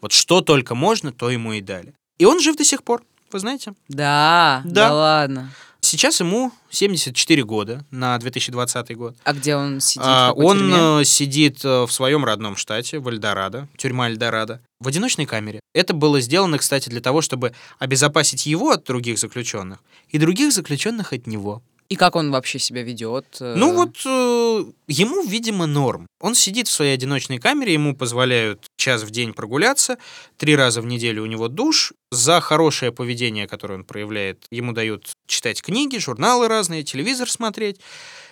Вот 0.05 0.11
что 0.11 0.41
только 0.41 0.75
можно, 0.75 1.11
то 1.11 1.31
ему 1.31 1.53
и 1.53 1.61
дали. 1.61 1.95
И 2.19 2.25
он 2.25 2.39
жив 2.39 2.55
до 2.55 2.63
сих 2.63 2.83
пор, 2.83 3.01
вы 3.31 3.39
знаете. 3.39 3.73
Да, 3.87 4.61
да, 4.63 4.89
Да. 4.89 4.93
ладно. 4.93 5.51
Сейчас 5.81 6.19
ему 6.19 6.51
74 6.69 7.43
года 7.43 7.83
на 7.89 8.15
2020 8.19 8.95
год. 8.95 9.15
А 9.23 9.33
где 9.33 9.55
он 9.55 9.79
сидит? 9.79 10.03
А, 10.05 10.31
он 10.33 10.59
тюрьме? 10.59 11.01
э, 11.01 11.05
сидит 11.05 11.65
э, 11.65 11.85
в 11.85 11.91
своем 11.91 12.23
родном 12.23 12.55
штате, 12.55 12.99
в 12.99 13.07
Эльдорадо, 13.09 13.67
тюрьма 13.77 14.09
Эльдорадо, 14.09 14.61
в 14.79 14.87
одиночной 14.87 15.25
камере. 15.25 15.59
Это 15.73 15.95
было 15.95 16.21
сделано, 16.21 16.59
кстати, 16.59 16.87
для 16.89 17.01
того, 17.01 17.21
чтобы 17.23 17.53
обезопасить 17.79 18.45
его 18.45 18.69
от 18.69 18.83
других 18.83 19.17
заключенных 19.17 19.79
и 20.09 20.19
других 20.19 20.53
заключенных 20.53 21.13
от 21.13 21.25
него. 21.25 21.63
И 21.87 21.95
как 21.95 22.15
он 22.15 22.31
вообще 22.31 22.57
себя 22.57 22.81
ведет? 22.81 23.25
э, 23.39 23.53
Ну 23.55 23.73
вот 23.75 23.95
э, 24.05 24.71
ему, 24.87 25.23
видимо, 25.23 25.67
норм. 25.67 26.07
Он 26.19 26.33
сидит 26.33 26.67
в 26.67 26.71
своей 26.71 26.93
одиночной 26.95 27.37
камере, 27.37 27.73
ему 27.73 27.95
позволяют 27.95 28.65
час 28.75 29.03
в 29.03 29.11
день 29.11 29.33
прогуляться, 29.33 29.97
три 30.37 30.55
раза 30.55 30.81
в 30.81 30.85
неделю 30.87 31.23
у 31.23 31.27
него 31.27 31.47
душ. 31.47 31.93
За 32.11 32.39
хорошее 32.41 32.91
поведение, 32.91 33.47
которое 33.47 33.75
он 33.75 33.83
проявляет, 33.83 34.45
ему 34.49 34.71
дают 34.71 35.11
читать 35.27 35.61
книги, 35.61 35.97
журналы 35.97 36.47
разные, 36.47 36.83
телевизор 36.83 37.29
смотреть. 37.29 37.79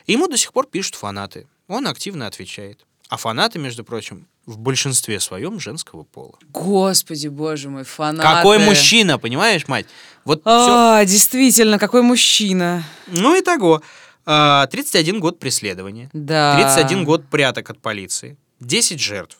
Ему 0.08 0.28
до 0.28 0.38
сих 0.38 0.51
пор 0.51 0.66
пишут 0.68 0.95
фанаты. 0.95 1.47
Он 1.68 1.88
активно 1.88 2.28
отвечает. 2.28 2.86
А 3.10 3.18
фанаты, 3.18 3.60
между 3.60 3.84
прочим, 3.84 4.28
в 4.46 4.58
большинстве 4.58 5.20
своем 5.20 5.60
женского 5.60 6.04
пола. 6.04 6.38
Господи, 6.50 7.28
боже 7.28 7.70
мой, 7.70 7.84
фанаты. 7.84 8.28
Какой 8.28 8.60
мужчина, 8.60 9.18
понимаешь, 9.18 9.68
мать? 9.68 9.86
Вот 10.26 10.41
все. 10.41 10.50
А, 10.50 11.06
действительно, 11.06 11.80
какой 11.80 12.02
мужчина. 12.02 12.84
Ну 13.08 13.36
и 13.36 13.41
того. 13.41 13.82
А, 14.26 14.68
31 14.68 15.20
год 15.20 15.39
преследования. 15.39 16.10
Да. 16.14 16.74
31 16.76 17.06
год 17.06 17.28
пряток 17.30 17.70
от 17.70 17.82
полиции, 17.82 18.38
10 18.60 19.00
жертв. 19.00 19.38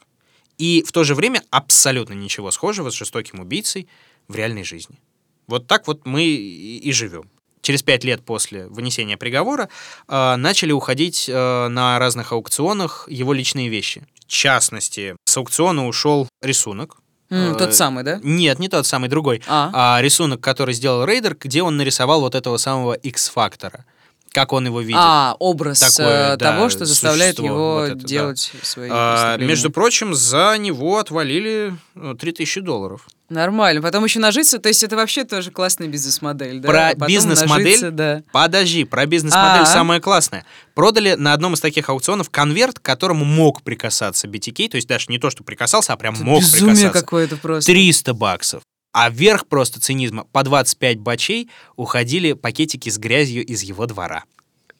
И 0.58 0.84
в 0.86 0.92
то 0.92 1.04
же 1.04 1.16
время 1.16 1.42
абсолютно 1.50 2.14
ничего 2.14 2.52
схожего 2.52 2.90
с 2.90 2.94
жестоким 2.94 3.40
убийцей 3.40 3.88
в 4.28 4.36
реальной 4.36 4.64
жизни. 4.64 5.00
Вот 5.48 5.68
так 5.68 5.88
вот 5.88 6.06
мы 6.06 6.24
и 6.24 6.92
живем. 6.94 7.30
Через 7.64 7.82
пять 7.82 8.04
лет 8.04 8.24
после 8.26 8.68
вынесения 8.68 9.16
приговора 9.16 9.70
э, 10.10 10.36
начали 10.36 10.74
уходить 10.74 11.30
э, 11.30 11.68
на 11.70 11.98
разных 11.98 12.34
аукционах 12.34 13.08
его 13.10 13.32
личные 13.32 13.70
вещи. 13.70 14.04
В 14.28 14.28
частности, 14.28 15.16
с 15.24 15.38
аукциона 15.38 15.88
ушел 15.88 16.28
рисунок. 16.42 16.98
Э, 17.30 17.56
тот 17.58 17.74
самый, 17.74 18.04
да? 18.04 18.20
Нет, 18.22 18.60
не 18.60 18.68
тот 18.68 18.86
самый, 18.86 19.08
другой. 19.10 19.42
А. 19.48 19.72
А 19.74 20.02
рисунок, 20.02 20.42
который 20.42 20.74
сделал 20.74 21.06
Рейдер, 21.06 21.38
где 21.40 21.64
он 21.64 21.78
нарисовал 21.78 22.20
вот 22.20 22.36
этого 22.36 22.58
самого 22.58 22.96
X-фактора. 22.96 23.86
Как 24.34 24.52
он 24.52 24.66
его 24.66 24.82
видит. 24.82 25.00
А, 25.00 25.38
образ 25.40 25.80
Такое, 25.80 26.34
э, 26.34 26.38
да, 26.38 26.52
того, 26.52 26.68
что 26.68 26.84
заставляет 26.84 27.40
его 27.40 27.76
вот 27.76 27.84
это, 27.84 27.96
да. 27.96 28.06
делать 28.06 28.52
свои 28.62 28.90
А, 28.92 29.38
между 29.38 29.70
прочим, 29.70 30.14
за 30.14 30.58
него 30.58 30.98
отвалили 30.98 31.78
э, 31.96 32.16
3000 32.20 32.60
долларов. 32.60 33.08
Нормально. 33.34 33.82
Потом 33.82 34.04
еще 34.06 34.20
нажиться, 34.20 34.60
то 34.60 34.70
есть 34.70 34.84
это 34.84 34.96
вообще 34.96 35.24
тоже 35.24 35.52
классная 35.52 35.88
бизнес-модель, 35.88 36.60
да? 36.60 36.70
Про 36.70 36.90
Потом 36.94 37.08
бизнес-модель? 37.08 37.66
нажиться, 37.66 37.92
да. 37.92 38.24
Подожди, 38.32 38.84
про 38.86 39.06
бизнес-модель 39.06 39.64
А. 39.64 39.66
самое 39.66 40.00
классное. 40.00 40.46
Продали 40.76 41.16
на 41.16 41.34
одном 41.34 41.56
из 41.56 41.60
таких 41.60 41.90
аукционов 41.90 42.30
конверт, 42.30 42.80
к 42.80 42.82
которому 42.84 43.26
мог 43.26 43.64
прикасаться 43.64 44.28
BTK, 44.28 44.70
то 44.70 44.76
есть 44.76 44.88
даже 44.88 45.06
не 45.10 45.18
то, 45.20 45.30
что 45.30 45.44
прикасался, 45.44 45.94
а 45.94 45.98
прям 45.98 46.16
мог 46.20 46.42
Безумие 46.42 46.76
прикасаться. 46.76 47.02
какое-то 47.02 47.38
просто. 47.38 47.72
300 47.72 48.14
баксов. 48.14 48.62
А 48.96 49.10
вверх 49.10 49.48
просто 49.48 49.82
цинизма 49.82 50.26
по 50.32 50.44
25 50.44 51.00
бачей 51.00 51.50
уходили 51.76 52.34
пакетики 52.34 52.90
с 52.90 53.00
грязью 53.00 53.44
из 53.44 53.64
его 53.64 53.88
двора. 53.88 54.24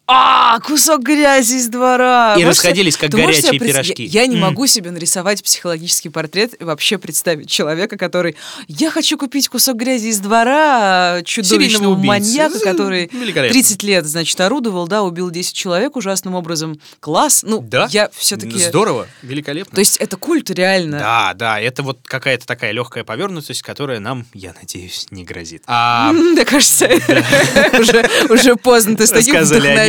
А, 0.06 0.60
кусок 0.60 1.02
грязи 1.02 1.56
из 1.56 1.70
двора. 1.70 2.36
И 2.38 2.44
Можешь 2.44 2.60
расходились, 2.60 2.96
себе- 2.96 3.08
как 3.08 3.12
горячие 3.12 3.58
пирожки. 3.58 4.04
Я, 4.04 4.22
я 4.24 4.28
не 4.28 4.36
могу 4.36 4.68
себе 4.68 4.92
нарисовать 4.92 5.42
психологический 5.42 6.10
портрет 6.10 6.60
и 6.60 6.64
вообще 6.66 6.98
представить 6.98 7.50
человека, 7.50 7.98
который... 7.98 8.36
Я 8.68 8.92
хочу 8.92 9.18
купить 9.18 9.48
кусок 9.48 9.78
грязи 9.78 10.08
из 10.08 10.20
двора 10.20 11.22
чудовищного 11.24 11.96
маньяка, 11.96 12.60
который 12.60 13.10
Великолепно. 13.14 13.54
30 13.54 13.84
лет, 13.84 14.06
значит, 14.06 14.40
орудовал, 14.42 14.88
да, 14.90 15.04
убил 15.04 15.30
10 15.30 15.54
человек 15.56 15.96
ужасным 15.96 16.36
образом. 16.36 16.80
Класс. 17.00 17.44
Ну, 17.44 17.62
Да? 17.62 17.88
я 17.90 18.10
все-таки... 18.14 18.60
Здорово, 18.60 19.08
великолепно. 19.22 19.74
То 19.74 19.80
есть 19.80 19.98
это 19.98 20.18
культ 20.18 20.50
реально. 20.50 21.00
Да, 21.00 21.34
да, 21.34 21.60
это 21.62 21.82
вот 21.82 22.00
какая-то 22.04 22.46
такая 22.46 22.72
легкая 22.74 23.06
повернутость, 23.06 23.62
которая 23.62 24.00
нам, 24.02 24.26
я 24.34 24.54
надеюсь, 24.60 25.08
не 25.12 25.24
грозит. 25.24 25.64
А 25.66 26.12
Мне 26.14 26.44
кажется, 26.44 26.90
уже, 28.30 28.56
поздно. 28.58 28.98
Ты 28.98 29.08
с 29.08 29.12
таким 29.12 29.36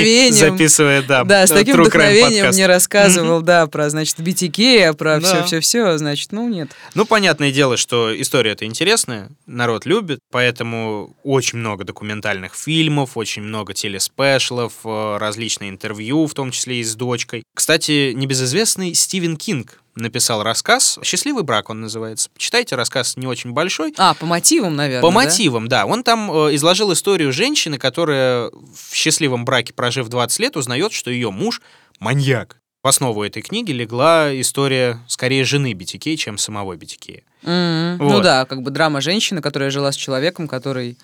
вдохновением... 0.04 0.52
записывая, 0.52 1.02
да, 1.02 1.24
Да, 1.24 1.46
с 1.46 1.50
э, 1.50 1.54
таким 1.54 1.80
вдохновением 1.80 2.48
мне 2.48 2.66
рассказывал, 2.66 3.42
да, 3.42 3.66
про, 3.66 3.90
значит, 3.90 4.18
BTK, 4.18 4.84
а 4.84 4.94
про 4.94 5.20
все-все-все, 5.20 5.98
значит, 5.98 6.32
ну 6.32 6.48
нет. 6.48 6.70
Ну, 6.94 7.04
понятное 7.04 7.52
дело, 7.52 7.76
что 7.76 8.18
история-то 8.20 8.64
интересная, 8.64 9.30
народ 9.46 9.86
любит, 9.86 10.20
поэтому 10.30 11.16
очень 11.22 11.58
много 11.58 11.84
документальных 11.84 12.54
фильмов, 12.54 13.16
очень 13.16 13.42
много 13.42 13.74
телеспешлов, 13.74 14.72
э, 14.84 15.16
различные 15.18 15.70
интервью, 15.70 16.26
в 16.26 16.34
том 16.34 16.50
числе 16.50 16.80
и 16.80 16.84
с 16.84 16.94
дочкой. 16.94 17.44
Кстати, 17.54 18.12
небезызвестный 18.12 18.94
Стивен 18.94 19.36
Кинг 19.36 19.80
написал 19.96 20.42
рассказ 20.42 20.98
«Счастливый 21.02 21.42
брак» 21.44 21.70
он 21.70 21.80
называется. 21.80 22.30
Читайте, 22.36 22.76
рассказ 22.76 23.16
не 23.16 23.26
очень 23.26 23.52
большой, 23.52 23.94
А, 23.96 24.14
по 24.14 24.26
мотивам, 24.26 24.76
наверное, 24.76 25.02
По 25.02 25.08
да? 25.08 25.14
мотивам, 25.14 25.68
да. 25.68 25.86
Он 25.86 26.02
там 26.02 26.30
э, 26.30 26.54
изложил 26.54 26.92
историю 26.92 27.32
женщины, 27.32 27.78
которая 27.78 28.50
в 28.50 28.94
счастливом 28.94 29.44
браке, 29.44 29.72
прожив 29.72 30.08
20 30.08 30.38
лет, 30.40 30.56
узнает, 30.56 30.92
что 30.92 31.10
ее 31.10 31.30
муж 31.30 31.60
маньяк. 32.00 32.56
В 32.82 32.86
основу 32.88 33.24
этой 33.24 33.40
книги 33.40 33.72
легла 33.72 34.28
история 34.38 35.00
скорее 35.08 35.44
жены 35.44 35.72
BTK, 35.72 36.16
чем 36.16 36.36
самого. 36.36 36.74
Мгм. 36.74 37.96
Ну 37.98 38.08
Вот. 38.08 38.22
да, 38.22 38.44
как 38.44 38.62
бы 38.62 38.70
драма 38.70 39.00
женщины, 39.00 39.40
которая 39.40 39.70
жила 39.70 39.90
с 39.90 39.96
человеком, 39.96 40.46
который 40.48 40.98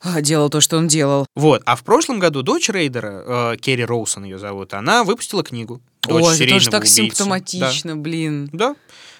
а, 0.00 0.20
делал 0.22 0.48
то, 0.48 0.60
что 0.60 0.76
он 0.78 0.86
делал. 0.88 1.26
Вот. 1.34 1.62
А 1.66 1.76
в 1.76 1.82
прошлом 1.82 2.20
году 2.20 2.42
дочь 2.42 2.68
Рейдера, 2.68 3.52
э, 3.52 3.56
Керри 3.60 3.84
Роусон 3.84 4.24
ее 4.24 4.38
зовут, 4.38 4.72
она 4.72 5.04
выпустила 5.04 5.42
книгу. 5.42 5.82
Дочь 6.08 6.24
Ой, 6.24 6.34
это 6.36 6.48
тоже 6.48 6.70
так 6.70 6.80
убийцы. 6.82 6.94
симптоматично, 6.96 7.96
блин. 7.96 8.48
Да. 8.52 8.74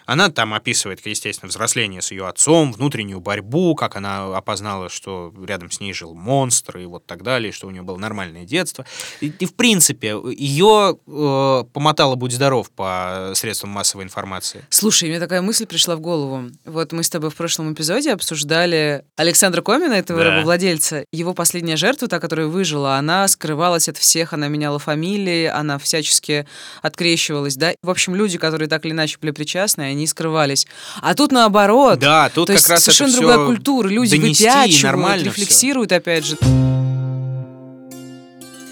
Она 0.09 0.31
там 0.31 0.55
описывает, 0.55 1.05
естественно, 1.05 1.51
взросление 1.51 2.01
с 2.01 2.13
ее 2.13 2.27
отцом, 2.27 2.73
внутреннюю 2.73 3.21
борьбу, 3.21 3.75
как 3.75 3.95
она 3.95 4.35
опознала, 4.35 4.89
что 4.89 5.35
рядом 5.47 5.71
с 5.71 5.81
ней 5.81 5.93
жил 5.93 6.15
монстр 6.15 6.79
и 6.79 6.87
вот 6.87 7.05
так 7.05 7.23
далее, 7.23 7.53
что 7.53 7.67
у 7.67 7.71
нее 7.71 7.83
было 7.83 7.99
нормальное 7.99 8.47
детство. 8.47 8.87
И, 9.21 9.27
и 9.39 9.45
в 9.45 9.53
принципе, 9.53 10.17
ее 10.35 10.97
э, 11.07 11.65
помотало 11.75 12.15
«Будь 12.15 12.33
здоров» 12.33 12.71
по 12.71 13.33
средствам 13.35 13.69
массовой 13.69 14.05
информации. 14.05 14.65
Слушай, 14.71 15.11
мне 15.11 15.21
такая 15.21 15.43
мысль 15.43 15.67
пришла 15.67 15.95
в 15.95 16.01
голову. 16.01 16.45
Вот 16.65 16.93
мы 16.93 17.03
с 17.03 17.11
тобой 17.11 17.29
в 17.29 17.35
прошлом 17.35 17.75
эпизоде 17.75 18.11
обсуждали 18.15 19.05
Александра 19.17 19.61
Комина, 19.61 19.93
этого 19.93 20.25
Да. 20.25 20.31
рабовладельца. 20.31 21.05
Его 21.13 21.35
последняя 21.35 21.77
жертва, 21.77 22.09
та, 22.09 22.19
которая 22.19 22.47
выжила, 22.47 22.97
она 22.97 23.29
скрывалась 23.29 23.91
от 23.91 23.99
всех, 23.99 24.33
она 24.33 24.49
меняла 24.49 24.79
фамилии, 24.79 25.45
она 25.45 25.77
всячески 25.79 26.47
открещивалась, 26.81 27.57
да. 27.57 27.75
В 27.83 27.91
общем, 27.91 28.15
люди, 28.15 28.39
которые 28.39 28.69
так 28.71 28.87
или 28.87 28.93
иначе 28.93 29.19
были 29.21 29.33
причастны, 29.33 29.83
они 29.83 29.98
скрывались. 30.07 30.67
А 31.01 31.15
тут 31.15 31.33
наоборот. 31.33 31.99
Да, 31.99 32.29
тут 32.29 32.47
То 32.47 32.53
как 32.53 32.61
есть 32.61 32.69
раз 32.69 32.83
это 32.83 32.93
совершенно 32.93 33.11
всё 33.11 33.21
другая 33.21 33.47
культура. 33.47 33.89
Люди 33.89 34.17
выпячивают, 34.17 35.23
рефлексируют, 35.23 35.93
опять 35.93 36.25
же. 36.27 36.37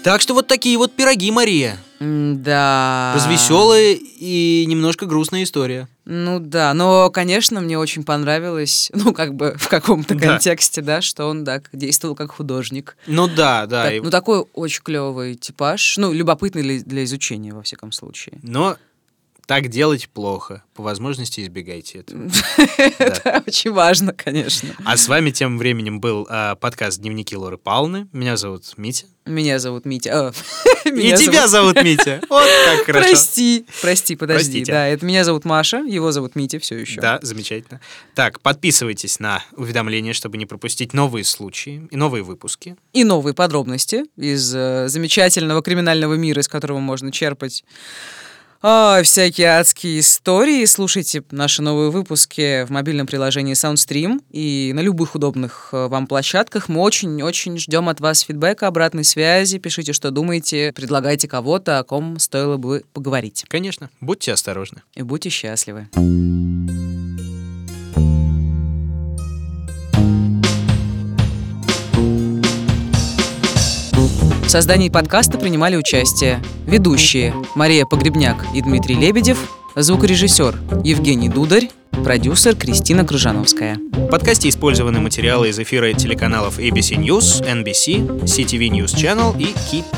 Так 0.03 0.21
что 0.21 0.33
вот 0.33 0.47
такие 0.47 0.77
вот 0.77 0.93
пироги, 0.93 1.31
Мария. 1.31 1.77
Да. 1.99 3.13
Развеселая 3.15 3.93
и 3.99 4.63
немножко 4.67 5.05
грустная 5.07 5.43
история. 5.43 5.87
Ну 6.05 6.39
да, 6.39 6.73
но, 6.73 7.09
конечно, 7.09 7.59
мне 7.59 7.77
очень 7.77 8.03
понравилось, 8.05 8.89
ну, 8.95 9.11
как 9.13 9.33
бы 9.33 9.55
в 9.57 9.67
каком-то 9.67 10.15
Да. 10.15 10.27
контексте, 10.27 10.81
да, 10.81 11.01
что 11.01 11.25
он, 11.25 11.43
да, 11.43 11.59
к- 11.59 11.69
действовал 11.73 12.15
как 12.15 12.31
художник. 12.31 12.95
Ну 13.07 13.27
да, 13.27 13.65
да. 13.65 13.85
Так, 13.85 13.93
и- 13.93 13.99
ну, 13.99 14.09
такой 14.11 14.45
очень 14.53 14.83
клевый 14.83 15.35
типаж, 15.35 15.97
ну, 15.97 16.13
любопытный 16.13 16.61
для, 16.61 16.79
для 16.79 17.03
изучения, 17.03 17.51
во 17.53 17.63
всяком 17.63 17.91
случае. 17.91 18.37
Но 18.43 18.77
так 19.47 19.69
делать 19.69 20.09
плохо. 20.09 20.61
По 20.75 20.83
возможности 20.83 21.39
избегайте 21.39 21.99
этого. 21.99 22.29
Это 22.99 23.43
очень 23.47 23.71
важно, 23.71 24.13
конечно. 24.13 24.75
А 24.83 24.97
с 24.97 25.07
вами 25.07 25.31
тем 25.31 25.57
временем 25.57 26.01
был 26.01 26.27
а, 26.29 26.55
подкаст 26.55 26.99
«Дневники 26.99 27.35
Лоры 27.35 27.57
Павловны». 27.57 28.09
Меня 28.11 28.35
зовут 28.35 28.73
Митя. 28.75 29.05
Меня 29.25 29.57
зовут 29.59 29.85
Митя. 29.85 30.11
а, 30.13 30.31
И 30.89 31.13
тебя 31.15 31.47
зовут 31.47 31.81
Митя. 31.81 32.21
Вот 32.29 32.45
как 32.65 32.85
хорошо. 32.85 33.07
Прости, 33.07 33.65
прости, 33.81 34.15
подожди. 34.17 34.65
Да, 34.65 34.85
это 34.85 35.05
меня 35.05 35.23
зовут 35.23 35.45
Маша, 35.45 35.77
его 35.77 36.11
зовут 36.11 36.35
Митя 36.35 36.59
все 36.59 36.77
еще. 36.77 36.99
Да, 36.99 37.19
замечательно. 37.21 37.79
Так, 38.15 38.41
подписывайтесь 38.41 39.21
на 39.21 39.41
уведомления, 39.53 40.11
чтобы 40.11 40.37
не 40.37 40.45
пропустить 40.45 40.93
новые 40.93 41.23
случаи 41.23 41.87
и 41.89 41.95
новые 41.95 42.21
выпуски. 42.21 42.75
И 42.91 43.05
новые 43.05 43.33
подробности 43.33 44.03
из 44.17 44.53
э, 44.53 44.89
замечательного 44.89 45.61
криминального 45.61 46.15
мира, 46.15 46.41
из 46.41 46.49
которого 46.49 46.79
можно 46.79 47.13
черпать 47.13 47.63
а, 48.61 49.01
всякие 49.03 49.47
адские 49.47 49.99
истории. 49.99 50.65
Слушайте 50.65 51.23
наши 51.31 51.61
новые 51.61 51.91
выпуски 51.91 52.65
в 52.65 52.69
мобильном 52.69 53.07
приложении 53.07 53.53
SoundStream 53.53 54.21
и 54.31 54.71
на 54.73 54.79
любых 54.79 55.15
удобных 55.15 55.69
э, 55.71 55.87
вам 55.87 56.07
площадках. 56.07 56.69
Мы 56.69 56.81
очень-очень 56.81 57.57
ждем 57.57 57.89
от 57.89 57.99
вас 57.99 58.21
фидбэка, 58.21 58.67
обратной 58.67 59.03
связи. 59.03 59.59
Пишите, 59.59 59.93
что 59.93 60.11
думаете, 60.11 60.73
предлагайте 60.75 61.27
кого-то, 61.27 61.79
о 61.79 61.83
ком 61.83 62.19
стоило 62.19 62.57
бы 62.57 62.83
поговорить. 62.93 63.45
Конечно, 63.47 63.89
будьте 64.01 64.33
осторожны. 64.33 64.81
И 64.95 65.03
будьте 65.03 65.29
счастливы. 65.29 65.87
В 74.47 74.49
создании 74.49 74.87
подкаста 74.87 75.37
принимали 75.37 75.75
участие 75.75 76.41
ведущие 76.65 77.35
Мария 77.55 77.85
Погребняк 77.85 78.45
и 78.55 78.61
Дмитрий 78.61 78.95
Лебедев, 78.95 79.37
звукорежиссер 79.75 80.57
Евгений 80.85 81.27
Дударь, 81.27 81.69
продюсер 81.91 82.55
Кристина 82.55 83.03
Крыжановская. 83.03 83.75
В 83.91 84.07
подкасте 84.07 84.47
использованы 84.47 85.01
материалы 85.01 85.49
из 85.49 85.59
эфира 85.59 85.91
телеканалов 85.91 86.59
ABC 86.59 86.95
News, 86.95 87.43
NBC, 87.43 88.23
CTV 88.23 88.69
News 88.69 88.95
Channel 88.95 89.37
и 89.37 89.53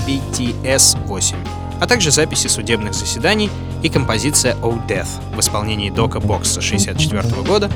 KPTS-8, 0.08 1.36
а 1.80 1.86
также 1.86 2.10
записи 2.10 2.48
судебных 2.48 2.96
заседаний 2.96 3.52
и 3.84 3.90
композиция 3.90 4.56
«Oh 4.64 4.82
Death» 4.88 5.10
в 5.36 5.40
исполнении 5.40 5.92
Дока 5.92 6.20
Бокса 6.20 6.60
1964 6.60 7.44
года 7.44 7.70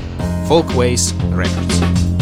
Folkways 0.49 1.13
Records. 1.36 2.12